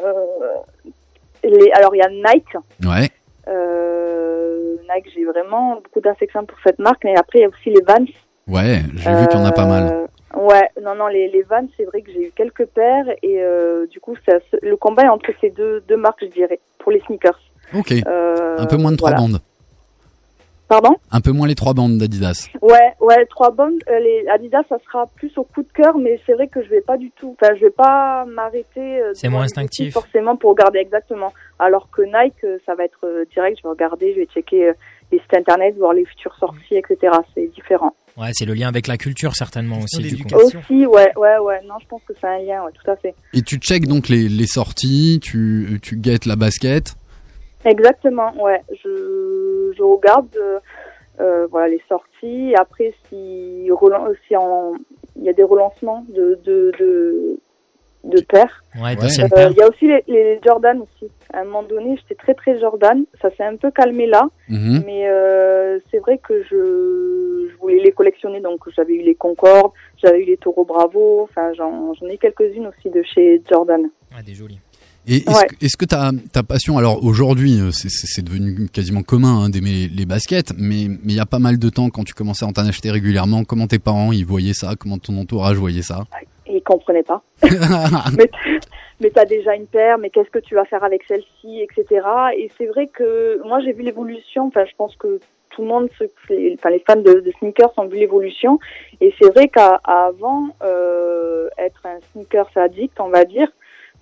les, 1.44 1.70
alors, 1.72 1.94
il 1.94 1.98
y 1.98 2.03
a 2.03 2.09
Nike. 2.09 2.57
Ouais. 2.84 3.11
Euh, 3.48 4.76
Nike, 4.94 5.11
j'ai 5.14 5.24
vraiment 5.24 5.76
beaucoup 5.76 6.00
d'affection 6.00 6.44
pour 6.46 6.59
cette 6.64 6.78
marque. 6.78 7.03
Mais 7.05 7.16
après, 7.16 7.40
il 7.40 7.42
y 7.42 7.44
a 7.44 7.48
aussi 7.48 7.70
les 7.70 7.82
Vans. 7.82 8.05
Ouais, 8.46 8.82
j'ai 8.96 9.11
vu 9.14 9.26
qu'il 9.28 9.38
y 9.38 9.42
en 9.42 9.44
a 9.44 9.53
pas 9.53 9.66
mal. 9.66 10.07
Ouais, 10.37 10.68
non, 10.83 10.95
non, 10.95 11.07
les, 11.09 11.28
les 11.28 11.43
Vans, 11.43 11.66
c'est 11.76 11.85
vrai 11.85 12.03
que 12.03 12.11
j'ai 12.12 12.28
eu 12.28 12.33
quelques 12.35 12.66
paires 12.66 13.07
et 13.22 13.43
euh, 13.43 13.87
du 13.87 14.01
coup, 14.01 14.14
ça, 14.26 14.39
le 14.62 14.76
combat 14.76 15.05
est 15.05 15.09
entre 15.09 15.30
ces 15.41 15.51
deux, 15.51 15.80
deux 15.89 15.97
marques, 15.97 16.20
je 16.22 16.26
dirais, 16.30 16.61
pour 16.78 16.91
les 16.93 17.01
sneakers. 17.01 17.39
Ok. 17.74 17.93
Euh, 18.07 18.57
Un 18.59 18.66
peu 18.66 18.76
moins 18.76 18.93
de 18.93 18.97
trois 18.97 19.11
voilà. 19.11 19.22
bandes. 19.26 19.41
Pardon? 20.68 20.97
Un 21.11 21.20
peu 21.20 21.33
moins 21.33 21.47
les 21.47 21.55
trois 21.55 21.74
bandes 21.74 21.99
d'Adidas. 21.99 22.49
Ouais, 22.62 22.95
ouais, 23.01 23.26
trois 23.26 23.51
bandes. 23.51 23.74
euh, 23.91 23.99
les 23.99 24.26
Adidas, 24.28 24.62
ça 24.70 24.78
sera 24.87 25.05
plus 25.16 25.37
au 25.37 25.45
coup 25.45 25.62
de 25.62 25.68
cœur, 25.70 25.99
mais 25.99 26.18
c'est 26.24 26.33
vrai 26.33 26.47
que 26.49 26.62
je 26.62 26.68
vais 26.70 26.80
pas 26.80 26.97
du 26.97 27.11
tout. 27.11 27.37
Enfin, 27.41 27.55
je 27.55 27.61
vais 27.66 27.70
pas 27.70 28.24
m'arrêter. 28.26 29.03
euh, 29.03 29.11
C'est 29.12 29.28
moins 29.28 29.43
instinctif. 29.43 29.93
Forcément 29.93 30.37
pour 30.37 30.51
regarder 30.51 30.78
exactement. 30.78 31.35
Alors 31.59 31.91
que 31.91 32.01
Nike, 32.03 32.43
euh, 32.45 32.57
ça 32.64 32.74
va 32.74 32.85
être 32.85 33.05
euh, 33.07 33.26
direct. 33.35 33.59
Je 33.59 33.64
vais 33.64 33.68
regarder, 33.68 34.14
je 34.14 34.20
vais 34.20 34.26
checker 34.26 34.68
euh, 34.68 34.72
les 35.11 35.18
sites 35.18 35.35
internet, 35.37 35.76
voir 35.76 35.93
les 35.93 36.07
futures 36.07 36.35
sorties, 36.37 36.76
etc. 36.76 37.18
C'est 37.35 37.49
différent. 37.49 37.95
Ouais, 38.16 38.28
c'est 38.32 38.44
le 38.44 38.52
lien 38.54 38.68
avec 38.68 38.86
la 38.88 38.98
culture 38.98 39.34
certainement 39.34 39.78
aussi 39.78 40.02
du 40.02 40.22
coup. 40.24 40.34
Aussi, 40.34 40.86
ouais, 40.86 41.12
ouais, 41.16 41.38
ouais. 41.38 41.60
Non, 41.66 41.74
je 41.80 41.86
pense 41.86 42.02
que 42.06 42.12
c'est 42.20 42.26
un 42.26 42.38
lien, 42.38 42.62
ouais, 42.64 42.70
tout 42.72 42.90
à 42.90 42.96
fait. 42.96 43.14
Et 43.32 43.40
tu 43.42 43.56
checkes 43.56 43.86
donc 43.86 44.08
les, 44.10 44.28
les 44.28 44.46
sorties, 44.46 45.18
tu, 45.22 45.78
tu 45.82 45.96
guettes 45.96 46.26
la 46.26 46.36
basket. 46.36 46.94
Exactement, 47.64 48.32
ouais. 48.42 48.60
Je, 48.84 49.72
je 49.76 49.82
regarde 49.82 50.28
euh, 50.36 50.58
euh, 51.20 51.46
voilà 51.50 51.68
les 51.68 51.80
sorties. 51.88 52.54
Après, 52.56 52.92
si, 53.08 53.68
si 54.28 54.36
en- 54.36 54.74
il 55.16 55.24
y 55.24 55.28
a 55.28 55.32
des 55.32 55.42
relancements 55.42 56.04
de 56.14 56.38
de 56.44 56.72
de, 56.78 57.38
de 58.05 58.20
paires. 58.20 58.62
Ouais, 58.74 58.96
Euh, 59.00 59.07
Il 59.18 59.28
paire. 59.30 59.53
y 59.53 59.62
a 59.62 59.68
aussi 59.68 59.86
les, 59.86 60.03
les 60.09 60.40
Jordan 60.44 60.80
aussi. 60.80 61.11
À 61.32 61.40
un 61.40 61.44
moment 61.44 61.62
donné, 61.62 61.96
j'étais 61.96 62.14
très 62.16 62.34
très 62.34 62.59
Jordan. 62.59 63.05
Ça 63.20 63.30
s'est 63.36 63.44
un 63.44 63.57
peu 63.57 63.70
calmé 63.70 64.07
là, 64.07 64.28
Mhm. 64.48 64.82
mais 64.84 65.09
euh, 65.09 65.78
c'est 65.90 65.98
vrai 65.98 66.18
que 66.18 66.42
je, 66.42 67.48
je 67.50 67.57
voulais 67.59 67.78
les 67.80 67.92
collectionner. 67.92 68.40
Donc 68.40 68.61
j'avais 68.74 68.94
eu 68.94 69.03
les 69.03 69.14
Concorde, 69.14 69.72
j'avais 70.03 70.20
eu 70.22 70.24
les 70.26 70.36
Taureau 70.36 70.64
Bravo. 70.64 71.22
Enfin, 71.22 71.53
j'en 71.55 71.92
ai 72.09 72.18
quelques-unes 72.18 72.66
aussi 72.66 72.90
de 72.90 73.03
chez 73.03 73.40
Jordan. 73.48 73.88
Ouais, 74.14 74.22
des 74.24 74.34
jolis. 74.34 74.61
Et 75.07 75.16
est-ce 75.16 75.30
Ouais. 75.30 75.46
que, 75.78 75.84
ta, 75.84 76.11
ta 76.32 76.42
passion, 76.44 76.78
alors 76.78 77.05
aujourd'hui, 77.05 77.59
euh, 77.61 77.70
c'est- 77.72 78.22
devenu 78.22 78.68
quasiment 78.68 79.03
commun 79.03 79.44
hein, 79.44 79.48
d'aimer 79.48 79.88
les 79.92 80.07
baskets, 80.07 80.53
mais 80.57 80.86
mais 80.88 81.12
il 81.12 81.16
y 81.16 81.20
a 81.20 81.26
pas 81.26 81.40
mal 81.40 81.59
de 81.59 81.68
temps 81.70 81.90
quand 81.90 82.05
tu 82.05 82.14
commençais 82.14 82.44
à 82.44 82.48
en 82.48 82.53
acheter 82.68 82.90
régulièrement, 82.90 83.42
comment 83.44 83.66
tes 83.66 83.80
parents 83.80 84.12
ils 84.12 84.24
voyaient 84.24 84.55
ça, 84.55 84.74
comment 84.78 84.98
ton 84.98 85.16
entourage 85.18 85.57
voyait 85.57 85.82
ça? 85.82 86.05
Ils 86.46 86.62
comprenaient 86.62 87.03
pas. 87.03 87.22
mais 88.16 88.30
mais 89.00 89.11
t'as 89.11 89.24
déjà 89.24 89.57
une 89.57 89.66
paire, 89.66 89.98
mais 89.98 90.11
qu'est-ce 90.11 90.30
que 90.30 90.38
tu 90.38 90.55
vas 90.55 90.64
faire 90.66 90.84
avec 90.84 91.03
celle-ci, 91.09 91.61
etc. 91.62 92.07
Et 92.38 92.48
c'est 92.57 92.66
vrai 92.66 92.86
que 92.86 93.42
moi 93.46 93.59
j'ai 93.64 93.72
vu 93.72 93.82
l'évolution. 93.82 94.46
Enfin, 94.46 94.64
je 94.70 94.76
pense 94.76 94.94
que 94.96 95.18
tout 95.50 95.62
le 95.62 95.68
monde, 95.68 95.88
les, 96.30 96.55
enfin 96.59 96.70
les 96.70 96.82
fans 96.86 96.96
de, 96.96 97.20
de 97.20 97.32
sneakers 97.40 97.72
ont 97.76 97.86
vu 97.86 97.98
l'évolution. 97.98 98.61
Et 99.00 99.12
c'est 99.20 99.28
vrai 99.34 99.48
qu'avant 99.48 100.48
euh, 100.62 101.48
être 101.59 101.82
un 101.86 101.98
sneakers 102.12 102.50
addict, 102.57 103.00
on 103.00 103.09
va 103.09 103.24
dire, 103.24 103.48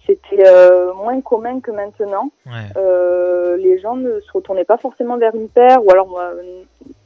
c'était 0.06 0.46
euh, 0.46 0.92
moins 0.94 1.20
commun 1.20 1.60
que 1.60 1.70
maintenant. 1.70 2.30
Euh, 2.76 3.56
les 3.56 3.78
gens 3.78 3.96
ne 3.96 4.20
se 4.20 4.32
retournaient 4.32 4.64
pas 4.64 4.78
forcément 4.78 5.16
vers 5.18 5.34
une 5.34 5.48
paire, 5.48 5.84
ou 5.84 5.90
alors 5.90 6.08
moi, 6.08 6.30
euh, 6.34 6.62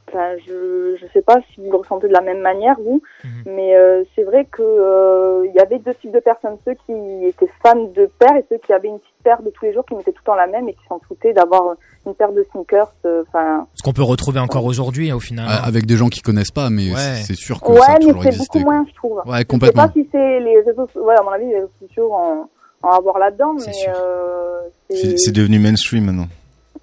enfin, 0.09 0.35
je 0.45 0.95
je 0.99 1.05
sais 1.13 1.21
pas 1.21 1.37
si 1.53 1.61
vous 1.61 1.71
le 1.71 1.77
ressentez 1.77 2.07
de 2.07 2.13
la 2.13 2.21
même 2.21 2.39
manière 2.41 2.75
vous, 2.79 3.01
mais 3.45 3.75
euh, 3.75 4.03
c'est 4.15 4.23
vrai 4.23 4.45
que 4.45 4.61
euh, 4.61 5.45
il 5.45 5.53
y 5.53 5.59
avait 5.59 5.79
deux 5.79 5.93
types 5.95 6.11
de 6.13 6.19
personnes, 6.19 6.57
ceux 6.65 6.73
qui 6.85 7.25
étaient 7.25 7.49
fans 7.63 7.75
de 7.95 8.09
paires 8.19 8.35
et 8.37 8.45
ceux 8.49 8.57
qui 8.57 8.71
avaient 8.73 8.87
une 8.87 8.99
petite 8.99 9.13
paire 9.23 9.41
de 9.41 9.49
tous 9.49 9.65
les 9.65 9.73
jours 9.73 9.85
qui 9.85 9.95
mettaient 9.95 10.11
tout 10.11 10.21
le 10.23 10.25
temps 10.25 10.35
la 10.35 10.47
même 10.47 10.69
et 10.69 10.73
qui 10.73 10.85
s'en 10.87 10.99
foutaient 11.07 11.33
d'avoir 11.33 11.75
une 12.05 12.15
paire 12.15 12.31
de 12.31 12.43
sneakers. 12.51 12.93
euh, 13.05 13.23
Enfin, 13.27 13.67
Ce 13.75 13.83
qu'on 13.83 13.91
peut 13.93 14.03
retrouver 14.03 14.39
encore 14.39 14.65
aujourd'hui 14.65 15.11
au 15.11 15.19
final. 15.19 15.45
Euh, 15.49 15.67
Avec 15.67 15.85
des 15.85 15.95
gens 15.97 16.07
qui 16.07 16.21
connaissent 16.21 16.51
pas, 16.51 16.69
mais 16.69 16.91
Ouais. 16.91 17.21
c'est- 17.25 17.35
sûr 17.35 17.59
que 17.61 17.71
ouais, 17.71 17.79
ça 17.79 17.93
a 17.93 17.99
mais 17.99 18.31
c'est 18.31 18.37
beaucoup 18.37 18.59
moins, 18.59 18.85
je 18.89 18.95
trouve. 18.95 19.21
Ouais, 19.25 19.39
Je 19.39 19.43
complètement. 19.45 19.83
sais 19.83 19.87
pas 19.87 19.93
si 19.93 20.07
c'est 20.11 20.39
les 20.39 20.61
réseaux, 20.61 20.87
so- 20.93 21.03
ouais, 21.03 21.15
à 21.19 21.23
mon 21.23 21.31
avis, 21.31 21.45
les 21.47 21.55
réseaux 21.55 21.69
sociaux 21.81 22.13
en, 22.13 22.49
en 22.85 22.91
avoir 22.91 23.19
là-dedans, 23.19 23.53
mais 23.53 23.73
euh, 23.89 24.61
C'est 24.89 25.17
c'est 25.17 25.31
devenu 25.31 25.59
mainstream 25.59 26.05
maintenant. 26.05 26.27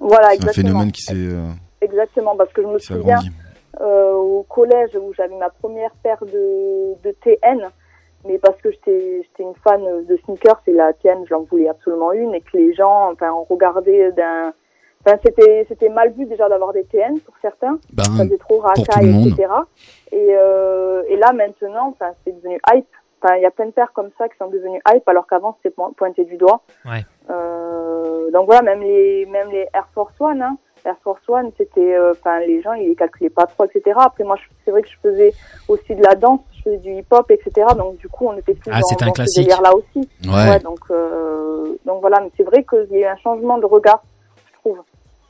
Voilà, 0.01 0.29
C'est 0.29 0.31
un 0.31 0.35
exactement. 0.35 0.69
phénomène 0.69 0.93
qui 0.93 1.03
s'est. 1.03 1.15
euh, 1.15 1.49
Exactement, 1.81 2.37
parce 2.37 2.53
que 2.53 2.63
je 2.63 2.67
me 2.69 2.79
souviens 2.79 3.21
euh, 3.81 4.13
au 4.13 4.43
collège 4.49 4.91
où 4.97 5.13
j'avais 5.15 5.37
ma 5.37 5.51
première 5.51 5.91
paire 6.03 6.23
de, 6.25 6.95
de 7.03 7.11
TN, 7.23 7.69
mais 8.27 8.39
parce 8.39 8.57
que 8.63 8.71
j'étais 8.71 9.23
j'étais 9.25 9.43
une 9.43 9.55
fan 9.65 9.81
de 10.09 10.17
sneakers 10.25 10.61
et 10.69 10.73
la 10.73 10.93
TN, 10.93 11.25
j'en 11.29 11.43
voulais 11.43 11.69
absolument 11.69 12.13
une 12.13 12.35
et 12.35 12.41
que 12.41 12.57
les 12.57 12.73
gens, 12.75 13.11
enfin, 13.13 13.33
on 13.33 13.43
regardait 13.53 14.13
d'un, 14.13 14.53
enfin, 15.05 15.19
c'était 15.25 15.65
c'était 15.69 15.89
mal 15.89 16.13
vu 16.13 16.27
déjà 16.27 16.49
d'avoir 16.49 16.73
des 16.73 16.85
TN 16.85 17.19
pour 17.21 17.35
certains, 17.43 17.79
Ben, 17.93 18.05
ça 18.05 18.25
faisait 18.25 18.39
trop 18.39 18.59
racaille, 18.61 19.27
etc. 19.29 19.49
Et 20.13 20.29
euh, 20.39 21.03
et 21.09 21.17
là 21.17 21.33
maintenant, 21.33 21.89
enfin, 21.89 22.13
c'est 22.25 22.37
devenu 22.41 22.61
hype. 22.73 22.87
Enfin, 23.23 23.37
il 23.37 23.43
y 23.43 23.47
a 23.47 23.51
plein 23.51 23.67
de 23.67 23.71
paires 23.71 23.93
comme 23.95 24.11
ça 24.19 24.29
qui 24.29 24.37
sont 24.39 24.49
devenues 24.49 24.81
hype 24.93 25.07
alors 25.09 25.27
qu'avant 25.29 25.57
c'était 25.63 25.75
po- 25.75 25.93
pointé 25.97 26.25
du 26.25 26.37
doigt. 26.37 26.63
Ouais. 26.85 27.05
Euh, 27.31 28.31
donc 28.33 28.47
voilà, 28.47 28.63
même 28.63 28.81
les 28.81 29.27
même 29.27 29.51
les 29.51 29.67
Air 29.75 29.87
Force 29.95 30.15
One, 30.21 30.43
hein. 30.43 30.57
Air 30.85 30.97
Force 31.05 31.21
One, 31.29 31.51
c'était, 31.57 31.95
euh, 31.95 32.13
enfin 32.13 32.41
les 32.41 32.61
gens 32.63 32.73
ils 32.73 32.89
les 32.89 32.95
calculaient 32.97 33.31
pas 33.31 33.47
trop, 33.47 33.65
etc. 33.65 33.97
Après 34.01 34.25
moi, 34.25 34.37
c'est 34.65 34.73
vrai 34.73 34.83
que 34.83 34.89
je 34.89 34.97
faisais 35.01 35.33
aussi 35.69 35.95
de 35.95 36.03
la 36.03 36.17
danse, 36.17 36.41
je 36.57 36.63
faisais 36.63 36.79
du 36.79 36.91
hip-hop, 36.95 37.31
etc. 37.31 37.69
Donc 37.77 37.99
du 37.99 38.09
coup, 38.09 38.27
on 38.27 38.37
était 38.37 38.55
plus 38.55 38.73
Ah, 38.75 38.81
dans, 38.81 38.89
un 38.93 39.07
dans 39.07 39.13
ce 39.13 39.15
classique. 39.15 39.45
délire-là 39.45 39.71
aussi. 39.77 40.09
Ouais. 40.29 40.59
donc 40.59 40.81
euh, 40.91 41.77
donc 41.87 42.01
voilà, 42.01 42.21
mais 42.21 42.31
c'est 42.37 42.43
vrai 42.43 42.65
qu'il 42.65 42.89
y 42.99 43.05
a 43.05 43.09
eu 43.09 43.13
un 43.13 43.17
changement 43.23 43.59
de 43.59 43.67
regard, 43.67 44.03
je 44.53 44.59
trouve, 44.59 44.79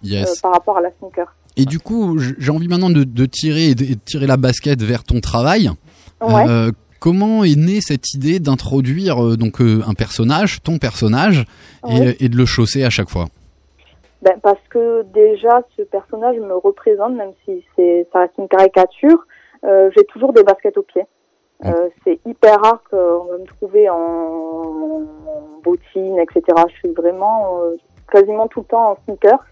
Yes. 0.03 0.29
euh, 0.31 0.35
par 0.43 0.53
rapport 0.53 0.79
à 0.79 0.81
la 0.81 0.91
sneaker. 0.93 1.35
Et 1.59 1.67
du 1.67 1.79
coup, 1.79 2.19
j'ai 2.19 2.51
envie 2.51 2.67
maintenant 2.69 2.89
de, 2.89 3.05
de 3.05 3.27
tirer 3.27 3.75
de, 3.75 3.93
tirer 4.07 4.27
la 4.27 4.39
basket 4.39 4.81
vers 4.81 5.05
ton 5.05 5.21
travail. 5.21 5.69
Ouais. 6.23 6.49
Euh, 6.49 6.71
comment 7.03 7.43
est 7.43 7.57
née 7.57 7.81
cette 7.81 8.15
idée 8.15 8.39
d'introduire 8.39 9.23
euh, 9.23 9.37
donc 9.37 9.61
euh, 9.61 9.81
un 9.89 9.95
personnage, 9.95 10.63
ton 10.63 10.79
personnage, 10.79 11.45
et, 11.91 12.29
de 12.29 12.37
le 12.37 12.47
chausser 12.47 12.85
à 12.85 12.91
chaque 12.91 13.11
fois? 13.11 13.27
Ben, 14.23 14.39
parce 14.41 14.63
que 14.71 15.03
déjà, 15.13 15.63
ce 15.77 15.83
personnage 15.83 16.37
me 16.37 16.55
représente, 16.55 17.15
même 17.15 17.33
si 17.45 17.65
c'est 17.75 18.07
ça 18.13 18.21
reste 18.21 18.35
une 18.39 18.47
caricature. 18.47 19.27
Euh, 19.65 19.91
J'ai 19.97 20.05
toujours 20.05 20.33
des 20.33 20.45
baskets 20.45 20.77
aux 20.79 20.83
pieds. 20.83 21.07
Euh, 21.65 21.89
c'est 22.05 22.21
hyper 22.25 22.61
rare 22.61 22.81
qu'on 22.89 23.25
va 23.25 23.39
me 23.39 23.47
trouver 23.47 23.91
en, 23.91 23.97
en 23.97 25.03
bottines, 25.65 26.21
etc. 26.21 26.43
Je 26.69 26.75
suis 26.75 26.95
vraiment 26.95 27.61
quasiment 28.13 28.47
tout 28.47 28.61
le 28.61 28.67
temps 28.67 28.93
en 28.93 28.97
sneakers. 29.05 29.45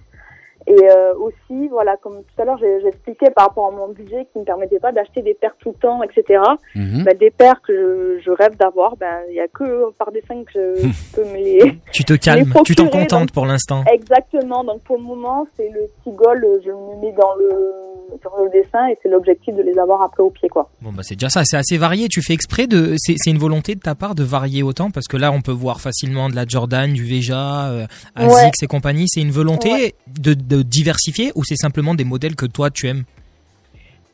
Et 0.71 0.89
euh, 0.89 1.15
aussi, 1.17 1.67
voilà, 1.69 1.97
comme 1.97 2.19
tout 2.23 2.43
à 2.43 2.45
l'heure, 2.45 2.63
expliqué 2.87 3.29
par 3.31 3.49
rapport 3.49 3.67
à 3.67 3.71
mon 3.73 3.89
budget 3.89 4.27
qui 4.31 4.39
ne 4.39 4.43
me 4.43 4.45
permettait 4.47 4.79
pas 4.79 4.93
d'acheter 4.93 5.21
des 5.21 5.35
paires 5.35 5.57
tout 5.59 5.71
le 5.71 5.81
temps, 5.81 6.01
etc. 6.05 6.41
Mhm. 6.77 7.03
Ben, 7.03 7.17
des 7.19 7.31
paires 7.33 7.61
que 7.61 8.19
je, 8.19 8.23
je 8.25 8.31
rêve 8.31 8.57
d'avoir, 8.57 8.97
ben 8.97 9.23
il 9.29 9.35
y 9.35 9.41
a 9.41 9.49
que 9.49 9.91
par 9.99 10.13
dessin 10.13 10.45
que 10.45 10.53
je 10.53 10.87
peux 11.17 11.25
me 11.25 11.35
les 11.35 11.75
Tu 11.93 12.05
te 12.05 12.13
calmes, 12.15 12.53
tu 12.65 12.77
t'en 12.77 12.87
contentes 12.87 13.21
donc- 13.23 13.33
pour 13.33 13.47
l'instant. 13.47 13.83
Exactement. 13.93 14.63
Donc 14.63 14.83
pour 14.85 14.97
le 14.97 15.03
moment, 15.03 15.45
c'est 15.57 15.71
le 15.71 15.89
petit 16.05 16.15
goal, 16.15 16.45
euh, 16.45 16.61
je 16.65 16.71
me 16.71 17.01
mets 17.01 17.13
dans 17.13 17.35
le 17.35 17.73
sur 18.21 18.33
le 18.43 18.51
dessin 18.51 18.87
et 18.89 18.99
c'est 19.03 19.09
l'objectif 19.09 19.55
de 19.55 19.63
les 19.63 19.79
avoir 19.79 20.03
après 20.03 20.23
au 20.23 20.31
pied, 20.31 20.49
quoi. 20.49 20.69
Bon 20.83 20.91
bah 20.93 21.03
c'est 21.03 21.15
déjà 21.15 21.29
ça, 21.29 21.45
c'est 21.45 21.57
assez 21.57 21.77
varié. 21.77 22.09
Tu 22.09 22.23
fais 22.23 22.33
exprès 22.35 22.67
de, 22.67 22.95
c'est 22.99 23.17
une 23.31 23.39
volonté 23.39 23.75
de 23.75 23.81
ta 23.81 23.95
part 23.95 24.15
de 24.15 24.23
varier 24.25 24.63
autant? 24.63 24.91
Parce 24.91 25.07
que 25.09 25.17
là 25.17 25.33
on 25.33 25.41
peut 25.43 25.53
voir 25.53 25.81
facilement 25.81 26.29
de 26.29 26.35
la 26.35 26.45
Jordan, 26.47 26.93
du 26.93 27.05
Veja, 27.05 27.69
euh, 27.71 27.87
Asics 28.15 28.33
Ouais. 28.45 28.51
et 28.63 28.67
compagnie. 28.67 29.07
C'est 29.09 29.21
une 29.21 29.31
volonté 29.31 29.71
Ouais. 29.71 29.95
de, 30.07 30.35
de 30.35 30.63
diversifier 30.63 31.33
ou 31.35 31.45
c'est 31.45 31.57
simplement 31.57 31.95
des 31.95 32.05
modèles 32.05 32.37
que 32.37 32.47
toi 32.47 32.71
tu 32.71 32.89
aimes? 32.89 33.05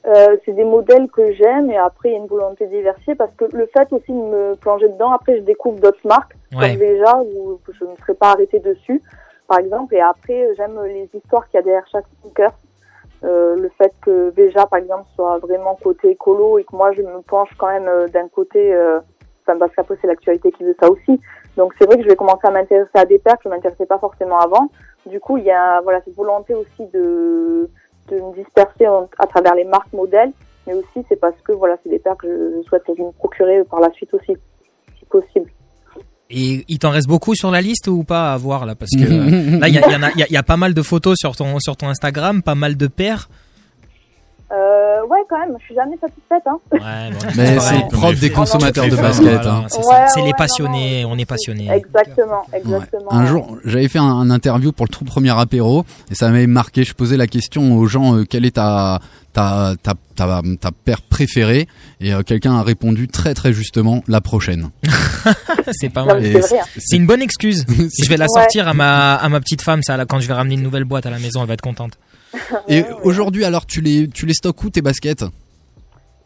Euh, 0.06 0.36
c'est 0.44 0.52
des 0.54 0.62
modèles 0.64 1.08
que 1.12 1.32
j'aime 1.32 1.68
et 1.68 1.76
après 1.76 2.10
il 2.10 2.12
y 2.12 2.14
a 2.14 2.18
une 2.18 2.26
volonté 2.28 2.66
de 2.66 2.70
diversifier 2.70 3.16
parce 3.16 3.32
que 3.36 3.44
le 3.52 3.68
fait 3.76 3.92
aussi 3.92 4.12
de 4.12 4.16
me 4.16 4.54
plonger 4.54 4.88
dedans, 4.88 5.10
après 5.10 5.36
je 5.38 5.42
découvre 5.42 5.80
d'autres 5.80 6.06
marques 6.06 6.32
Ouais. 6.54 6.70
comme 6.70 6.78
déjà 6.78 7.16
où 7.22 7.58
je 7.76 7.84
ne 7.84 7.96
serais 7.96 8.14
pas 8.14 8.30
arrêtée 8.30 8.60
dessus 8.60 9.02
par 9.48 9.58
exemple 9.58 9.96
et 9.96 10.00
après 10.00 10.48
j'aime 10.56 10.78
les 10.84 11.08
histoires 11.12 11.44
qu'il 11.48 11.58
y 11.58 11.60
a 11.60 11.62
derrière 11.62 11.86
chaque 11.90 12.04
sneaker. 12.22 12.52
Euh, 13.24 13.56
le 13.56 13.70
fait 13.70 13.92
que 14.02 14.30
Veja 14.36 14.66
par 14.66 14.78
exemple 14.78 15.06
soit 15.14 15.38
vraiment 15.38 15.74
côté 15.82 16.10
écolo 16.10 16.58
et 16.58 16.64
que 16.64 16.76
moi 16.76 16.92
je 16.92 17.00
me 17.00 17.22
penche 17.22 17.48
quand 17.56 17.68
même 17.68 17.88
euh, 17.88 18.08
d'un 18.08 18.28
côté, 18.28 18.74
euh, 18.74 19.00
enfin 19.42 19.58
parce 19.58 19.74
qu'après 19.74 19.96
c'est 20.00 20.06
l'actualité 20.06 20.52
qui 20.52 20.64
veut 20.64 20.76
ça 20.78 20.90
aussi. 20.90 21.20
Donc 21.56 21.74
c'est 21.78 21.86
vrai 21.86 21.96
que 21.96 22.02
je 22.02 22.08
vais 22.08 22.16
commencer 22.16 22.46
à 22.46 22.50
m'intéresser 22.50 22.90
à 22.94 23.06
des 23.06 23.18
paires 23.18 23.36
que 23.36 23.44
je 23.44 23.48
m'intéressais 23.48 23.86
pas 23.86 23.98
forcément 23.98 24.38
avant. 24.38 24.68
Du 25.06 25.18
coup 25.18 25.38
il 25.38 25.44
y 25.44 25.50
a 25.50 25.80
voilà 25.80 26.02
cette 26.02 26.14
volonté 26.14 26.54
aussi 26.54 26.86
de 26.92 27.70
de 28.08 28.20
me 28.20 28.34
disperser 28.34 28.86
à 29.18 29.26
travers 29.26 29.54
les 29.54 29.64
marques 29.64 29.92
modèles, 29.92 30.32
mais 30.66 30.74
aussi 30.74 31.04
c'est 31.08 31.16
parce 31.16 31.40
que 31.42 31.52
voilà, 31.52 31.76
c'est 31.82 31.88
des 31.88 31.98
paires 31.98 32.16
que 32.16 32.52
je 32.56 32.62
souhaite 32.68 32.88
me 32.88 33.12
procurer 33.12 33.64
par 33.64 33.80
la 33.80 33.90
suite 33.92 34.12
aussi, 34.14 34.36
si 34.98 35.04
possible. 35.06 35.50
Et 36.28 36.64
il 36.68 36.78
t'en 36.80 36.90
reste 36.90 37.06
beaucoup 37.06 37.34
sur 37.36 37.50
la 37.52 37.60
liste 37.60 37.86
ou 37.88 38.02
pas 38.02 38.32
à 38.32 38.36
voir 38.36 38.66
là 38.66 38.74
Parce 38.74 38.90
que 38.90 39.04
euh, 39.04 39.58
là, 39.60 39.68
il 39.68 39.74
y, 39.74 39.78
a- 39.78 40.26
y 40.26 40.32
y 40.32 40.36
y 40.36 40.42
pas 40.42 40.56
mal 40.56 40.74
de 40.74 40.82
photos 40.82 41.16
sur 41.18 41.36
ton, 41.36 41.60
sur 41.60 41.76
ton 41.76 41.88
Instagram, 41.88 42.42
pas 42.42 42.54
mal 42.56 42.76
de 42.76 42.86
paires. 42.88 43.28
Euh, 44.52 45.04
ouais, 45.10 45.18
quand 45.28 45.38
même, 45.40 45.56
je 45.58 45.64
suis 45.64 45.74
jamais 45.74 45.96
satisfaite. 46.00 46.42
Hein. 46.46 46.58
Mais 47.36 47.58
c'est 47.58 47.74
le 47.78 47.88
propre 47.90 48.18
des 48.20 48.30
consommateurs 48.30 48.88
de 48.88 48.94
basket. 48.94 49.44
hein. 49.44 49.64
C'est 49.68 49.78
Ouais, 49.78 49.84
ouais, 49.86 50.06
les 50.22 50.22
non, 50.30 50.32
passionnés, 50.38 51.04
on 51.04 51.18
est 51.18 51.24
passionnés. 51.24 51.68
Exactement, 51.70 52.42
exactement. 52.52 53.12
Un 53.12 53.26
jour, 53.26 53.58
j'avais 53.64 53.88
fait 53.88 53.98
un, 53.98 54.04
un 54.04 54.30
interview 54.30 54.70
pour 54.70 54.86
le 54.86 54.90
tout 54.90 55.04
premier 55.04 55.36
apéro 55.36 55.84
et 56.12 56.14
ça 56.14 56.28
m'avait 56.30 56.46
marqué. 56.46 56.84
Je 56.84 56.94
posais 56.94 57.16
la 57.16 57.26
question 57.26 57.76
aux 57.76 57.86
gens 57.86 58.16
euh, 58.18 58.24
quelle 58.24 58.44
est 58.44 58.54
ta 58.54 59.00
ta 59.36 59.74
ta 59.82 59.92
ta, 60.16 60.40
ta 60.58 60.70
paire 60.72 61.02
préférée 61.02 61.68
et 62.00 62.14
euh, 62.14 62.22
quelqu'un 62.22 62.54
a 62.56 62.62
répondu 62.62 63.06
très 63.06 63.34
très 63.34 63.52
justement 63.52 64.02
la 64.08 64.22
prochaine. 64.22 64.70
c'est 65.72 65.90
pas 65.90 66.04
mal. 66.06 66.22
c'est 66.42 66.58
hein. 66.58 66.64
C'est 66.78 66.96
une 66.96 67.06
bonne 67.06 67.20
excuse. 67.20 67.66
je 67.68 68.08
vais 68.08 68.16
la 68.16 68.24
Ouais. 68.24 68.40
sortir 68.40 68.66
à 68.66 68.72
ma, 68.74 69.14
à 69.14 69.28
ma 69.28 69.40
petite 69.40 69.60
femme, 69.62 69.82
ça, 69.82 69.96
là, 69.98 70.06
quand 70.06 70.20
je 70.20 70.26
vais 70.28 70.34
ramener 70.34 70.54
une 70.54 70.62
nouvelle 70.62 70.84
boîte 70.84 71.04
à 71.04 71.10
la 71.10 71.18
maison, 71.18 71.42
elle 71.42 71.48
va 71.48 71.54
être 71.54 71.60
contente. 71.60 71.98
Et 72.68 72.82
aujourd'hui, 73.02 73.44
alors 73.44 73.66
tu 73.66 73.80
les 73.82 74.08
tu 74.08 74.24
les 74.26 74.34
stockes 74.34 74.62
où 74.64 74.70
tes 74.70 74.80
baskets? 74.82 75.24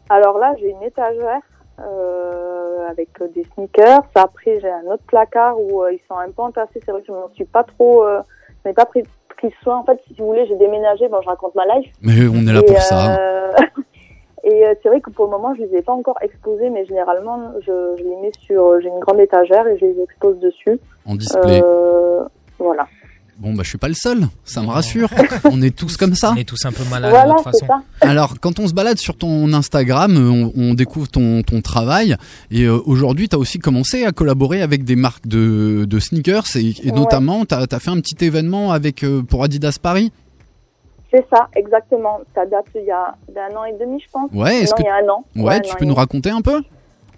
Alors 0.09 0.37
là, 0.39 0.53
j'ai 0.59 0.69
une 0.69 0.83
étagère 0.83 1.41
euh, 1.79 2.89
avec 2.89 3.09
euh, 3.21 3.27
des 3.35 3.45
sneakers. 3.53 4.03
Après, 4.15 4.59
j'ai 4.61 4.69
un 4.69 4.91
autre 4.91 5.03
placard 5.07 5.59
où 5.59 5.83
euh, 5.83 5.91
ils 5.93 5.99
sont 6.07 6.17
un 6.17 6.29
peu 6.31 6.41
entassés. 6.43 6.79
C'est 6.85 6.91
vrai 6.91 7.01
que 7.01 7.07
je 7.07 7.11
m'en 7.11 7.29
suis 7.33 7.45
pas 7.45 7.63
trop, 7.63 8.03
euh, 8.05 8.21
je 8.63 8.69
n'ai 8.69 8.73
pas 8.73 8.85
pris, 8.85 9.03
pris 9.41 9.53
soin. 9.63 9.77
En 9.77 9.83
fait, 9.83 9.99
si 10.07 10.13
vous 10.19 10.27
voulez, 10.27 10.45
j'ai 10.47 10.55
déménagé. 10.55 11.07
Bon, 11.07 11.17
je 11.21 11.27
raconte 11.29 11.55
ma 11.55 11.65
life. 11.75 11.91
Mais 12.01 12.27
on 12.27 12.47
est 12.47 12.53
là 12.53 12.59
Et, 12.61 12.65
pour 12.65 12.81
ça. 12.81 13.17
euh, 13.19 13.51
Et 14.43 14.65
euh, 14.65 14.73
c'est 14.81 14.89
vrai 14.89 15.01
que 15.01 15.11
pour 15.11 15.25
le 15.25 15.31
moment, 15.31 15.53
je 15.53 15.61
les 15.61 15.75
ai 15.77 15.81
pas 15.83 15.91
encore 15.93 16.17
exposés, 16.21 16.71
mais 16.71 16.83
généralement, 16.85 17.51
je, 17.59 17.95
je 17.99 18.03
les 18.03 18.15
mets 18.17 18.31
sur. 18.41 18.79
J'ai 18.81 18.87
une 18.87 18.99
grande 18.99 19.19
étagère 19.19 19.67
et 19.67 19.77
je 19.77 19.85
les 19.85 20.01
expose 20.01 20.39
dessus. 20.39 20.79
En 21.07 21.15
display. 21.15 21.61
Euh, 21.63 22.23
voilà. 22.57 22.87
Bon 23.41 23.53
bah 23.55 23.63
je 23.63 23.69
suis 23.69 23.79
pas 23.79 23.87
le 23.87 23.95
seul, 23.95 24.27
ça 24.45 24.61
me 24.61 24.67
rassure. 24.67 25.09
on 25.45 25.61
est 25.63 25.75
tous 25.75 25.97
comme 25.97 26.13
ça. 26.13 26.31
On 26.33 26.35
est 26.35 26.47
tous 26.47 26.63
un 26.65 26.71
peu 26.71 26.83
malades 26.91 27.09
Voilà, 27.09 27.31
de 27.31 27.35
toute 27.37 27.43
façon. 27.45 27.65
ça. 27.65 27.81
Alors, 28.01 28.39
quand 28.39 28.59
on 28.59 28.67
se 28.67 28.73
balade 28.73 28.99
sur 28.99 29.17
ton 29.17 29.51
Instagram, 29.51 30.15
euh, 30.15 30.29
on, 30.29 30.53
on 30.55 30.73
découvre 30.75 31.07
ton, 31.07 31.41
ton 31.41 31.59
travail. 31.61 32.15
Et 32.51 32.65
euh, 32.65 32.77
aujourd'hui, 32.85 33.27
tu 33.29 33.35
as 33.35 33.39
aussi 33.39 33.57
commencé 33.57 34.05
à 34.05 34.11
collaborer 34.11 34.61
avec 34.61 34.83
des 34.83 34.95
marques 34.95 35.25
de, 35.27 35.85
de 35.89 35.99
sneakers. 35.99 36.43
Et, 36.55 36.69
et 36.83 36.91
Ouais. 36.91 36.97
notamment, 36.99 37.43
tu 37.45 37.55
as, 37.55 37.79
fait 37.79 37.89
un 37.89 37.99
petit 37.99 38.23
événement 38.23 38.71
avec 38.73 39.03
euh, 39.03 39.23
pour 39.23 39.43
Adidas 39.43 39.77
Paris. 39.81 40.11
C'est 41.09 41.25
ça, 41.33 41.47
exactement. 41.55 42.19
Ça 42.35 42.45
date 42.45 42.65
il 42.75 42.85
y 42.85 42.91
a 42.91 43.15
d'un 43.33 43.57
an 43.57 43.65
et 43.65 43.73
demi, 43.83 43.99
je 44.05 44.11
pense. 44.11 44.29
Ouais, 44.33 44.57
est-ce 44.61 44.71
non, 44.71 44.77
que- 44.77 44.81
il 44.83 44.85
y 44.85 44.89
a 44.89 44.95
un 44.95 45.09
an. 45.09 45.25
Ouais, 45.47 45.59
tu 45.61 45.71
an 45.71 45.75
peux 45.79 45.85
nous 45.85 45.95
raconter 45.95 46.29
un 46.29 46.41
peu? 46.41 46.61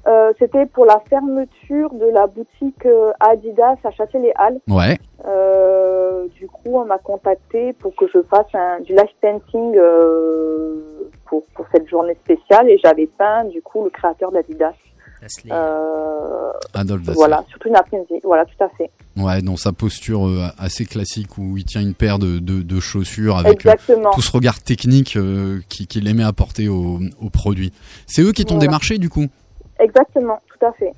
Euh, 0.05 0.33
C'était 0.37 0.65
pour 0.65 0.85
la 0.85 1.01
fermeture 1.09 1.93
de 1.93 2.11
la 2.13 2.27
boutique 2.27 2.85
euh, 2.85 3.11
Adidas 3.19 3.75
à 3.83 3.91
Châtelet-les-Halles. 3.91 4.59
Ouais. 4.67 4.97
Euh, 5.25 6.27
du 6.35 6.47
coup, 6.47 6.77
on 6.77 6.85
m'a 6.85 6.97
contacté 6.97 7.71
pour 7.73 7.95
que 7.95 8.05
je 8.13 8.21
fasse 8.23 8.47
un, 8.53 8.81
du 8.81 8.91
live 8.93 9.13
painting 9.21 9.75
euh, 9.77 11.09
pour, 11.25 11.43
pour 11.55 11.65
cette 11.71 11.87
journée 11.87 12.15
spéciale 12.15 12.69
et 12.69 12.77
j'avais 12.83 13.07
peint 13.07 13.45
du 13.45 13.61
coup 13.61 13.83
le 13.85 13.89
créateur 13.89 14.31
d'Adidas. 14.31 14.73
Euh, 15.51 16.51
Adolphe 16.73 17.03
Dassler. 17.03 17.15
voilà, 17.15 17.45
surtout 17.49 17.69
une 17.69 17.77
après-midi. 17.77 18.15
Voilà, 18.25 18.43
tout 18.45 18.61
à 18.61 18.67
fait. 18.69 18.89
Ouais, 19.15 19.41
dans 19.41 19.55
sa 19.55 19.71
posture 19.71 20.27
euh, 20.27 20.47
assez 20.57 20.83
classique 20.85 21.37
où 21.37 21.55
il 21.57 21.63
tient 21.63 21.79
une 21.81 21.93
paire 21.93 22.19
de, 22.19 22.39
de, 22.39 22.61
de 22.61 22.79
chaussures 22.81 23.37
avec 23.37 23.65
euh, 23.65 23.71
tout 24.13 24.21
ce 24.21 24.31
regard 24.31 24.61
technique 24.61 25.15
euh, 25.15 25.59
qui- 25.69 25.87
qu'il 25.87 26.09
aimait 26.09 26.25
apporter 26.25 26.67
au, 26.67 26.99
au 27.21 27.29
produit. 27.29 27.71
C'est 28.05 28.21
eux 28.21 28.33
qui 28.33 28.43
t'ont 28.43 28.55
Voilà. 28.55 28.67
démarché 28.67 28.97
du 28.97 29.09
coup? 29.09 29.27
Exactement, 29.79 30.39
tout 30.47 30.65
à 30.65 30.71
fait. 30.73 30.91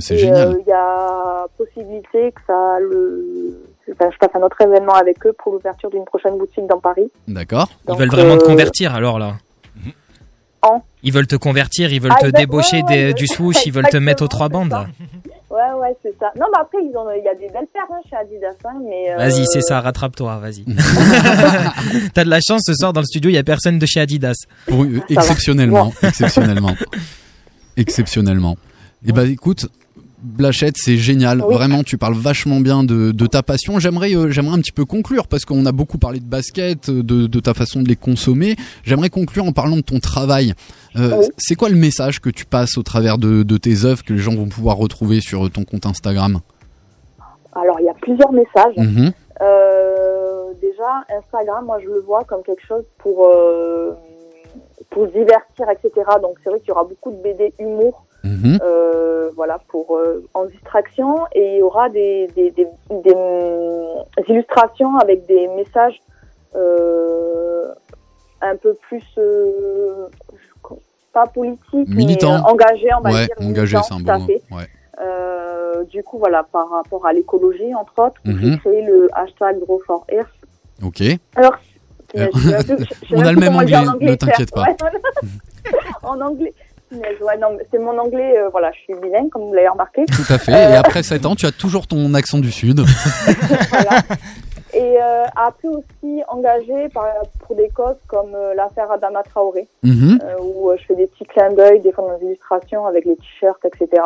C'est 0.00 0.18
génial. 0.18 0.48
euh, 0.48 0.58
Il 0.60 0.68
y 0.68 0.72
a 0.72 1.46
possibilité 1.56 2.30
que 2.32 2.40
ça 2.46 2.78
le, 2.80 3.58
enfin, 3.92 4.10
je 4.12 4.16
fasse 4.18 4.30
un 4.34 4.42
autre 4.44 4.60
événement 4.60 4.92
avec 4.94 5.24
eux 5.26 5.32
pour 5.42 5.52
l'ouverture 5.54 5.90
d'une 5.90 6.04
prochaine 6.04 6.36
boutique 6.36 6.66
dans 6.66 6.78
Paris. 6.78 7.10
D'accord. 7.26 7.68
Ils 7.88 7.96
veulent 7.96 8.10
vraiment 8.10 8.36
te 8.36 8.44
euh, 8.44 8.46
convertir 8.46 8.94
alors 8.94 9.18
là. 9.18 9.34
En 10.62 10.82
Ils 11.04 11.12
veulent 11.12 11.26
te 11.28 11.36
convertir, 11.36 11.92
ils 11.92 12.00
veulent 12.00 12.10
Ah, 12.14 12.20
te 12.20 12.26
exact- 12.26 12.38
débaucher 12.40 12.76
ouais, 12.78 12.82
des- 12.82 13.06
ouais, 13.06 13.14
du 13.14 13.26
swoosh, 13.28 13.64
ils 13.64 13.72
veulent 13.72 13.88
te 13.88 13.96
mettre 13.96 14.24
aux 14.24 14.28
trois 14.28 14.48
bandes. 14.48 14.74
Ouais, 15.50 15.72
ouais, 15.80 15.96
c'est 16.02 16.14
ça. 16.18 16.30
Non, 16.36 16.46
mais 16.52 16.58
après, 16.60 16.78
il 16.82 16.90
y 17.24 17.28
a 17.28 17.34
des 17.34 17.48
belles 17.48 17.66
paires 17.72 17.86
hein, 17.90 18.00
chez 18.10 18.16
Adidas, 18.16 18.54
hein, 18.64 18.76
mais. 18.84 19.12
euh, 19.12 19.16
Vas-y, 19.16 19.46
c'est 19.46 19.60
ça, 19.62 19.80
rattrape-toi, 19.80 20.36
vas-y. 20.38 20.64
T'as 22.14 22.24
de 22.24 22.28
la 22.28 22.40
chance 22.40 22.62
ce 22.66 22.74
soir 22.74 22.92
dans 22.92 23.00
le 23.00 23.06
studio, 23.06 23.30
il 23.30 23.34
y 23.34 23.38
a 23.38 23.44
personne 23.44 23.78
de 23.78 23.86
chez 23.86 24.00
Adidas. 24.00 24.34
Pour- 24.66 24.82
euh, 24.82 25.00
exceptionnellement, 25.08 25.92
exceptionnellement, 26.02 26.74
exceptionnellement. 27.78 28.56
Et 29.06 29.12
bah 29.12 29.24
écoute, 29.24 29.66
Blachette, 30.20 30.76
c'est 30.76 30.96
génial. 30.96 31.40
Oui. 31.40 31.54
Vraiment, 31.54 31.84
tu 31.84 31.96
parles 31.96 32.14
vachement 32.14 32.58
bien 32.58 32.82
de, 32.82 33.12
de 33.12 33.26
ta 33.26 33.44
passion. 33.44 33.78
J'aimerais, 33.78 34.14
euh, 34.16 34.30
j'aimerais 34.30 34.56
un 34.56 34.60
petit 34.60 34.72
peu 34.72 34.84
conclure 34.84 35.28
parce 35.28 35.44
qu'on 35.44 35.64
a 35.64 35.70
beaucoup 35.70 35.98
parlé 35.98 36.18
de 36.18 36.24
basket, 36.24 36.90
de, 36.90 37.26
de 37.28 37.40
ta 37.40 37.54
façon 37.54 37.82
de 37.82 37.88
les 37.88 37.94
consommer. 37.94 38.56
J'aimerais 38.82 39.10
conclure 39.10 39.44
en 39.44 39.52
parlant 39.52 39.76
de 39.76 39.82
ton 39.82 40.00
travail. 40.00 40.54
Euh, 40.96 41.18
Oui. 41.20 41.26
C'est 41.38 41.54
quoi 41.54 41.68
le 41.68 41.76
message 41.76 42.20
que 42.20 42.30
tu 42.30 42.44
passes 42.46 42.76
au 42.76 42.82
travers 42.82 43.16
de, 43.18 43.44
de 43.44 43.56
tes 43.56 43.84
œuvres 43.84 44.02
que 44.02 44.12
les 44.12 44.18
gens 44.18 44.34
vont 44.34 44.48
pouvoir 44.48 44.76
retrouver 44.76 45.20
sur 45.20 45.48
ton 45.50 45.62
compte 45.62 45.86
Instagram? 45.86 46.40
Alors, 47.54 47.78
il 47.80 47.86
y 47.86 47.88
a 47.88 47.94
plusieurs 47.94 48.32
messages. 48.32 48.74
Mhm. 48.76 49.12
Euh, 49.40 50.52
déjà, 50.60 51.04
Instagram, 51.16 51.64
moi, 51.66 51.78
je 51.80 51.88
le 51.88 52.00
vois 52.00 52.24
comme 52.24 52.42
quelque 52.42 52.66
chose 52.66 52.84
pour, 52.98 53.24
pour 54.90 55.06
se 55.06 55.12
divertir, 55.12 55.68
etc. 55.70 55.92
Donc, 56.22 56.36
c'est 56.42 56.50
vrai 56.50 56.58
qu'il 56.60 56.68
y 56.68 56.72
aura 56.72 56.84
beaucoup 56.84 57.10
de 57.10 57.16
BD 57.22 57.52
humour. 57.58 58.04
Mhm. 58.24 58.58
euh, 58.62 59.30
voilà 59.36 59.60
pour 59.68 59.96
euh, 59.96 60.26
en 60.34 60.44
distraction 60.46 61.20
et 61.32 61.54
il 61.54 61.58
y 61.58 61.62
aura 61.62 61.88
des, 61.88 62.26
des, 62.34 62.50
des, 62.50 62.66
des, 62.90 63.14
illustrations 64.26 64.96
avec 64.98 65.24
des 65.26 65.46
messages 65.56 66.00
euh, 66.56 67.68
un 68.40 68.56
peu 68.56 68.74
plus 68.88 69.04
euh, 69.18 70.08
pas 71.12 71.26
politiques 71.28 71.88
Militant. 71.88 72.32
mais 72.32 72.38
euh, 72.38 72.52
engagés 72.52 72.88
on 72.98 73.00
va 73.02 73.10
Ouais, 73.12 73.26
dire 73.26 73.34
engagé, 73.40 73.76
militants, 73.76 73.82
c'est 73.82 73.94
un 73.94 73.98
tout 73.98 74.04
bon 74.04 74.10
à 74.12 74.18
mot. 74.18 74.26
Ouais. 74.50 74.68
Euh, 75.00 75.84
du 75.84 76.02
coup 76.02 76.18
voilà 76.18 76.42
par 76.42 76.68
rapport 76.70 77.06
à 77.06 77.12
l'écologie 77.12 77.72
entre 77.74 77.98
autres 78.04 78.20
Mhm. 78.24 78.38
j'ai 78.52 78.58
créé 78.58 78.82
le 78.82 79.08
hashtag 79.12 79.60
Grow 79.60 79.80
for 79.86 80.04
Earth 80.10 80.28
Ok. 80.84 81.02
alors 81.36 81.54
Euh, 82.16 82.26
on 83.12 83.20
a 83.20 83.32
le 83.32 83.38
même 83.38 83.54
en 83.56 83.58
anglais, 83.58 84.10
ne 84.10 84.14
t'inquiète 84.14 84.52
pas. 84.52 84.66
Voilà. 84.80 84.98
en 86.02 86.20
anglais 86.20 86.54
ouais, 86.92 87.38
c'est 87.70 87.78
mon 87.78 87.98
anglais, 87.98 88.38
euh, 88.38 88.48
voilà, 88.50 88.70
je 88.72 88.78
suis 88.80 88.94
bilingue, 88.94 89.28
comme 89.30 89.42
vous 89.42 89.54
l'avez 89.54 89.68
remarqué. 89.68 90.04
Tout 90.06 90.32
à 90.32 90.38
fait. 90.38 90.52
Et 90.52 90.76
après 90.76 91.02
7 91.02 91.26
ans, 91.26 91.34
tu 91.34 91.46
as 91.46 91.52
toujours 91.52 91.86
ton 91.86 92.14
accent 92.14 92.38
du 92.38 92.50
Sud. 92.50 92.80
Et 94.74 94.96
euh, 95.02 95.24
après 95.34 95.68
aussi 95.68 96.22
engagé 96.28 96.88
par, 96.90 97.06
pour 97.46 97.56
des 97.56 97.70
causes 97.70 97.96
comme 98.06 98.34
euh, 98.34 98.54
l'affaire 98.54 98.90
Adama 98.92 99.22
Traoré, 99.22 99.66
Mhm. 99.82 100.18
euh, 100.22 100.34
où 100.42 100.70
euh, 100.70 100.76
je 100.78 100.84
fais 100.84 100.94
des 100.94 101.06
petits 101.06 101.24
clins 101.24 101.52
d'œil, 101.52 101.80
des 101.80 101.90
fois 101.90 102.04
dans 102.06 102.18
les 102.18 102.26
illustrations 102.26 102.86
avec 102.86 103.06
les 103.06 103.16
t-shirts, 103.16 103.64
etc. 103.64 104.02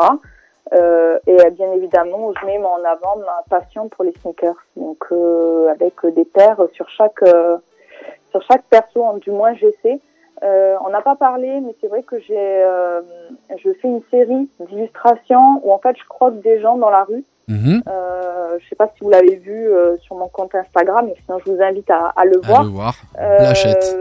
Euh, 0.73 1.19
et 1.27 1.33
euh, 1.41 1.51
bien 1.51 1.71
évidemment, 1.73 2.33
je 2.41 2.47
mets 2.47 2.59
en 2.59 2.79
avant 2.89 3.17
ma 3.19 3.43
passion 3.59 3.89
pour 3.89 4.05
les 4.05 4.13
sneakers, 4.23 4.55
donc 4.77 4.99
euh, 5.11 5.69
avec 5.73 5.95
euh, 6.05 6.13
des 6.13 6.25
paires 6.25 6.61
sur 6.75 6.89
chaque 6.89 7.23
euh, 7.25 7.57
sur 8.33 8.43
chaque 8.43 8.65
perso, 8.65 9.05
du 9.21 9.31
moins 9.31 9.55
j'essaie. 9.55 10.01
Euh, 10.43 10.75
on 10.85 10.89
n'a 10.91 11.03
pas 11.03 11.15
parlé, 11.15 11.61
mais 11.61 11.73
c'est 11.81 11.87
vrai 11.87 12.03
que 12.03 12.19
j'ai 12.19 12.35
euh, 12.37 13.01
je 13.63 13.71
fais 13.81 13.87
une 13.87 14.03
série 14.11 14.51
d'illustrations 14.59 15.61
où 15.63 15.73
en 15.73 15.79
fait 15.79 15.97
je 15.97 16.05
croque 16.09 16.41
des 16.41 16.61
gens 16.61 16.77
dans 16.77 16.91
la 16.91 17.05
rue. 17.05 17.25
Mhm. 17.49 17.83
Euh, 17.89 18.59
je 18.61 18.69
sais 18.69 18.75
pas 18.77 18.89
si 18.97 19.05
vous 19.05 19.11
l'avez 19.11 19.37
vu 19.37 19.69
euh, 19.69 19.97
sur 19.99 20.17
mon 20.17 20.29
compte 20.29 20.55
Instagram, 20.55 21.07
mais 21.07 21.15
sinon 21.25 21.39
je 21.45 21.53
vous 21.53 21.63
invite 21.63 21.89
à, 21.91 22.13
à 22.17 22.25
le 22.25 22.39
À 22.45 22.47
voir. 22.49 22.63
le 22.65 22.69
voir. 22.71 22.95
Euh, 23.21 23.39
Blachette. 23.39 23.97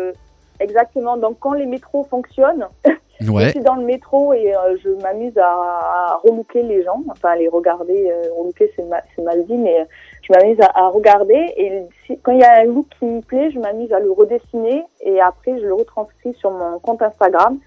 exactement. 0.60 1.18
Donc 1.18 1.38
quand 1.40 1.54
les 1.54 1.66
métros 1.66 2.04
fonctionnent, 2.10 2.68
Ouais. 3.30 3.44
je 3.46 3.50
suis 3.52 3.60
dans 3.60 3.76
le 3.76 3.84
métro 3.86 4.34
et 4.34 4.56
euh, 4.56 4.76
je 4.84 4.90
m'amuse 5.04 5.38
à, 5.38 5.46
à 5.46 6.20
relooker 6.24 6.64
les 6.64 6.84
gens, 6.84 7.04
enfin 7.12 7.36
les 7.36 7.48
regarder. 7.48 8.10
Euh, 8.12 8.34
relooker 8.36 8.72
c'est 8.76 8.84
ma- 8.86 9.04
c'est 9.16 9.22
mal 9.22 9.46
dit, 9.46 9.58
mais 9.58 9.86
je 10.34 10.40
m'amuse 10.40 10.60
à, 10.62 10.72
à 10.86 10.90
regarder 10.90 11.54
et 11.58 11.82
si- 12.06 12.18
quand 12.24 12.32
il 12.32 12.40
y 12.40 12.44
a 12.44 12.60
un 12.62 12.66
look 12.66 12.88
qui 13.00 13.06
me 13.06 13.22
plaît, 13.22 13.52
je 13.52 13.60
m'amuse 13.60 13.92
à 13.92 14.00
le 14.00 14.12
redessiner 14.12 14.84
et 15.06 15.20
après 15.22 15.60
je 15.60 15.66
le 15.66 15.74
retranscris 15.74 16.34
sur 16.40 16.52
mon 16.52 16.80
compte 16.80 17.02
Instagram. 17.02 17.58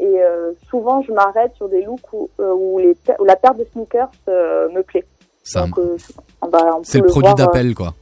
Et 0.00 0.04
euh, 0.22 0.52
souvent, 0.70 1.02
je 1.02 1.12
m'arrête 1.12 1.52
sur 1.56 1.68
des 1.68 1.82
looks 1.82 2.12
où, 2.12 2.28
euh, 2.38 2.54
où, 2.54 2.78
les, 2.78 2.94
pa- 2.94 3.16
où 3.18 3.24
la 3.24 3.34
paire 3.34 3.54
de 3.54 3.66
sneakers 3.72 4.10
euh, 4.28 4.68
me 4.70 4.82
plaît. 4.82 5.04
Ça, 5.42 5.62
Donc, 5.62 5.76
euh, 5.78 5.96
on 6.40 6.46
va- 6.48 6.76
on 6.76 6.84
c'est 6.84 6.98
le 7.00 7.06
produit 7.06 7.22
voir, 7.22 7.34
d'appel, 7.34 7.74
quoi. 7.74 7.94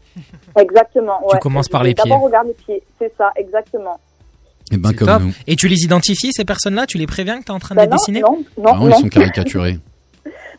Exactement. 0.59 1.21
Tu 1.31 1.39
commences 1.39 1.69
par 1.69 1.83
les 1.85 1.95
pieds. 1.95 2.05
D'abord, 2.11 2.25
regarde 2.25 2.49
les 2.49 2.55
pieds. 2.55 2.83
C'est 2.99 3.13
ça, 3.17 3.31
exactement. 3.37 3.99
Et 4.73 4.77
ben 4.79 4.93
comme 4.93 5.09
Top. 5.09 5.23
nous. 5.23 5.33
Et 5.47 5.57
tu 5.57 5.69
les 5.69 5.85
identifies 5.85 6.33
ces 6.33 6.45
personnes-là? 6.45 6.87
Tu 6.87 6.99
les 6.99 7.07
préviens 7.07 7.39
que 7.39 7.45
tu 7.45 7.53
es 7.53 7.55
en 7.55 7.59
train 7.61 7.75
de 7.75 7.81
Bah 7.81 7.85
les 7.85 7.91
non, 7.91 7.97
dessiner? 7.97 8.21
non, 8.21 8.39
non, 8.59 8.65
Ah, 8.75 8.79
ils 8.83 8.89
non. 8.89 8.97
sont 8.99 9.09
caricaturés. 9.09 9.79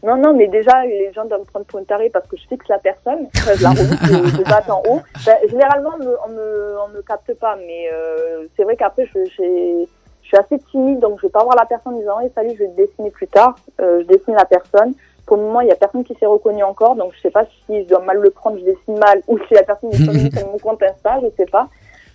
Non, 0.08 0.16
non, 0.16 0.34
mais 0.34 0.48
déjà, 0.48 0.86
les 0.86 1.12
gens 1.12 1.26
doivent 1.26 1.42
me 1.42 1.46
prendre 1.46 1.66
pour 1.66 1.80
une 1.80 1.86
tarée 1.86 2.10
parce 2.10 2.26
que 2.28 2.38
je 2.38 2.48
fixe 2.48 2.66
la 2.70 2.78
personne. 2.78 3.28
Je 3.34 3.62
la 3.62 3.72
relis 3.72 4.32
de, 4.32 4.38
de 4.38 4.44
bas 4.46 4.64
en 4.70 4.82
haut. 4.88 5.02
Ben, 5.26 5.36
généralement, 5.50 5.92
on 5.96 5.98
me, 6.02 6.18
on 6.26 6.30
me, 6.30 6.76
on 6.86 6.88
me 6.96 7.02
capte 7.02 7.34
pas, 7.34 7.58
mais 7.58 7.90
euh, 7.92 8.46
c'est 8.56 8.64
vrai 8.64 8.78
qu'après, 8.78 9.06
je, 9.14 9.26
je 9.26 9.86
suis 10.22 10.38
assez 10.38 10.60
timide, 10.72 11.00
donc 11.00 11.18
je 11.20 11.28
vais 11.28 11.32
pas 11.32 11.44
voir 11.44 11.58
la 11.58 11.66
personne 11.66 11.96
en 11.96 12.00
disant 12.00 12.22
hey, 12.22 12.32
salut, 12.34 12.52
je 12.54 12.64
vais 12.64 12.70
te 12.70 12.78
dessiner 12.78 13.12
plus 13.12 13.28
tard. 13.28 13.58
Euh, 13.82 14.02
je 14.02 14.08
dessine 14.08 14.36
la 14.36 14.46
personne. 14.46 14.94
Pour 15.26 15.36
le 15.36 15.44
moment, 15.44 15.60
il 15.60 15.68
y 15.68 15.72
a 15.72 15.76
personne 15.76 16.06
qui 16.06 16.16
s'est 16.16 16.26
reconnu 16.26 16.64
encore, 16.64 16.96
donc 16.96 17.12
je 17.14 17.20
sais 17.20 17.32
pas 17.32 17.44
si 17.44 17.84
je 17.84 17.90
dois 17.90 18.00
mal 18.00 18.16
le 18.16 18.30
prendre, 18.30 18.58
je 18.60 18.64
dessine 18.64 18.98
mal, 18.98 19.22
ou 19.28 19.38
si 19.40 19.56
la 19.56 19.64
personne 19.64 19.90
est 19.90 19.98
sur 19.98 20.14
mon 20.48 20.58
compte 20.58 20.82
Insta, 20.84 21.20
je 21.22 21.28
sais 21.36 21.50
pas. 21.52 21.68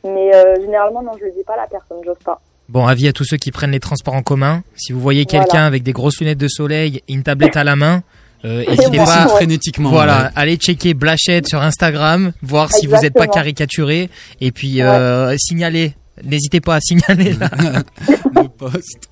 Mais 0.03 0.35
euh, 0.35 0.55
généralement, 0.63 1.03
non, 1.03 1.13
je 1.21 1.27
le 1.27 1.33
dis 1.33 1.45
pas 1.45 1.55
à 1.55 1.59
la 1.59 1.67
personne, 1.67 1.99
j'ose 2.07 2.19
pas. 2.25 2.41
Bon, 2.73 2.87
avis 2.87 3.07
à 3.07 3.13
tous 3.13 3.25
ceux 3.25 3.37
qui 3.37 3.51
prennent 3.51 3.73
les 3.73 3.81
transports 3.81 4.15
en 4.15 4.23
commun. 4.23 4.63
Si 4.77 4.93
vous 4.93 5.01
voyez 5.01 5.27
Voilà. 5.29 5.45
quelqu'un 5.45 5.65
avec 5.67 5.83
des 5.83 5.93
grosses 5.93 6.19
lunettes 6.21 6.39
de 6.39 6.49
soleil 6.49 7.03
et 7.07 7.13
une 7.13 7.23
tablette 7.23 7.59
à 7.59 7.65
la 7.65 7.77
main, 7.77 8.03
euh, 8.47 8.65
Et 8.67 8.71
n'hésitez 8.71 8.97
moi, 8.97 9.05
pas. 9.05 9.27
ouais. 9.27 9.37
frénétiquement, 9.37 9.91
Voilà, 9.91 10.23
ouais. 10.25 10.29
allez 10.37 10.57
checker 10.57 10.95
Blachette 10.95 11.47
sur 11.47 11.61
Instagram, 11.61 12.33
voir 12.43 12.73
si 12.73 12.87
vous 12.87 12.97
n'êtes 12.97 13.13
pas 13.13 13.27
caricaturé, 13.27 14.09
et 14.41 14.53
puis 14.53 14.81
euh, 14.81 15.37
signaler. 15.39 15.93
N'hésitez 16.25 16.61
pas 16.63 16.77
à 16.77 16.81
signaler. 16.81 17.35
Là. 17.35 17.51
le 18.35 18.49
poste. 18.49 19.09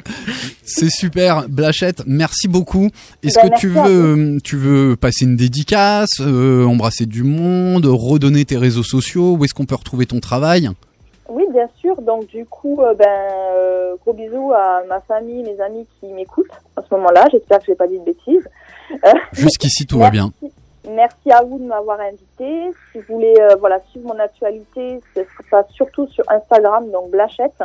C'est 0.65 0.91
super, 0.91 1.47
Blachette. 1.49 2.03
Merci 2.07 2.49
beaucoup. 2.49 2.89
Est-ce 3.23 3.39
Ben, 3.43 3.51
que 3.51 3.59
tu 3.61 3.69
veux, 3.69 4.39
tu 4.43 4.57
veux 4.57 4.97
passer 4.97 5.25
une 5.27 5.37
dédicace, 5.37 6.09
euh, 6.21 6.65
embrasser 6.65 7.05
du 7.07 7.25
monde, 7.25 7.85
redonner 7.87 8.45
tes 8.47 8.57
réseaux 8.57 8.83
sociaux? 8.83 9.37
Où 9.39 9.45
est-ce 9.45 9.53
qu'on 9.55 9.67
peut 9.67 9.75
retrouver 9.75 10.07
ton 10.07 10.21
travail? 10.21 10.71
Oui, 11.31 11.47
bien 11.53 11.69
sûr. 11.77 12.03
Donc 12.03 12.27
du 12.27 12.45
coup, 12.45 12.83
euh, 12.83 12.93
ben, 12.95 13.07
euh, 13.09 13.95
gros 14.03 14.13
bisous 14.13 14.53
à 14.53 14.83
ma 14.89 15.01
famille, 15.01 15.43
mes 15.45 15.61
amis 15.61 15.87
qui 15.99 16.07
m'écoutent 16.13 16.51
à 16.77 16.83
ce 16.83 16.93
moment-là. 16.95 17.27
J'espère 17.31 17.61
que 17.61 17.67
j'ai 17.67 17.77
pas 17.77 17.87
dit 17.87 17.99
de 17.99 18.05
bêtises. 18.05 18.49
Euh, 18.93 19.13
Jusqu'ici, 19.33 19.87
tout 19.87 19.99
va 19.99 20.11
bien. 20.11 20.31
Merci 20.89 21.31
à 21.31 21.43
vous 21.43 21.59
de 21.59 21.65
m'avoir 21.65 22.01
invité. 22.01 22.73
Si 22.91 22.99
vous 22.99 23.15
voulez 23.15 23.37
euh, 23.39 23.55
voilà, 23.61 23.81
suivre 23.91 24.13
mon 24.13 24.19
actualité, 24.19 25.01
ce 25.15 25.21
sera 25.49 25.63
surtout 25.71 26.09
sur 26.09 26.25
Instagram, 26.29 26.91
donc 26.91 27.11
Blachette. 27.11 27.63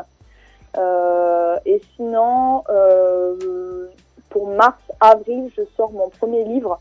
Euh, 0.77 1.57
et 1.65 1.81
sinon, 1.95 2.63
euh, 2.69 3.87
pour 4.29 4.47
mars-avril, 4.49 5.49
je 5.57 5.63
sors 5.75 5.91
mon 5.91 6.09
premier 6.09 6.43
livre 6.43 6.79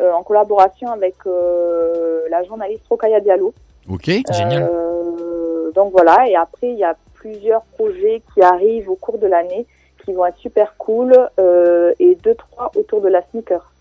euh, 0.00 0.12
en 0.12 0.22
collaboration 0.22 0.90
avec 0.92 1.14
euh, 1.26 2.22
la 2.30 2.44
journaliste 2.44 2.84
Rokaya 2.88 3.20
Diallo. 3.20 3.52
Ok. 3.90 4.08
Euh, 4.08 5.41
donc 5.74 5.92
voilà, 5.92 6.26
et 6.28 6.34
après, 6.36 6.68
il 6.70 6.78
y 6.78 6.84
a 6.84 6.94
plusieurs 7.14 7.62
projets 7.76 8.22
qui 8.34 8.42
arrivent 8.42 8.90
au 8.90 8.96
cours 8.96 9.18
de 9.18 9.26
l'année 9.26 9.66
qui 10.04 10.12
vont 10.12 10.26
être 10.26 10.38
super 10.38 10.74
cool 10.78 11.12
euh, 11.38 11.92
et 12.00 12.16
deux, 12.24 12.34
trois 12.34 12.70
autour 12.76 13.00
de 13.00 13.08
la 13.08 13.22
sneaker. 13.30 13.72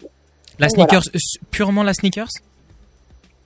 La 0.60 0.68
Donc, 0.68 0.76
sneakers, 0.76 1.02
purement 1.50 1.82
la 1.84 1.94
sneakers? 1.94 2.28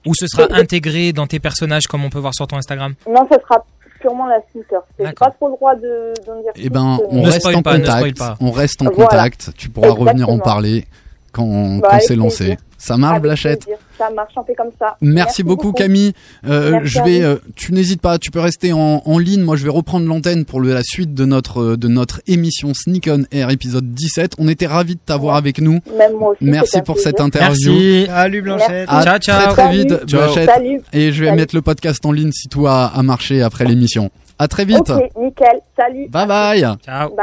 Ou 0.05 0.13
ce 0.13 0.27
sera 0.27 0.47
intégré 0.51 1.13
dans 1.13 1.25
tes 1.25 1.39
personnages 1.39 1.87
comme 1.87 2.03
on 2.03 2.09
peut 2.09 2.19
voir 2.19 2.33
sur 2.33 2.45
ton 2.47 2.57
Instagram? 2.57 2.93
Non, 3.07 3.25
ce 3.31 3.39
sera 3.39 3.65
purement 4.01 4.25
la 4.27 4.39
sneaker. 4.51 4.83
J'ai 4.99 5.11
pas 5.13 5.31
trop 5.31 5.47
le 5.47 5.53
droit 5.55 5.75
de, 5.75 6.13
d'en 6.27 6.41
dire 6.41 6.51
Eh 6.55 6.69
ben, 6.69 6.97
plus, 6.99 7.17
on 7.17 7.23
reste 7.23 7.45
en 7.47 7.51
contact. 7.53 8.21
On 8.41 8.51
reste 8.51 8.81
en 8.81 8.85
Voilà. 8.85 8.97
contact. 9.07 9.51
Tu 9.55 9.69
pourras 9.69 9.91
revenir 9.91 10.29
en 10.29 10.37
parler 10.39 10.85
quand, 11.31 11.77
Bah, 11.79 11.87
quand 11.91 11.99
c'est 12.01 12.15
lancé. 12.15 12.57
Ça 12.77 12.97
marche, 12.97 13.21
Blachette? 13.21 13.63
plaisir. 13.63 13.79
Ça 13.97 14.09
marche, 14.09 14.33
on 14.35 14.43
fait 14.43 14.55
comme 14.55 14.71
ça. 14.79 14.97
Merci, 15.01 15.43
beaucoup, 15.43 15.71
Camille. 15.71 16.13
Euh, 16.47 16.71
Merci 16.71 16.87
je 16.91 17.01
vais, 17.03 17.21
euh, 17.21 17.35
tu 17.55 17.71
n'hésites 17.73 18.01
pas, 18.01 18.17
tu 18.19 18.29
peux 18.31 18.39
rester 18.39 18.73
en, 18.73 19.01
en 19.05 19.17
ligne. 19.17 19.41
Moi, 19.41 19.55
je 19.55 19.63
vais 19.63 19.69
reprendre 19.69 20.05
l'antenne 20.07 20.45
pour 20.45 20.59
le- 20.59 20.73
la 20.73 20.83
suite 20.83 21.13
de 21.13 21.25
notre 21.25 21.61
euh, 21.61 21.77
de 21.77 21.87
notre 21.87 22.21
émission 22.27 22.73
Sneak 22.73 23.09
on 23.11 23.23
Air 23.31 23.49
épisode 23.51 23.93
17. 23.93 24.33
On 24.37 24.47
était 24.47 24.67
ravis 24.67 24.95
de 24.95 24.99
t'avoir 25.05 25.35
avec 25.35 25.59
nous. 25.61 25.79
Même 25.97 26.13
moi 26.19 26.31
aussi, 26.31 26.43
Merci 26.43 26.81
pour 26.81 26.97
cette 26.99 27.21
interview. 27.21 27.71
Merci. 27.71 28.05
Salut 28.07 28.41
Blanchette. 28.41 28.87
À 28.89 29.03
Ciao, 29.03 29.17
ciao. 29.19 29.41
Très 29.43 29.51
très 29.53 29.61
Salut. 29.63 29.77
vite, 29.77 30.05
Ciao. 30.07 30.33
Salut. 30.45 30.81
Et 30.93 31.11
je 31.11 31.21
vais 31.21 31.27
Salut. 31.27 31.39
mettre 31.39 31.55
le 31.55 31.61
podcast 31.61 32.05
en 32.05 32.11
ligne 32.11 32.31
si 32.31 32.47
tout 32.49 32.67
a, 32.67 32.87
a 32.87 33.03
marché 33.03 33.41
après 33.41 33.65
l'émission. 33.65 34.09
À 34.37 34.47
très 34.47 34.65
vite. 34.65 34.89
Ok, 34.89 35.11
nickel. 35.17 35.59
Salut. 35.77 36.07
Bye 36.09 36.27
bye. 36.27 36.61
Ciao. 36.85 37.15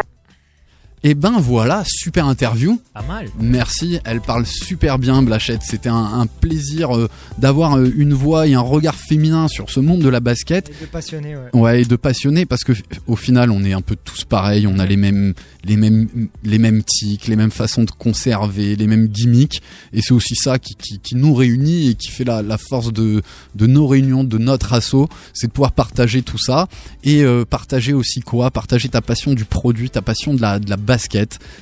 Et 1.05 1.15
ben 1.15 1.41
voilà, 1.41 1.83
super 1.85 2.27
interview. 2.29 2.81
Pas 2.95 3.03
mal. 3.03 3.27
Merci, 3.41 3.99
elle 4.05 4.21
parle 4.21 4.47
super 4.47 5.01
bien, 5.01 5.21
Blachette. 5.23 5.63
C'était 5.65 5.89
un, 5.89 5.97
un 5.97 6.27
plaisir 6.27 6.97
euh, 6.97 7.09
d'avoir 7.39 7.77
euh, 7.77 7.91
une 7.97 8.15
voix 8.15 8.47
et 8.47 8.55
un 8.55 8.61
regard 8.61 8.95
féminin 8.95 9.49
sur 9.49 9.69
ce 9.69 9.81
monde 9.81 10.01
de 10.01 10.09
la 10.09 10.21
basket. 10.21 10.71
De 10.81 10.87
passionné, 10.87 11.35
ouais. 11.35 11.61
Ouais, 11.61 11.83
et 11.83 11.85
de 11.87 11.97
passionnés 11.97 12.47
parce 12.47 12.63
que 12.63 12.73
au 13.09 13.17
final, 13.17 13.51
on 13.51 13.65
est 13.65 13.73
un 13.73 13.81
peu 13.81 13.97
tous 13.97 14.25
pareils. 14.25 14.69
On 14.69 14.79
a 14.79 14.87
les 14.87 14.97
mêmes, 14.97 15.35
les 15.65 15.77
mêmes, 15.77 16.09
les 16.45 16.59
mêmes 16.59 16.85
tics, 16.85 17.27
les 17.27 17.35
mêmes 17.35 17.51
façons 17.51 17.83
de 17.83 17.91
conserver, 17.91 18.77
les 18.77 18.87
mêmes 18.87 19.09
gimmicks. 19.09 19.61
Et 19.93 20.03
c'est 20.03 20.15
aussi 20.15 20.37
ça 20.37 20.61
qui, 20.61 20.77
qui, 20.77 21.01
qui 21.01 21.17
nous 21.17 21.35
réunit 21.35 21.89
et 21.89 21.95
qui 21.97 22.13
fait 22.13 22.23
la, 22.23 22.43
la 22.43 22.59
force 22.59 22.93
de, 22.93 23.23
de 23.57 23.67
nos 23.67 23.89
réunions, 23.89 24.23
de 24.23 24.39
notre 24.39 24.73
assaut. 24.73 25.09
C'est 25.35 25.49
de 25.49 25.53
pouvoir 25.53 25.73
partager 25.73 26.23
tout 26.23 26.39
ça 26.39 26.69
et 27.03 27.25
euh, 27.25 27.45
partager 27.45 27.93
aussi 27.93 28.21
quoi? 28.21 28.53
Partager 28.53 28.89
ta 28.89 29.01
passion 29.01 29.35
du 29.35 29.45
produit, 29.45 29.91
ta 29.91 30.01
passion 30.01 30.33
de 30.33 30.41
la, 30.41 30.61
de 30.61 30.71
la 30.71 30.77
basket. 30.77 30.92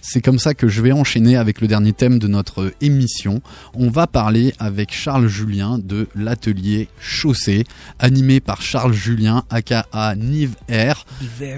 C'est 0.02 0.20
comme 0.20 0.38
ça 0.38 0.54
que 0.54 0.68
je 0.68 0.82
vais 0.82 0.92
enchaîner 0.92 1.36
avec 1.36 1.60
le 1.60 1.68
dernier 1.68 1.92
thème 1.92 2.18
de 2.18 2.26
notre 2.26 2.72
émission. 2.80 3.40
On 3.74 3.90
va 3.90 4.06
parler 4.06 4.54
avec 4.58 4.92
Charles 4.92 5.28
Julien 5.28 5.78
de 5.78 6.08
l'atelier 6.14 6.88
Chaussée, 6.98 7.64
animé 7.98 8.40
par 8.40 8.62
Charles 8.62 8.92
Julien, 8.92 9.44
aka 9.50 9.86
Nive 10.16 10.56
Air. 10.68 11.04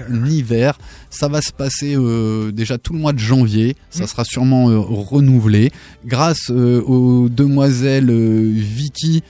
Niver. 0.09 0.71
Ça 1.09 1.27
va 1.27 1.41
se 1.41 1.51
passer 1.51 1.95
euh, 1.95 2.51
déjà 2.51 2.77
tout 2.77 2.93
le 2.93 2.99
mois 2.99 3.13
de 3.13 3.19
janvier. 3.19 3.75
Ça 3.89 4.07
sera 4.07 4.23
sûrement 4.23 4.69
euh, 4.69 4.79
renouvelé. 4.79 5.71
Grâce 6.05 6.49
euh, 6.49 6.81
aux 6.81 7.29
demoiselles 7.29 8.11
Vicky 8.11 9.23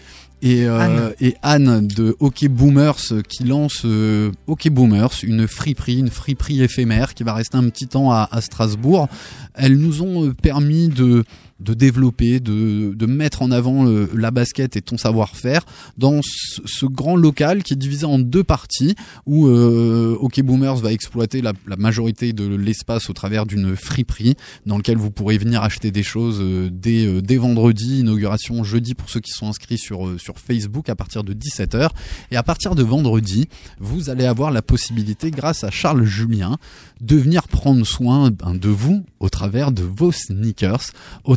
et, 0.43 0.65
euh, 0.65 0.77
Anne. 0.77 1.13
et 1.21 1.35
Anne 1.41 1.87
de 1.87 2.15
Hockey 2.19 2.49
Boomers 2.49 3.11
euh, 3.11 3.21
qui 3.21 3.45
lance 3.45 3.83
euh, 3.85 4.31
Hockey 4.45 4.69
Boomers, 4.69 5.23
une 5.23 5.47
friperie, 5.47 5.99
une 5.99 6.09
friperie 6.09 6.61
éphémère 6.61 7.13
qui 7.13 7.23
va 7.23 7.33
rester 7.33 7.57
un 7.57 7.69
petit 7.69 7.87
temps 7.87 8.11
à, 8.11 8.27
à 8.29 8.41
Strasbourg. 8.41 9.07
Elles 9.55 9.77
nous 9.77 10.01
ont 10.01 10.27
euh, 10.27 10.33
permis 10.33 10.89
de 10.89 11.23
de 11.59 11.73
développer, 11.73 12.39
de, 12.39 12.93
de 12.93 13.05
mettre 13.05 13.41
en 13.41 13.51
avant 13.51 13.87
euh, 13.87 14.09
la 14.15 14.31
basket 14.31 14.75
et 14.75 14.81
ton 14.81 14.97
savoir-faire 14.97 15.65
dans 15.97 16.21
ce, 16.23 16.85
grand 16.85 17.15
local 17.15 17.63
qui 17.63 17.73
est 17.73 17.77
divisé 17.77 18.05
en 18.05 18.19
deux 18.19 18.43
parties 18.43 18.95
où 19.25 19.47
euh, 19.47 20.17
Hockey 20.19 20.41
Boomers 20.41 20.75
va 20.75 20.91
exploiter 20.91 21.41
la, 21.41 21.53
majorité 21.77 22.33
de 22.33 22.55
l'espace 22.55 23.09
au 23.09 23.13
travers 23.13 23.45
d'une 23.45 23.75
friperie 23.75 24.35
dans 24.65 24.77
lequel 24.77 24.97
vous 24.97 25.11
pourrez 25.11 25.37
venir 25.37 25.63
acheter 25.63 25.91
des 25.91 26.03
choses 26.03 26.39
euh, 26.41 26.69
dès, 26.71 27.05
euh, 27.05 27.21
dès 27.21 27.37
vendredi, 27.37 27.99
inauguration 27.99 28.63
jeudi 28.63 28.93
pour 28.95 29.09
ceux 29.09 29.19
qui 29.19 29.31
sont 29.31 29.47
inscrits 29.47 29.77
sur, 29.77 30.19
sur 30.19 30.37
Facebook 30.39 30.89
à 30.89 30.95
partir 30.95 31.23
de 31.23 31.33
17h. 31.33 31.89
Et 32.31 32.35
à 32.35 32.43
partir 32.43 32.75
de 32.75 32.83
vendredi, 32.83 33.47
vous 33.79 34.09
allez 34.09 34.25
avoir 34.25 34.51
la 34.51 34.61
possibilité, 34.61 35.31
grâce 35.31 35.63
à 35.63 35.71
Charles 35.71 36.03
Julien, 36.03 36.57
de 37.01 37.15
venir 37.15 37.47
prendre 37.47 37.85
soin 37.85 38.31
ben, 38.31 38.55
de 38.55 38.69
vous 38.69 39.03
au 39.19 39.29
travers 39.29 39.71
de 39.71 39.83
vos 39.83 40.11
sneakers, 40.11 40.91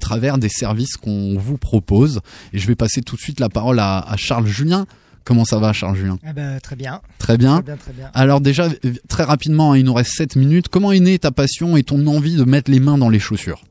travers 0.06 0.38
des 0.38 0.48
services 0.48 0.96
qu'on 0.96 1.36
vous 1.36 1.58
propose. 1.58 2.20
Et 2.52 2.58
je 2.58 2.66
vais 2.68 2.76
passer 2.76 3.02
tout 3.02 3.16
de 3.16 3.20
suite 3.20 3.40
la 3.40 3.48
parole 3.48 3.80
à, 3.80 3.98
à 3.98 4.16
Charles 4.16 4.46
Julien. 4.46 4.86
Comment 5.24 5.44
ça 5.44 5.58
va, 5.58 5.72
Charles 5.72 5.96
Julien? 5.96 6.18
Ah 6.24 6.32
bah, 6.32 6.60
très 6.60 6.76
bien. 6.76 7.00
Très 7.18 7.36
bien. 7.36 7.56
Très 7.56 7.64
bien, 7.64 7.76
très 7.76 7.92
bien. 7.92 8.10
Alors 8.14 8.40
déjà, 8.40 8.68
très 9.08 9.24
rapidement, 9.24 9.72
hein, 9.72 9.78
il 9.78 9.84
nous 9.84 9.94
reste 9.94 10.12
7 10.12 10.36
minutes. 10.36 10.68
Comment 10.68 10.92
est 10.92 11.00
née 11.00 11.18
ta 11.18 11.32
passion 11.32 11.76
et 11.76 11.82
ton 11.82 12.06
envie 12.06 12.36
de 12.36 12.44
mettre 12.44 12.70
les 12.70 12.78
mains 12.78 12.98
dans 12.98 13.08
les 13.08 13.18
chaussures? 13.18 13.62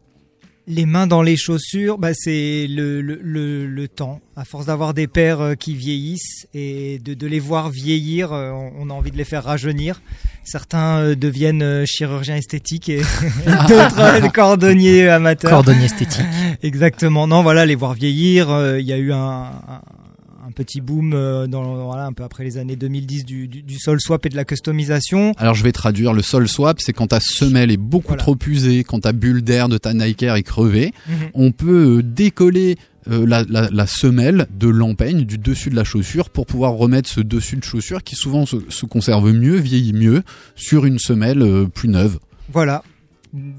Les 0.68 0.88
mains 0.88 1.06
dans 1.06 1.22
les 1.22 1.38
chaussures, 1.38 2.00
bah, 2.00 2.16
c'est 2.16 2.66
le, 2.68 3.00
le, 3.00 3.20
le, 3.22 3.68
le 3.68 3.88
temps. 3.88 4.20
À 4.36 4.46
force 4.46 4.66
d'avoir 4.66 4.96
des 4.96 5.06
paires 5.06 5.40
euh, 5.40 5.54
qui 5.54 5.76
vieillissent 5.76 6.48
et 6.56 6.98
de, 7.06 7.14
de 7.14 7.28
les 7.28 7.40
voir 7.40 7.70
vieillir, 7.70 8.34
euh, 8.34 8.52
on 8.52 8.90
a 8.90 8.94
envie 8.94 9.12
de 9.12 9.18
les 9.18 9.26
faire 9.26 9.44
rajeunir. 9.44 10.02
Certains 10.44 10.98
euh, 10.98 11.16
deviennent 11.16 11.86
chirurgiens 11.86 12.38
esthétiques 12.38 12.90
et 12.90 13.02
d'autres 13.68 14.32
cordonniers 14.34 15.08
amateurs. 15.08 15.52
Cordonnier 15.52 15.86
esthétique. 15.86 16.26
Exactement. 16.64 17.28
Non, 17.28 17.44
voilà, 17.44 17.68
les 17.68 17.76
voir 17.76 17.94
vieillir. 17.94 18.50
Il 18.80 18.86
y 18.86 18.94
a 18.94 18.98
eu 18.98 19.12
un, 19.12 19.52
un, 20.48 20.52
petit 20.52 20.82
boom 20.82 21.14
euh, 21.14 21.48
dans 21.48 21.86
voilà 21.86 22.06
un 22.06 22.14
peu 22.14 22.24
après 22.24 22.44
les 22.44 22.58
années 22.58 22.76
2010 22.76 23.26
du, 23.26 23.48
du, 23.48 23.62
du 23.64 23.80
sol 23.80 24.00
swap 24.00 24.26
et 24.26 24.30
de 24.30 24.36
la 24.36 24.46
customisation. 24.46 25.34
Alors 25.38 25.56
je 25.56 25.64
vais 25.64 25.72
traduire, 25.72 26.14
le 26.14 26.22
sol 26.22 26.48
swap, 26.48 26.80
c'est 26.80 26.94
quand 26.94 27.08
ta 27.08 27.20
semelle 27.20 27.72
est 27.72 27.78
beaucoup 27.78 28.16
trop 28.16 28.38
usée, 28.48 28.84
quand 28.84 29.02
ta 29.02 29.12
bulle 29.12 29.42
d'air 29.42 29.70
de 29.70 29.78
ta 29.78 29.94
Nike 29.94 30.24
Air 30.24 30.36
est 30.36 30.44
crevée, 30.44 30.94
Mhm. 31.08 31.16
on 31.34 31.52
peut 31.52 31.98
euh, 31.98 32.04
décoller 32.04 32.78
euh, 33.10 33.26
la, 33.28 33.44
la, 33.48 33.70
la 33.72 33.86
semelle 33.88 34.48
de 34.58 34.68
l'empeigne 34.68 35.26
du 35.26 35.38
dessus 35.38 35.70
de 35.70 35.76
la 35.76 35.84
chaussure 35.84 36.30
pour 36.30 36.46
pouvoir 36.48 36.74
remettre 36.74 37.08
ce 37.10 37.22
dessus 37.22 37.56
de 37.58 37.64
chaussure 37.64 38.04
qui 38.04 38.16
souvent 38.16 38.46
se, 38.46 38.58
se 38.70 38.86
conserve 38.86 39.32
mieux, 39.32 39.56
vieillit 39.58 39.94
mieux 39.94 40.24
sur 40.56 40.86
une 40.86 40.98
semelle 41.00 41.42
euh, 41.44 41.66
plus 41.68 41.90
neuve. 41.90 42.20
Voilà, 42.52 42.84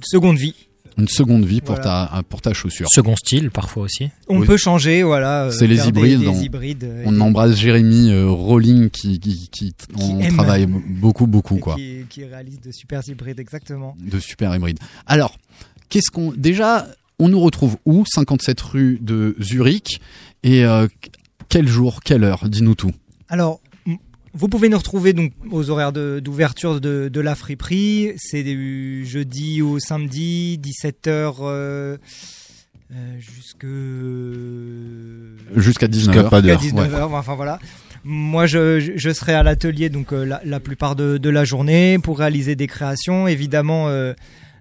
seconde 0.03 0.37
vie. 0.39 0.66
Une 0.99 1.09
seconde 1.09 1.45
vie 1.45 1.61
pour, 1.61 1.75
Voilà. 1.77 2.09
ta, 2.13 2.23
pour 2.23 2.41
ta 2.41 2.55
chaussure. 2.55 2.89
Second 2.91 3.17
style 3.17 3.51
parfois 3.51 3.83
aussi. 3.85 4.09
On 4.29 4.39
Oui. 4.41 4.47
peut 4.47 4.57
changer, 4.57 5.03
voilà. 5.03 5.45
euh, 5.45 5.51
C'est 5.51 5.67
les 5.67 5.87
hybrides. 5.89 6.21
des 6.21 6.29
on, 6.29 6.41
hybrides, 6.41 6.85
euh, 6.85 7.03
on 7.07 7.21
embrasse 7.21 7.57
Jérémy 7.57 8.11
euh, 8.11 8.29
Rolling 8.31 8.89
qui, 8.89 9.21
qui, 9.21 9.49
qui, 9.51 9.75
aime. 10.21 10.33
travaille 10.35 10.67
beaucoup, 10.67 11.27
beaucoup. 11.27 11.57
et 11.57 11.61
quoi. 11.61 11.75
Qui, 11.77 12.07
qui 12.09 12.25
réalise 12.25 12.61
de 12.61 12.73
super 12.73 13.07
hybrides, 13.07 13.39
exactement. 13.41 13.95
de 14.01 14.19
super 14.19 14.55
hybride. 14.57 14.79
Alors, 15.07 15.37
qu'est-ce 15.91 16.11
qu'on 16.11 16.33
déjà 16.33 16.87
on 17.19 17.29
nous 17.29 17.41
retrouve 17.41 17.77
où 17.87 18.05
57 18.07 18.61
rue 18.63 18.99
de 19.03 19.37
Zurich? 19.41 20.01
Et 20.43 20.65
euh, 20.65 20.87
quel 21.49 21.67
jour, 21.69 22.01
quelle 22.05 22.25
heure? 22.25 22.49
Dis-nous 22.49 22.75
tout. 22.75 22.93
Alors, 23.29 23.61
vous 24.37 24.49
pouvez 24.49 24.69
nous 24.69 24.79
retrouver 24.79 25.13
donc 25.13 25.33
aux 25.51 25.71
horaires 25.71 25.93
d'ouverture 25.93 26.81
de, 26.81 27.09
de 27.13 27.21
la 27.21 27.35
friperie. 27.35 28.13
C'est 28.17 28.43
du 28.43 29.05
jeudi 29.07 29.63
au 29.63 29.79
samedi, 29.79 30.61
17h 30.63 31.37
euh, 31.43 31.97
euh, 32.93 33.17
jusque 33.19 33.67
Jusqu'à 35.61 35.89
19 35.89 36.05
Jusqu'à 36.15 36.21
heures. 36.25 36.31
pas 36.31 36.43
d'heure. 36.43 36.61
Jusqu'à 36.61 36.87
19h, 36.87 37.03
enfin 37.15 37.35
voilà. 37.35 37.59
Moi, 38.05 38.47
je, 38.47 38.79
je- 38.79 38.93
je 38.97 39.11
serai 39.11 39.35
à 39.35 39.43
l'atelier 39.43 39.89
donc 39.89 40.13
euh, 40.13 40.25
la, 40.25 40.41
la 40.45 40.61
plupart 40.61 40.95
de, 40.97 41.19
de 41.19 41.31
la 41.31 41.45
journée 41.45 41.99
pour 42.03 42.19
réaliser 42.19 42.55
des 42.55 42.67
créations. 42.69 43.27
Évidemment, 43.27 43.89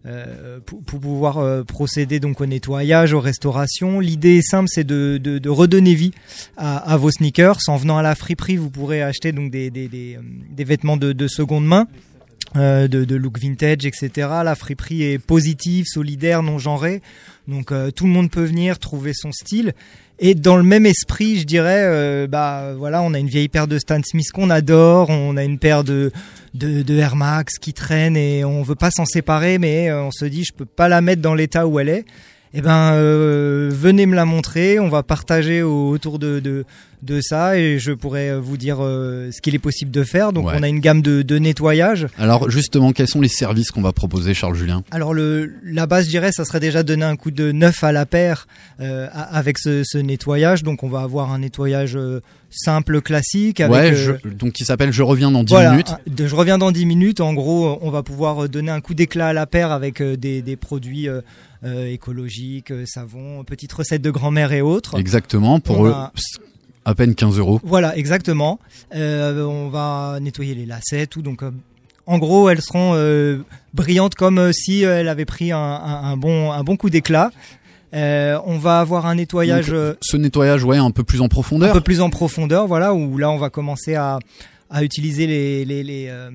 euh, 0.06 0.60
pour, 0.66 0.82
pour 0.84 0.99
pouvoir 0.99 1.38
euh, 1.38 1.64
procéder 1.64 2.20
donc 2.20 2.41
au 2.41 2.45
nettoyage, 2.45 3.14
aux 3.14 3.20
restaurations. 3.20 3.99
L'idée 3.99 4.41
simple, 4.41 4.70
c'est 4.70 4.84
de, 4.84 5.20
de, 5.22 5.39
de 5.39 5.49
redonner 5.49 5.95
vie 5.95 6.12
à, 6.58 6.78
à 6.78 6.97
vos 6.97 7.12
sneakers. 7.12 7.58
En 7.68 7.78
venant 7.78 7.97
à 7.97 8.01
la 8.03 8.16
friperie, 8.16 8.58
vous 8.58 8.70
pourrez 8.70 9.01
acheter 9.01 9.32
donc 9.32 9.51
des, 9.51 9.72
des, 9.72 9.88
des, 9.88 10.16
euh, 10.16 10.22
des 10.49 10.64
vêtements 10.64 10.97
de, 10.97 11.14
de 11.14 11.28
seconde 11.28 11.66
main. 11.66 11.88
Euh, 12.56 12.88
de, 12.88 13.03
de 13.06 13.16
look 13.16 13.39
vintage, 13.39 13.86
etc. 13.86 14.10
La 14.43 14.56
friperie 14.56 15.03
est 15.03 15.20
positive, 15.20 15.86
solidaire, 15.88 16.43
non 16.43 16.58
genrée. 16.60 17.01
Donc 17.47 17.72
euh, 17.72 17.91
tout 17.91 18.06
le 18.06 18.12
monde 18.12 18.30
peut 18.32 18.43
venir 18.43 18.80
trouver 18.80 19.12
son 19.14 19.32
style. 19.32 19.74
Et 20.18 20.34
dans 20.34 20.56
le 20.56 20.64
même 20.64 20.86
esprit, 20.86 21.38
je 21.39 21.43
dirais, 21.45 21.82
euh, 21.84 22.26
bah 22.28 22.74
voilà, 22.78 23.01
on 23.01 23.14
a 23.14 23.20
une 23.20 23.28
vieille 23.28 23.49
paire 23.49 23.68
de 23.68 23.78
Stan 23.78 23.99
Smith 24.03 24.32
qu'on 24.34 24.49
adore, 24.49 25.10
on 25.10 25.36
a 25.36 25.43
une 25.43 25.60
paire 25.60 25.84
de, 25.84 26.12
de 26.53 26.84
de 26.84 26.95
Air 26.97 27.18
Max 27.18 27.58
qui 27.60 27.74
traîne 27.74 28.16
et 28.16 28.45
on 28.45 28.64
veut 28.64 28.76
pas 28.76 28.91
s'en 28.91 29.06
séparer, 29.06 29.58
mais 29.60 29.89
euh, 29.89 30.03
on 30.03 30.12
se 30.12 30.24
dit 30.24 30.45
je 30.45 30.53
peux 30.53 30.66
pas 30.66 30.88
la 30.88 31.01
mettre 31.01 31.22
dans 31.22 31.36
l'état 31.36 31.68
où 31.68 31.80
elle 31.80 31.89
est. 31.89 32.06
Eh 32.58 32.62
ben, 32.62 32.93
venez 33.70 34.06
me 34.06 34.16
la 34.16 34.24
montrer, 34.24 34.80
on 34.80 34.88
va 34.88 35.03
partager 35.03 35.62
au- 35.62 35.89
autour 35.89 36.20
de, 36.20 36.39
de 36.39 36.64
de 37.04 37.20
ça 37.22 37.58
et 37.58 37.78
je 37.80 37.91
pourrais 37.91 38.38
vous 38.39 38.58
dire 38.58 38.78
euh, 38.82 39.30
ce 39.32 39.41
qu'il 39.41 39.54
est 39.56 39.60
possible 39.60 39.91
de 39.91 40.04
faire. 40.04 40.34
Donc 40.34 40.48
Ouais. 40.48 40.54
on 40.60 40.64
a 40.64 40.68
une 40.68 40.80
gamme 40.80 41.02
de, 41.02 41.22
de 41.22 41.38
nettoyage. 41.38 42.08
Alors 42.18 42.50
justement, 42.50 42.91
quels 42.91 43.08
sont 43.08 43.22
les 43.22 43.28
services 43.28 43.72
qu'on 43.72 43.82
va 43.82 43.91
proposer, 43.93 44.34
Charles 44.34 44.56
Julien? 44.56 44.84
Alors 44.91 45.14
le, 45.14 45.54
la 45.64 45.86
base, 45.88 46.06
je 46.06 46.10
dirais, 46.10 46.32
ça 46.32 46.46
serait 46.46 46.60
déjà 46.60 46.84
donner 46.84 47.06
un 47.06 47.16
coup 47.16 47.32
de 47.32 47.52
neuf 47.52 47.84
à 47.84 47.91
la 47.91 48.06
paire 48.06 48.48
euh, 48.80 49.08
avec 49.14 49.58
ce, 49.58 49.84
ce 49.86 49.98
nettoyage. 49.98 50.64
Donc 50.64 50.84
on 50.84 50.89
va 50.89 51.02
avoir 51.02 51.32
un 51.32 51.39
nettoyage 51.39 51.96
euh, 51.96 52.22
simple, 52.50 53.02
classique. 53.02 53.60
Avec, 53.60 53.74
Ouais, 53.76 53.91
euh, 53.91 54.18
je- 54.24 54.30
donc 54.30 54.54
qui 54.54 54.66
s'appelle 54.66 54.91
Je 54.91 55.04
reviens 55.04 55.32
dans 55.32 55.43
10 55.43 55.52
voilà, 55.54 55.72
minutes. 55.72 55.93
de- 56.08 56.28
je 56.28 56.36
reviens 56.36 56.58
dans 56.58 56.72
10 56.72 56.86
minutes. 56.86 57.20
En 57.22 57.34
gros, 57.34 57.68
euh, 57.74 57.78
on 57.82 57.89
va 57.91 58.04
pouvoir 58.04 58.46
euh, 58.46 58.48
donner 58.48 58.72
un 58.72 58.82
coup 58.82 58.93
d'éclat 58.93 59.28
à 59.30 59.34
la 59.34 59.46
paire 59.46 59.72
avec 59.72 60.02
euh, 60.02 60.16
des, 60.18 60.41
des 60.41 60.56
produits 60.56 61.08
euh, 61.10 61.22
euh, 61.64 61.88
écologiques, 61.91 62.72
euh, 62.72 62.84
savon, 62.86 63.43
petites 63.43 63.74
recettes 63.74 64.02
de 64.02 64.12
grand-mère 64.12 64.52
et 64.54 64.62
autres. 64.62 64.98
Exactement, 65.00 65.60
pour 65.60 65.86
eux, 65.88 65.93
à 66.86 66.96
peine 66.96 67.16
15 67.16 67.38
euros. 67.40 67.60
Voilà, 67.64 67.98
exactement. 67.98 68.60
Euh, 68.96 69.44
on 69.46 69.70
va 69.70 70.20
nettoyer 70.22 70.56
les 70.56 70.66
lacets, 70.66 71.08
tout. 71.08 71.22
Donc, 71.22 71.44
euh, 71.44 71.52
en 72.06 72.18
gros, 72.20 72.50
elles 72.50 72.62
seront 72.62 72.92
euh, 72.96 73.40
brillantes 73.74 74.16
comme 74.16 74.38
euh, 74.38 74.52
si 74.54 74.86
euh, 74.86 75.00
elles 75.00 75.08
avaient 75.10 75.26
pris 75.26 75.52
un, 75.52 75.58
un- 75.58 76.04
un 76.12 76.18
bon, 76.18 76.52
un 76.52 76.64
bon 76.64 76.78
coup 76.78 76.90
d'éclat. 76.90 77.32
On 77.94 78.58
va 78.58 78.80
avoir 78.82 79.06
un 79.06 79.16
nettoyage 79.16 79.70
Donc, 79.70 79.96
ce 80.02 80.18
nettoyage, 80.18 80.64
ouais, 80.66 80.78
un 80.78 80.92
peu 80.92 81.04
plus 81.04 81.22
en 81.22 81.26
un 81.26 81.30
profondeur. 81.30 81.74
peu 81.74 81.80
plus 81.82 82.02
en 82.02 82.10
profondeur, 82.10 82.68
voilà, 82.68 82.94
où 82.94 83.18
là, 83.18 83.30
on 83.30 83.38
va 83.38 83.50
commencer 83.50 83.96
à 83.96 84.20
à 84.78 84.84
utiliser 84.84 85.26
les, 85.26 85.63
les, 85.63 85.84
les 85.84 86.07
euh, 86.09 86.30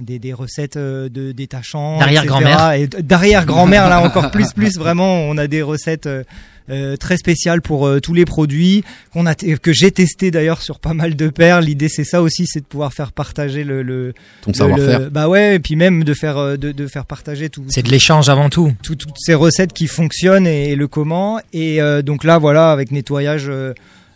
des, 0.00 0.18
des 0.18 0.32
recettes 0.32 0.76
euh, 0.76 1.08
de 1.10 1.32
détachants 1.32 1.98
D'arrière-grand-mère. 1.98 2.72
etc. 2.72 2.98
et 2.98 3.02
d'arrière 3.02 3.44
grand-mère 3.44 3.88
là 3.90 4.00
encore 4.00 4.30
plus 4.30 4.52
plus 4.54 4.78
vraiment 4.78 5.20
on 5.28 5.36
a 5.36 5.46
des 5.46 5.60
recettes 5.60 6.06
euh, 6.06 6.24
euh, 6.70 6.96
très 6.96 7.16
spéciales 7.18 7.60
pour 7.60 7.86
euh, 7.86 8.00
tous 8.00 8.14
les 8.14 8.24
produits 8.24 8.82
qu'on 9.12 9.26
a 9.26 9.34
que 9.34 9.72
j'ai 9.74 9.90
testé 9.90 10.30
d'ailleurs 10.30 10.62
sur 10.62 10.78
pas 10.78 10.94
mal 10.94 11.16
de 11.16 11.28
paires 11.28 11.60
l'idée 11.60 11.88
c'est 11.90 12.04
ça 12.04 12.22
aussi 12.22 12.46
c'est 12.46 12.60
de 12.60 12.64
pouvoir 12.64 12.94
faire 12.94 13.12
partager 13.12 13.62
le, 13.64 13.82
le 13.82 14.14
Ton 14.42 14.54
savoir-faire. 14.54 15.10
bah 15.10 15.28
ouais 15.28 15.56
et 15.56 15.58
puis 15.58 15.76
même 15.76 16.02
de 16.04 16.14
faire 16.14 16.38
euh, 16.38 16.56
de, 16.56 16.72
de 16.72 16.86
faire 16.86 17.04
partager 17.04 17.50
tout 17.50 17.64
C'est 17.68 17.82
de 17.82 17.90
l'échange 17.90 18.28
avant 18.30 18.48
tout. 18.48 18.72
tout- 18.82 18.94
toutes 18.94 19.16
ces 19.18 19.34
recettes 19.34 19.72
qui 19.74 19.86
fonctionnent 19.88 20.46
et, 20.46 20.70
et 20.70 20.76
le 20.76 20.86
comment. 20.88 21.40
Et 21.52 21.82
euh, 21.82 22.00
donc 22.00 22.24
là, 22.24 22.38
voilà, 22.38 22.70
avec 22.70 22.90
nettoyage 22.92 23.46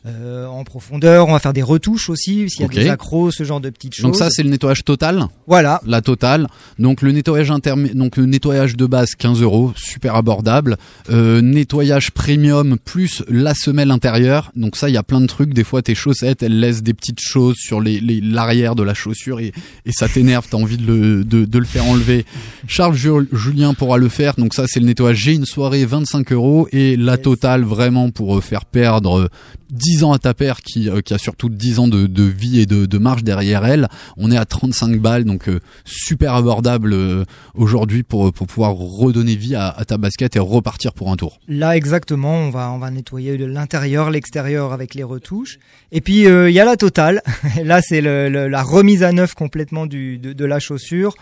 euh, 0.07 0.47
en 0.47 0.63
profondeur, 0.65 1.29
on 1.29 1.33
va 1.33 1.39
faire 1.41 1.53
des 1.53 1.63
retouches 1.63 2.09
aussi, 2.11 2.49
s'il 2.49 2.61
y 2.61 2.65
a 2.65 2.69
des 2.69 2.89
accros, 2.91 3.31
ce 3.31 3.43
genre 3.45 3.61
de 3.61 3.71
petites 3.71 3.95
choses. 3.95 4.03
Donc 4.05 4.17
ça, 4.17 4.29
c'est 4.31 4.43
le 4.43 4.51
nettoyage 4.51 4.85
total. 4.85 5.27
Voilà. 5.47 5.81
La 5.87 6.01
totale. 6.01 6.47
Donc 6.79 7.03
le 7.03 7.13
nettoyage 7.13 7.51
intermé- 7.51 7.93
donc 7.95 8.17
le 8.17 8.27
nettoyage 8.27 8.77
de 8.77 8.87
base 8.87 9.15
15 9.17 9.43
euros, 9.43 9.73
super 9.77 10.15
abordable. 10.15 10.77
Euh, 11.11 11.41
nettoyage 11.41 12.11
premium 12.13 12.79
plus 12.79 13.25
la 13.29 13.55
semelle 13.55 13.91
intérieure. 13.91 14.53
Donc 14.55 14.77
ça, 14.77 14.89
il 14.89 14.93
y 14.95 14.99
a 14.99 15.03
plein 15.03 15.21
de 15.21 15.27
trucs. 15.27 15.53
Des 15.55 15.65
fois, 15.65 15.83
tes 15.83 15.95
chaussettes, 15.95 16.43
elles 16.43 16.61
laissent 16.61 16.83
des 16.83 16.95
petites 16.95 17.21
choses 17.21 17.57
sur 17.59 17.81
les 17.81 18.01
les- 18.01 18.21
l'arrière 18.21 18.75
de 18.77 18.83
la 18.83 18.95
chaussure 18.95 19.41
et, 19.41 19.53
et 19.87 19.93
ça 19.93 20.09
t'énerve. 20.09 20.47
T'as 20.51 20.57
envie 20.59 20.77
de 20.77 20.87
le 20.87 21.25
de, 21.25 21.45
de 21.45 21.59
le 21.59 21.65
faire 21.65 21.85
enlever. 21.85 22.25
Charles 22.69 22.95
Ju- 22.95 23.29
Julien 23.33 23.75
pourra 23.75 23.99
le 23.99 24.09
faire. 24.09 24.35
Donc 24.37 24.55
ça, 24.55 24.65
c'est 24.69 24.81
le 24.81 24.87
nettoyage. 24.87 25.17
J'ai 25.17 25.33
une 25.35 25.47
soirée 25.47 25.85
25 25.85 26.31
euros 26.33 26.69
et 26.73 26.97
la 26.97 27.17
totale 27.19 27.65
vraiment 27.65 28.11
pour 28.11 28.37
euh, 28.37 28.41
faire 28.41 28.65
perdre 28.67 29.19
euh, 29.21 29.29
10 29.71 30.05
ans 30.05 30.13
à 30.13 30.19
ta 30.19 30.35
paire 30.35 30.63
qui, 30.63 30.89
euh, 30.89 31.01
qui 31.01 31.15
a 31.15 31.19
surtout 31.19 31.49
10 31.49 31.79
ans 31.79 31.89
de, 31.89 32.07
de 32.07 32.23
vie 32.23 32.61
et 32.61 32.67
de, 32.67 32.87
de 32.87 32.99
marge 32.99 33.25
derrière 33.25 33.65
elle. 33.65 33.89
On 34.17 34.31
est 34.31 34.37
à 34.37 34.45
35 34.45 34.99
balles, 34.99 35.25
donc 35.25 35.49
euh, 35.49 35.61
super 35.85 36.35
abordable 36.35 36.93
euh, 36.93 37.25
aujourd'hui 37.55 38.03
pour, 38.03 38.33
pour 38.33 38.47
pouvoir 38.47 38.75
redonner 38.75 39.37
vie 39.37 39.55
à, 39.55 39.69
à 39.69 39.85
ta 39.85 39.99
basket 39.99 40.37
et 40.37 40.39
repartir 40.39 40.93
pour 40.93 41.11
un 41.11 41.17
tour. 41.17 41.39
Là 41.49 41.77
exactement, 41.77 42.35
on 42.35 42.51
va 42.51 42.71
on 42.73 42.79
va 42.79 42.91
nettoyer 42.91 43.37
l'intérieur, 43.39 44.11
l'extérieur 44.11 44.73
avec 44.73 44.95
les 44.95 45.05
retouches. 45.05 45.59
Et 45.93 46.01
puis 46.01 46.27
euh, 46.27 46.51
il 46.51 46.55
y 46.55 46.61
a 46.61 46.65
la 46.65 46.77
totale. 46.77 47.23
Là 47.65 47.81
c'est 47.83 48.01
la 48.01 48.63
remise 48.63 49.03
à 49.03 49.13
neuf 49.13 49.35
complètement 49.35 49.87
du 49.87 50.19
de, 50.19 50.33
de 50.33 50.45
la 50.45 50.59
chaussure. 50.59 51.15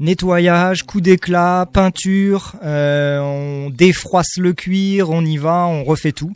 Nettoyage, 0.00 0.82
coup 0.82 1.00
d'éclat, 1.00 1.68
peinture, 1.72 2.56
euh, 2.64 3.20
on 3.20 3.70
défroisse 3.70 4.36
le 4.36 4.52
cuir, 4.52 5.10
on 5.10 5.24
y 5.24 5.36
va, 5.36 5.66
on 5.66 5.84
refait 5.84 6.10
tout. 6.10 6.32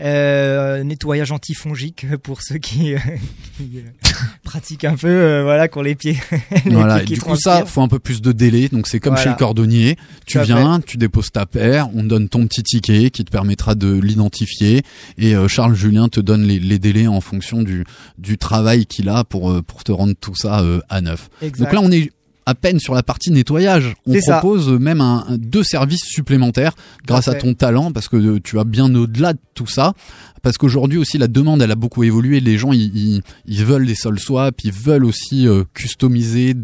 Euh, 0.00 0.82
nettoyage 0.82 1.30
antifongique 1.30 2.04
pour 2.24 2.42
ceux 2.42 2.58
qui, 2.58 2.94
euh, 2.94 2.98
qui, 3.56 3.78
euh, 3.78 4.10
pratiquent 4.42 4.84
un 4.84 4.96
peu, 4.96 5.42
voilà, 5.42 5.68
qui 5.68 5.78
ont 5.78 5.82
les 5.82 5.94
pieds. 5.94 6.18
les 6.64 6.72
Voilà, 6.72 6.96
pieds 6.96 7.06
qui 7.06 7.14
du 7.14 7.20
coup 7.20 7.36
ça, 7.36 7.64
faut 7.64 7.80
un 7.80 7.86
peu 7.86 8.00
plus 8.00 8.20
de 8.20 8.32
délai, 8.32 8.68
donc 8.68 8.88
c'est 8.88 8.98
comme 8.98 9.12
Voilà. 9.14 9.22
chez 9.22 9.30
le 9.30 9.36
cordonnier. 9.36 9.96
Tu 10.26 10.38
Tout 10.38 10.44
viens, 10.44 10.80
tu 10.80 10.96
déposes 10.96 11.30
ta 11.30 11.46
paire, 11.46 11.88
on 11.94 12.02
te 12.02 12.08
donne 12.08 12.28
ton 12.28 12.44
petit 12.48 12.64
ticket 12.64 13.10
qui 13.10 13.24
te 13.24 13.30
permettra 13.30 13.76
de 13.76 13.92
l'identifier 14.00 14.82
et 15.16 15.36
euh, 15.36 15.46
Charles 15.46 15.76
Julien 15.76 16.08
te 16.08 16.18
donne 16.18 16.42
les, 16.42 16.58
les 16.58 16.80
délais 16.80 17.06
en 17.06 17.20
fonction 17.20 17.62
du, 17.62 17.84
du 18.18 18.36
travail 18.36 18.86
qu'il 18.86 19.08
a 19.08 19.22
pour, 19.22 19.62
pour 19.62 19.84
te 19.84 19.92
rendre 19.92 20.14
tout 20.20 20.34
ça 20.34 20.60
euh, 20.62 20.80
à 20.88 21.02
neuf. 21.02 21.30
Exact. 21.40 21.66
Donc 21.66 21.72
là 21.72 21.80
on 21.80 21.92
est 21.92 22.10
à 22.46 22.54
peine 22.54 22.78
sur 22.78 22.94
la 22.94 23.02
partie 23.02 23.30
nettoyage. 23.30 23.94
On 24.06 24.12
ça. 24.20 24.38
propose 24.38 24.68
même 24.68 25.00
un, 25.00 25.24
un- 25.28 25.38
deux 25.38 25.62
services 25.64 26.04
supplémentaires 26.04 26.72
grâce 27.06 27.28
à 27.28 27.34
ton 27.34 27.54
talent 27.54 27.90
parce 27.92 28.08
que 28.08 28.16
euh, 28.16 28.40
tu 28.42 28.56
vas 28.56 28.64
bien 28.64 28.94
au-delà 28.94 29.32
de 29.32 29.38
tout 29.54 29.66
ça. 29.66 29.94
Parce 30.42 30.58
qu'aujourd'hui 30.58 30.98
aussi 30.98 31.16
la 31.16 31.26
demande 31.28 31.62
elle 31.62 31.70
a 31.70 31.74
beaucoup 31.74 32.04
évolué. 32.04 32.40
Les 32.40 32.58
gens 32.58 32.72
ils, 32.72 32.94
ils, 32.96 33.22
ils 33.46 33.64
veulent 33.64 33.86
des 33.86 33.94
sol 33.94 34.18
swap, 34.20 34.62
ils 34.62 34.72
veulent 34.72 35.04
aussi 35.06 35.48
euh, 35.48 35.64
customiser, 35.72 36.54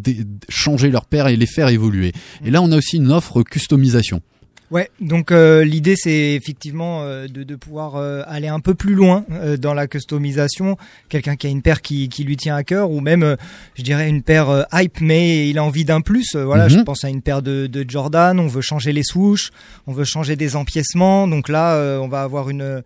changer 0.49 0.91
leur 0.91 1.07
paire 1.07 1.29
et 1.29 1.37
les 1.37 1.47
faire 1.47 1.69
évoluer. 1.69 2.13
Et 2.45 2.51
là 2.51 2.61
on 2.63 2.71
a 2.73 2.77
aussi 2.77 2.97
une 2.97 3.11
offre 3.11 3.43
customisation. 3.43 4.21
Ouais, 4.71 4.89
donc 5.01 5.33
euh, 5.33 5.65
l'idée 5.65 5.95
c'est 5.97 6.35
effectivement 6.35 7.03
euh, 7.03 7.27
de, 7.27 7.43
de 7.43 7.57
pouvoir 7.57 7.97
euh, 7.97 8.23
aller 8.29 8.47
un 8.47 8.61
peu 8.61 8.75
plus 8.75 8.95
loin 8.95 9.25
euh, 9.33 9.57
dans 9.57 9.75
la 9.75 9.89
customisation. 9.89 10.77
Quelqu'un 11.09 11.35
qui 11.35 11.49
a 11.49 11.51
une 11.51 11.61
paire 11.61 11.83
qui, 11.83 12.09
qui 12.09 12.23
lui 12.23 12.37
tient 12.37 12.55
à 12.55 12.63
cœur, 12.63 12.89
ou 12.93 13.01
même, 13.01 13.25
euh, 13.25 13.35
je 13.75 13.83
dirais, 13.83 14.09
une 14.09 14.23
paire 14.23 14.49
euh, 14.49 14.63
hype, 14.73 15.01
mais 15.01 15.49
il 15.51 15.59
a 15.59 15.65
envie 15.65 15.85
d'un 15.85 16.01
plus. 16.01 16.37
Voilà, 16.37 16.65
Mhm. 16.65 16.71
je 16.71 16.79
pense 16.83 17.03
à 17.05 17.09
une 17.09 17.21
paire 17.21 17.43
de, 17.43 17.67
de 17.67 17.85
Jordan. 17.89 18.39
On 18.39 18.47
veut 18.47 18.61
changer 18.61 18.93
les 18.93 19.03
swoosh, 19.03 19.51
on 19.89 19.93
veut 19.93 20.05
changer 20.05 20.37
des 20.37 20.55
empiècements. 20.55 21.27
Donc 21.27 21.49
là, 21.49 21.75
euh, 21.75 21.99
on 21.99 22.07
va 22.07 22.23
avoir 22.23 22.49
une 22.49 22.83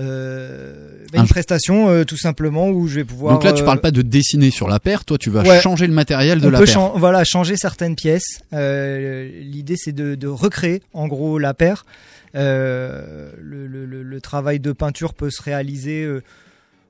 euh, 0.00 1.04
bah, 1.12 1.18
une 1.20 1.28
prestation 1.28 1.88
euh, 1.90 2.04
tout 2.04 2.16
simplement 2.16 2.68
où 2.70 2.88
je 2.88 2.96
vais 2.96 3.04
pouvoir. 3.04 3.34
Donc 3.34 3.44
là, 3.44 3.52
tu 3.52 3.62
euh, 3.62 3.64
parles 3.66 3.80
pas 3.80 3.90
de 3.90 4.02
dessiner 4.02 4.50
sur 4.50 4.68
la 4.68 4.80
paire, 4.80 5.04
toi, 5.04 5.18
tu 5.18 5.30
vas 5.30 5.42
Ouais. 5.42 5.60
changer 5.60 5.86
le 5.86 5.92
matériel 5.92 6.40
de 6.40 6.46
on 6.48 6.50
la 6.50 6.58
peut 6.58 6.64
paire. 6.64 6.74
chan- 6.74 6.92
voilà, 6.96 7.24
changer 7.24 7.56
certaines 7.56 7.94
pièces. 7.96 8.40
Euh, 8.52 9.28
L'idée, 9.42 9.76
c'est 9.76 9.92
de, 9.92 10.14
de 10.14 10.26
recréer, 10.28 10.82
en 10.94 11.08
gros, 11.08 11.38
la 11.38 11.54
paire. 11.54 11.84
Euh, 12.34 13.30
le, 13.40 13.66
le- 13.66 13.84
le- 13.84 14.02
le 14.02 14.20
travail 14.20 14.58
de 14.60 14.72
peinture 14.72 15.12
peut 15.12 15.30
se 15.30 15.42
réaliser 15.42 16.02
euh, 16.04 16.22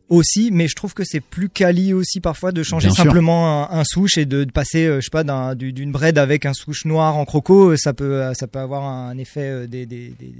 aussi, 0.08 0.50
mais 0.52 0.68
je 0.68 0.76
trouve 0.76 0.94
que 0.94 1.02
c'est 1.04 1.20
plus 1.20 1.48
quali 1.48 1.92
aussi 1.92 2.20
parfois 2.20 2.52
de 2.52 2.62
changer 2.62 2.88
Bien 2.88 2.96
simplement 3.04 3.68
un, 3.72 3.80
un 3.80 3.84
souche 3.84 4.18
et 4.18 4.26
de, 4.26 4.44
de 4.44 4.52
passer, 4.52 4.86
euh, 4.86 4.96
je 5.00 5.06
sais 5.06 5.10
pas, 5.10 5.24
d'un- 5.24 5.54
du- 5.56 5.72
d'une 5.72 5.90
braid 5.90 6.18
avec 6.18 6.46
un 6.46 6.52
souche 6.54 6.84
noir 6.84 7.16
en 7.16 7.24
croco. 7.24 7.76
Ça 7.76 7.92
peut, 7.92 8.22
ça 8.34 8.46
peut 8.46 8.60
avoir 8.60 8.84
un 8.84 9.18
effet 9.18 9.40
euh, 9.50 9.66
des, 9.66 9.86
des, 9.86 10.10
des, 10.20 10.32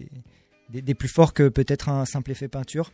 des- 0.81 0.95
plus 0.95 1.09
forts 1.09 1.35
que 1.35 1.49
peut-être 1.49 1.89
un 1.91 2.05
simple 2.07 2.31
effet 2.31 2.49
peinture. 2.49 2.91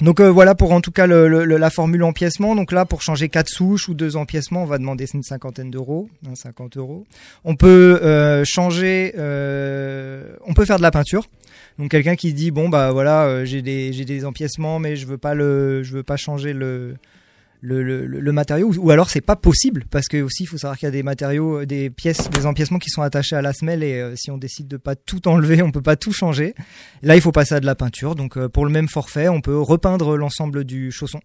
Donc 0.00 0.20
euh, 0.20 0.30
voilà 0.30 0.54
pour 0.54 0.70
en 0.70 0.80
tout 0.80 0.92
cas 0.92 1.08
la 1.08 1.70
formule 1.70 2.04
empiècement. 2.04 2.54
Donc 2.54 2.70
là 2.70 2.84
pour 2.84 3.02
changer 3.02 3.28
quatre 3.28 3.48
souches 3.48 3.88
ou 3.88 3.94
deux 3.94 4.14
empiècements, 4.16 4.62
on 4.62 4.66
va 4.66 4.78
demander 4.78 5.06
une 5.12 5.24
cinquantaine 5.24 5.72
d'euros, 5.72 6.08
hein, 6.24 6.36
50 6.36 6.76
euros. 6.76 7.04
On 7.44 7.56
peut 7.56 7.98
euh, 8.02 8.44
changer, 8.44 9.12
euh, 9.18 10.36
on 10.46 10.54
peut 10.54 10.64
faire 10.64 10.76
de 10.76 10.82
la 10.82 10.92
peinture. 10.92 11.26
Donc 11.80 11.90
quelqu'un 11.90 12.14
qui 12.14 12.32
dit 12.32 12.52
bon 12.52 12.68
bah 12.68 12.92
voilà 12.92 13.44
j'ai 13.44 13.60
des 13.62 13.92
j'ai 13.92 14.04
des 14.04 14.24
empiècements 14.24 14.78
mais 14.78 14.94
je 14.94 15.06
veux 15.06 15.18
pas 15.18 15.34
le 15.34 15.82
je 15.82 15.94
veux 15.94 16.02
pas 16.04 16.16
changer 16.16 16.52
le 16.52 16.94
le, 17.60 17.82
le, 17.82 18.06
le- 18.06 18.32
matériau 18.32 18.68
ou, 18.68 18.86
ou 18.86 18.90
alors 18.90 19.10
c'est 19.10 19.20
pas 19.20 19.36
possible 19.36 19.84
parce 19.90 20.06
que 20.06 20.20
aussi 20.22 20.44
il 20.44 20.46
faut 20.46 20.58
savoir 20.58 20.78
qu'il 20.78 20.86
y 20.86 20.88
a 20.88 20.92
des 20.92 21.02
matériaux 21.02 21.60
euh, 21.62 21.66
des 21.66 21.90
pièces 21.90 22.30
des 22.30 22.46
empiècements 22.46 22.78
qui 22.78 22.90
sont 22.90 23.02
attachés 23.02 23.36
à 23.36 23.42
la 23.42 23.52
semelle 23.52 23.82
et 23.82 23.94
euh, 24.00 24.14
si 24.16 24.30
on 24.30 24.38
décide 24.38 24.68
de 24.68 24.76
pas 24.76 24.94
tout 24.96 25.26
enlever 25.28 25.62
on 25.62 25.70
peut 25.72 25.82
pas 25.82 25.96
tout 25.96 26.12
changer. 26.12 26.54
Là 27.02 27.16
il 27.16 27.20
faut 27.22 27.32
passer 27.32 27.54
à 27.54 27.60
de 27.60 27.66
la 27.66 27.74
peinture 27.74 28.14
donc 28.14 28.36
euh, 28.36 28.48
pour 28.48 28.64
le 28.64 28.70
même 28.70 28.88
forfait 28.88 29.28
on 29.28 29.40
peut 29.40 29.58
repeindre 29.58 30.16
l'ensemble 30.16 30.64
du 30.64 30.90
chausson 30.92 31.20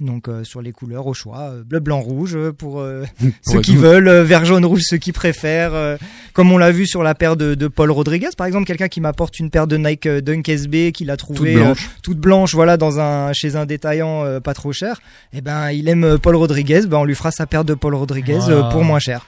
donc 0.00 0.28
euh, 0.28 0.44
sur 0.44 0.62
les 0.62 0.72
couleurs 0.72 1.06
au 1.06 1.14
choix 1.14 1.50
euh, 1.50 1.64
bleu 1.64 1.80
blanc 1.80 2.00
rouge 2.00 2.36
euh, 2.36 2.52
pour 2.52 2.80
euh, 2.80 3.04
ceux 3.42 3.60
qui 3.60 3.74
veulent 3.76 4.08
euh, 4.08 4.22
vert 4.24 4.44
jaune 4.44 4.64
rouge 4.64 4.82
ceux 4.84 4.96
qui 4.96 5.12
préfèrent 5.12 5.74
euh, 5.74 5.96
comme 6.32 6.52
on 6.52 6.58
l'a 6.58 6.70
vu 6.70 6.86
sur 6.86 7.02
la 7.02 7.14
paire 7.14 7.36
de, 7.36 7.54
de 7.54 7.68
Paul 7.68 7.90
Rodriguez. 7.90 8.28
Par 8.36 8.46
exemple 8.46 8.64
quelqu'un 8.66 8.88
qui 8.88 9.00
m'apporte 9.00 9.38
une 9.40 9.50
paire 9.50 9.66
de 9.66 9.76
Nike 9.76 10.06
Dunk 10.08 10.48
SB 10.48 10.92
qu'il 10.92 11.10
a 11.10 11.16
trouvé 11.16 11.54
Toute 11.54 11.62
blanche. 11.62 11.84
euh, 11.86 12.00
toute 12.02 12.18
blanche 12.18 12.54
voilà 12.54 12.76
dans 12.76 13.00
un 13.00 13.32
chez 13.32 13.56
un 13.56 13.66
détaillant 13.66 14.24
euh, 14.24 14.40
pas 14.40 14.54
trop 14.54 14.72
cher 14.72 15.00
et 15.32 15.40
ben 15.40 15.70
il 15.72 15.88
aime 15.88 16.18
Paul 16.22 16.36
Rodriguez 16.36 16.82
ben 16.86 16.98
on 16.98 17.04
lui 17.04 17.14
fera 17.16 17.30
sa 17.30 17.46
paire 17.46 17.64
de 17.64 17.74
Paul 17.74 17.94
Rodriguez 17.94 18.38
euh, 18.48 18.62
pour 18.70 18.84
moins 18.84 19.00
cher 19.00 19.26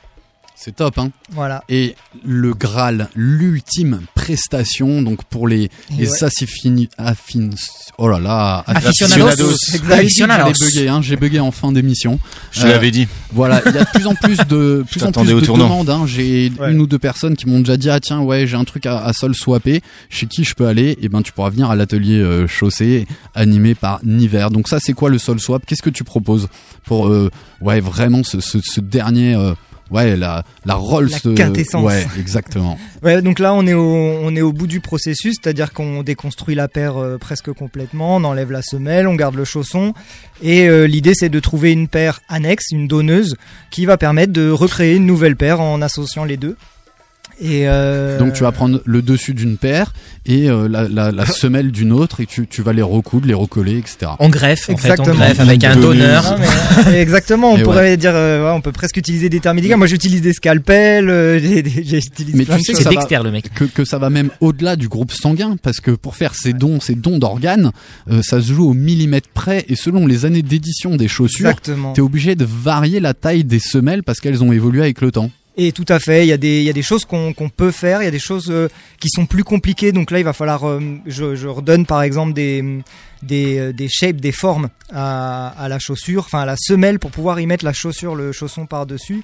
C'est 0.63 0.77
top, 0.77 0.99
hein. 0.99 1.11
Voilà. 1.33 1.65
Et 1.71 1.95
le 2.23 2.53
Graal, 2.53 3.09
l'ultime 3.15 4.03
prestation, 4.15 5.01
donc 5.01 5.25
pour 5.25 5.49
les, 5.49 5.65
Et 5.65 5.71
les 5.97 6.11
ouais. 6.11 6.19
affini- 6.25 6.89
affin- 6.99 7.49
oh 7.97 8.09
là 8.09 8.19
là, 8.19 8.63
Aficionados. 8.67 9.55
Aficionados. 9.91 10.53
J'ai 10.55 10.67
bugué, 10.67 10.89
hein, 10.89 11.01
j'ai 11.03 11.17
bugué 11.17 11.41
en 11.41 11.51
fin 11.51 11.73
d'émission. 11.73 12.21
Je 12.53 12.67
l'avais 12.67 12.91
dit. 12.91 13.09
Voilà, 13.33 13.63
il 13.65 13.73
y 13.75 13.79
a 13.79 13.85
de 13.85 13.91
plus 13.91 14.07
en 14.07 14.15
plus 14.15 14.37
de, 14.37 14.85
plus 14.91 15.03
en 15.03 15.13
plus 15.13 15.27
de 15.33 15.41
tournant. 15.41 15.65
demandes, 15.65 15.89
hein. 15.91 16.05
J'ai 16.07 16.53
Ouais. 16.59 16.73
une 16.73 16.81
ou 16.81 16.87
deux 16.87 16.99
personnes 16.99 17.37
qui 17.37 17.49
m'ont 17.49 17.61
déjà 17.61 17.79
dit, 17.79 17.89
ah 17.89 17.99
tiens, 18.01 18.21
ouais, 18.21 18.47
j'ai 18.47 18.57
un 18.57 18.65
truc 18.65 18.85
à, 18.85 18.99
à 19.03 19.13
sol 19.15 19.35
swapper. 19.35 19.81
Chez 20.11 20.27
qui 20.27 20.45
je 20.45 20.55
peux 20.55 20.67
aller? 20.67 20.99
Et 21.01 21.09
ben, 21.09 21.23
tu 21.23 21.33
pourras 21.33 21.49
venir 21.51 21.71
à 21.71 21.77
l'atelier 21.77 22.19
euh, 22.21 22.47
chaussée, 22.47 23.07
animé 23.35 23.75
par 23.75 24.01
Niver. 24.05 24.49
Donc 24.53 24.69
ça, 24.69 24.79
c'est 24.79 24.93
quoi 24.93 25.09
le 25.09 25.19
sol 25.19 25.41
swap? 25.41 25.65
Qu'est-ce 25.65 25.83
que 25.83 25.89
tu 25.91 26.05
proposes 26.05 26.49
pour, 26.85 27.09
euh, 27.09 27.31
ouais, 27.63 27.81
vraiment 27.81 28.23
ce, 28.25 28.41
ce, 28.41 28.59
ce 28.63 28.81
dernier, 28.81 29.35
euh, 29.35 29.55
ouais, 29.91 30.17
la, 30.17 30.45
la 30.65 30.75
Rolls. 30.75 31.11
La 31.11 31.35
quintessence. 31.35 31.85
ouais, 31.85 32.07
exactement. 32.19 32.79
Ouais, 33.03 33.23
donc 33.23 33.39
là 33.39 33.55
on 33.55 33.67
est 33.67 33.73
au 33.73 33.81
on 33.81 34.37
est 34.37 34.43
au 34.43 34.53
bout 34.53 34.67
du 34.67 34.81
processus, 34.81 35.37
c'est-à-dire 35.41 35.73
qu'on 35.73 36.03
déconstruit 36.03 36.55
la 36.55 36.69
paire 36.69 36.99
euh, 36.99 37.17
presque 37.17 37.51
complètement, 37.53 38.17
on 38.17 38.25
enlève 38.25 38.53
la 38.53 38.61
semelle, 38.61 39.09
on 39.09 39.15
garde 39.15 39.37
le 39.37 39.47
chausson 39.47 39.95
et 40.43 40.69
euh, 40.69 40.87
l'idée 40.87 41.15
c'est 41.15 41.31
de 41.31 41.41
trouver 41.41 41.73
une 41.73 41.89
paire 41.89 42.21
annexe, 42.29 42.73
une 42.73 42.87
donneuse 42.87 43.37
qui 43.71 43.87
va 43.87 43.97
permettre 43.97 44.35
de 44.35 44.51
recréer 44.51 44.97
une 44.97 45.07
nouvelle 45.07 45.35
paire 45.35 45.63
en 45.63 45.81
associant 45.81 46.25
les 46.25 46.37
deux. 46.37 46.57
Et 47.43 47.69
euh, 47.69 48.19
Donc 48.19 48.35
tu 48.35 48.43
vas 48.43 48.53
prendre 48.53 48.83
le 48.85 49.01
dessus 49.03 49.33
d'une 49.33 49.57
paire 49.57 49.93
et 50.27 50.51
euh, 50.51 50.69
la, 50.69 50.87
la, 50.89 51.11
la 51.11 51.27
semelle 51.31 51.71
d'une 51.73 51.91
autre 51.93 52.21
et 52.21 52.27
tu, 52.27 52.47
tu 52.47 52.61
vas 52.63 52.73
les 52.75 52.83
recoudre, 52.83 53.27
les 53.27 53.35
recoller, 53.35 53.79
etc. 53.79 54.13
On 54.19 54.29
greffe, 54.29 54.65
en 54.69 54.77
fait, 54.77 54.89
Exactement. 54.91 55.17
greffe 55.17 55.41
avec 55.41 55.65
un. 55.65 55.75
Non, 55.77 55.95
mais- 56.87 56.99
exactement, 57.01 57.53
on 57.53 57.57
Et 57.57 57.63
pourrait 57.63 57.97
dire, 57.97 58.13
euh, 58.15 58.45
ouais, 58.45 58.51
on 58.55 58.61
peut 58.61 58.73
presque 58.73 58.97
utiliser 58.99 59.29
des 59.31 59.41
termes 59.41 59.57
médicaux. 59.57 59.77
Moi, 59.79 59.87
j'utilise 59.87 60.21
des 60.21 60.33
scalpels, 60.35 61.09
euh, 61.09 61.39
j'utilise 61.83 62.35
Mais 62.35 62.45
plein 62.45 62.59
tu 62.59 62.65
sais 62.65 62.73
que 62.75 62.83
ça, 62.83 62.91
Dexter, 62.91 63.17
va, 63.17 63.23
le 63.23 63.31
mec. 63.31 63.53
Que, 63.55 63.65
que 63.65 63.85
ça 63.85 63.99
va 63.99 64.11
même 64.11 64.31
au-delà 64.41 64.77
du 64.77 64.89
groupe 64.89 65.13
sanguin, 65.13 65.57
parce 65.63 65.81
que 65.81 65.93
pour 65.93 66.17
faire 66.17 66.35
ces 66.35 66.53
dons, 66.53 66.79
ces 66.81 66.95
dons 66.95 67.19
d'organes, 67.19 67.73
euh, 68.11 68.21
ça 68.23 68.41
se 68.43 68.53
joue 68.53 68.69
au 68.69 68.75
millimètre 68.75 69.29
près, 69.33 69.65
et 69.69 69.77
selon 69.77 70.07
les 70.07 70.27
années 70.27 70.43
d'édition 70.43 70.97
des 70.97 71.09
chaussures, 71.09 71.49
Exactement. 71.49 71.93
t'es 71.95 72.03
obligé 72.03 72.35
de 72.35 72.45
varier 72.47 73.01
la 73.01 73.15
taille 73.15 73.45
des 73.45 73.59
semelles 73.61 74.03
parce 74.03 74.21
qu'elles 74.21 74.45
ont 74.45 74.53
évolué 74.53 74.83
avec 74.83 75.01
le 75.01 75.11
temps. 75.11 75.31
Et 75.63 75.73
tout 75.73 75.85
à 75.91 75.99
fait, 75.99 76.25
il 76.25 76.29
y 76.29 76.33
a 76.33 76.39
des, 76.39 76.83
choses 76.83 77.05
qu'on 77.05 77.35
peut 77.55 77.71
faire, 77.71 78.01
il 78.01 78.07
y 78.07 78.09
a 78.09 78.11
des 78.11 78.19
choses 78.19 78.51
euh, 78.51 78.71
qui 78.99 79.11
sont 79.11 79.27
plus 79.27 79.45
compliquées. 79.45 79.93
Donc 79.93 80.11
là, 80.11 80.19
il 80.19 80.25
va 80.25 80.33
falloir, 80.33 80.67
euh, 80.67 80.81
je, 81.05 81.35
je 81.35 81.49
redonne 81.49 81.85
par 81.85 82.01
exemple 82.01 82.33
des, 82.33 82.65
des, 83.23 83.59
euh, 83.59 83.73
des 83.75 83.87
shapes, 83.91 84.23
des 84.23 84.33
formes 84.33 84.71
à, 84.91 85.49
à 85.49 85.69
la 85.69 85.79
chaussure, 85.79 86.25
enfin 86.25 86.41
à 86.41 86.47
la 86.47 86.57
semelle 86.57 86.99
pour 86.99 87.11
pouvoir 87.11 87.41
y 87.41 87.47
mettre 87.47 87.67
la 87.67 87.75
chaussure, 87.75 88.15
le 88.15 88.33
chausson 88.33 88.65
par-dessus. 88.65 89.23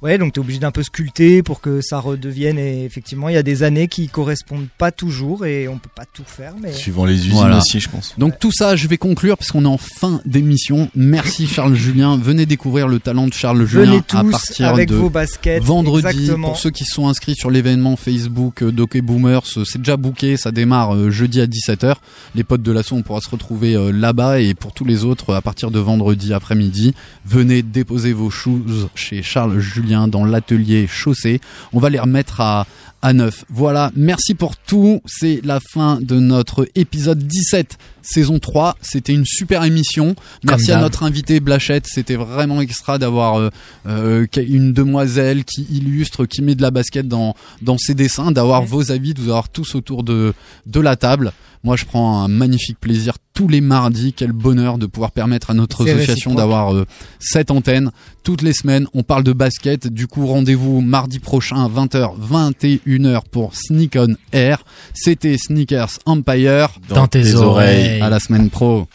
Ouais, 0.00 0.16
donc 0.16 0.32
tu 0.32 0.38
es 0.38 0.42
obligé 0.42 0.60
d'un 0.60 0.70
peu 0.70 0.84
sculpter 0.84 1.42
pour 1.42 1.60
que 1.60 1.80
ça 1.80 1.98
redevienne. 1.98 2.56
Et 2.58 2.84
effectivement, 2.84 3.28
il 3.28 3.34
y 3.34 3.38
a 3.38 3.42
des 3.42 3.64
années 3.64 3.88
qui 3.88 4.08
correspondent 4.08 4.68
pas 4.78 4.92
toujours 4.92 5.44
et 5.44 5.66
on 5.66 5.78
peut 5.78 5.90
pas 5.94 6.04
tout 6.04 6.22
faire. 6.24 6.54
Mais 6.62 6.72
Suivant 6.72 7.04
les 7.04 7.14
usines 7.16 7.32
Voilà. 7.32 7.58
aussi, 7.58 7.80
je 7.80 7.88
pense. 7.88 8.14
Donc 8.16 8.38
tout 8.38 8.52
ça, 8.52 8.76
je 8.76 8.86
vais 8.86 8.96
conclure 8.96 9.36
parce 9.36 9.50
qu'on 9.50 9.64
est 9.64 9.68
en 9.68 9.76
fin 9.78 10.20
d'émission. 10.24 10.88
Merci 10.94 11.48
Charles 11.48 11.74
Julien. 11.74 12.16
Venez 12.16 12.46
découvrir 12.46 12.86
le 12.86 13.00
talent 13.00 13.26
de 13.26 13.32
Charles 13.32 13.64
venez 13.64 13.86
Julien 13.86 14.04
tous 14.06 14.16
à 14.16 14.24
partir 14.24 14.68
avec 14.68 14.88
de 14.88 14.94
vos 14.94 15.10
baskets. 15.10 15.62
vendredi. 15.64 16.06
Exactement. 16.06 16.48
Pour 16.48 16.58
ceux 16.58 16.70
qui 16.70 16.84
se 16.84 16.94
sont 16.94 17.08
inscrits 17.08 17.34
sur 17.34 17.50
l'événement 17.50 17.96
Facebook 17.96 18.62
euh, 18.62 18.70
d'Ok 18.70 18.98
Boomers, 18.98 19.42
euh, 19.56 19.64
c'est 19.64 19.78
déjà 19.78 19.96
booké. 19.96 20.36
Ça 20.36 20.52
démarre 20.52 20.94
euh, 20.94 21.10
jeudi 21.10 21.40
à 21.40 21.46
17h. 21.46 21.96
Les 22.36 22.44
potes 22.44 22.62
de 22.62 22.70
l'assaut, 22.70 22.94
on 22.94 23.02
pourra 23.02 23.20
se 23.20 23.30
retrouver 23.30 23.76
là-bas. 23.92 24.40
Et 24.40 24.54
pour 24.54 24.72
tous 24.72 24.84
les 24.84 25.04
autres, 25.04 25.34
à 25.34 25.42
partir 25.42 25.72
de 25.72 25.80
vendredi 25.80 26.32
après-midi, 26.32 26.94
venez 27.26 27.62
déposer 27.62 28.12
vos 28.12 28.30
shoes 28.30 28.88
chez 28.94 29.22
Charles 29.24 29.58
Julien 29.58 29.87
dans 29.88 30.24
l'atelier 30.24 30.86
chaussée. 30.86 31.40
On 31.72 31.80
va 31.80 31.90
les 31.90 31.98
remettre 31.98 32.40
à, 32.40 32.66
à 33.02 33.12
neuf. 33.12 33.44
Voilà, 33.48 33.90
merci 33.96 34.34
pour 34.34 34.56
tout. 34.56 35.00
C'est 35.06 35.40
la 35.44 35.60
fin 35.60 35.98
de 36.00 36.18
notre 36.18 36.68
épisode 36.74 37.18
17, 37.18 37.78
saison 38.08 38.38
3. 38.38 38.76
C'était 38.80 39.12
une 39.12 39.26
super 39.26 39.64
émission. 39.64 40.14
Merci 40.44 40.72
à 40.72 40.80
notre 40.80 41.02
invité 41.02 41.40
Blachette. 41.40 41.86
C'était 41.86 42.16
vraiment 42.16 42.60
extra 42.60 42.98
d'avoir 42.98 43.38
euh, 43.38 43.50
euh, 43.86 44.26
une 44.36 44.72
demoiselle 44.72 45.44
qui 45.44 45.66
illustre, 45.70 46.24
qui 46.26 46.42
met 46.42 46.54
de 46.54 46.62
la 46.62 46.70
basket 46.70 47.06
dans, 47.06 47.34
dans 47.62 47.78
ses 47.78 47.94
dessins, 47.94 48.32
d'avoir 48.32 48.62
vos 48.64 48.90
avis, 48.90 49.14
de 49.14 49.20
vous 49.20 49.28
avoir 49.28 49.48
tous 49.48 49.74
autour 49.74 50.02
de, 50.02 50.32
de 50.66 50.80
la 50.80 50.96
table. 50.96 51.32
Moi, 51.64 51.76
je 51.76 51.84
prends 51.84 52.22
un 52.22 52.28
magnifique 52.28 52.78
plaisir 52.78 53.14
tous 53.34 53.48
les 53.48 53.60
mardis. 53.60 54.12
Quel 54.12 54.32
bonheur 54.32 54.78
de 54.78 54.86
pouvoir 54.86 55.12
permettre 55.12 55.50
à 55.50 55.54
notre 55.54 55.86
association 55.86 56.34
d'avoir 56.34 56.74
euh, 56.74 56.86
cette 57.18 57.50
antenne. 57.50 57.90
Toutes 58.22 58.42
les 58.42 58.52
semaines, 58.52 58.86
on 58.94 59.02
parle 59.02 59.24
de 59.24 59.32
basket. 59.32 59.88
Du 59.88 60.06
coup, 60.06 60.26
rendez-vous 60.26 60.80
mardi 60.80 61.18
prochain, 61.18 61.68
20h, 61.68 62.12
21h 62.18 63.22
pour 63.30 63.54
Sneak 63.54 63.96
on 63.96 64.14
Air. 64.32 64.64
C'était 64.94 65.36
Sneakers 65.36 65.98
Empire. 66.06 66.68
Dans 66.88 67.06
tes 67.06 67.34
oreilles. 67.34 67.97
À 68.00 68.10
la 68.10 68.20
semaine 68.20 68.50
pro. 68.50 68.86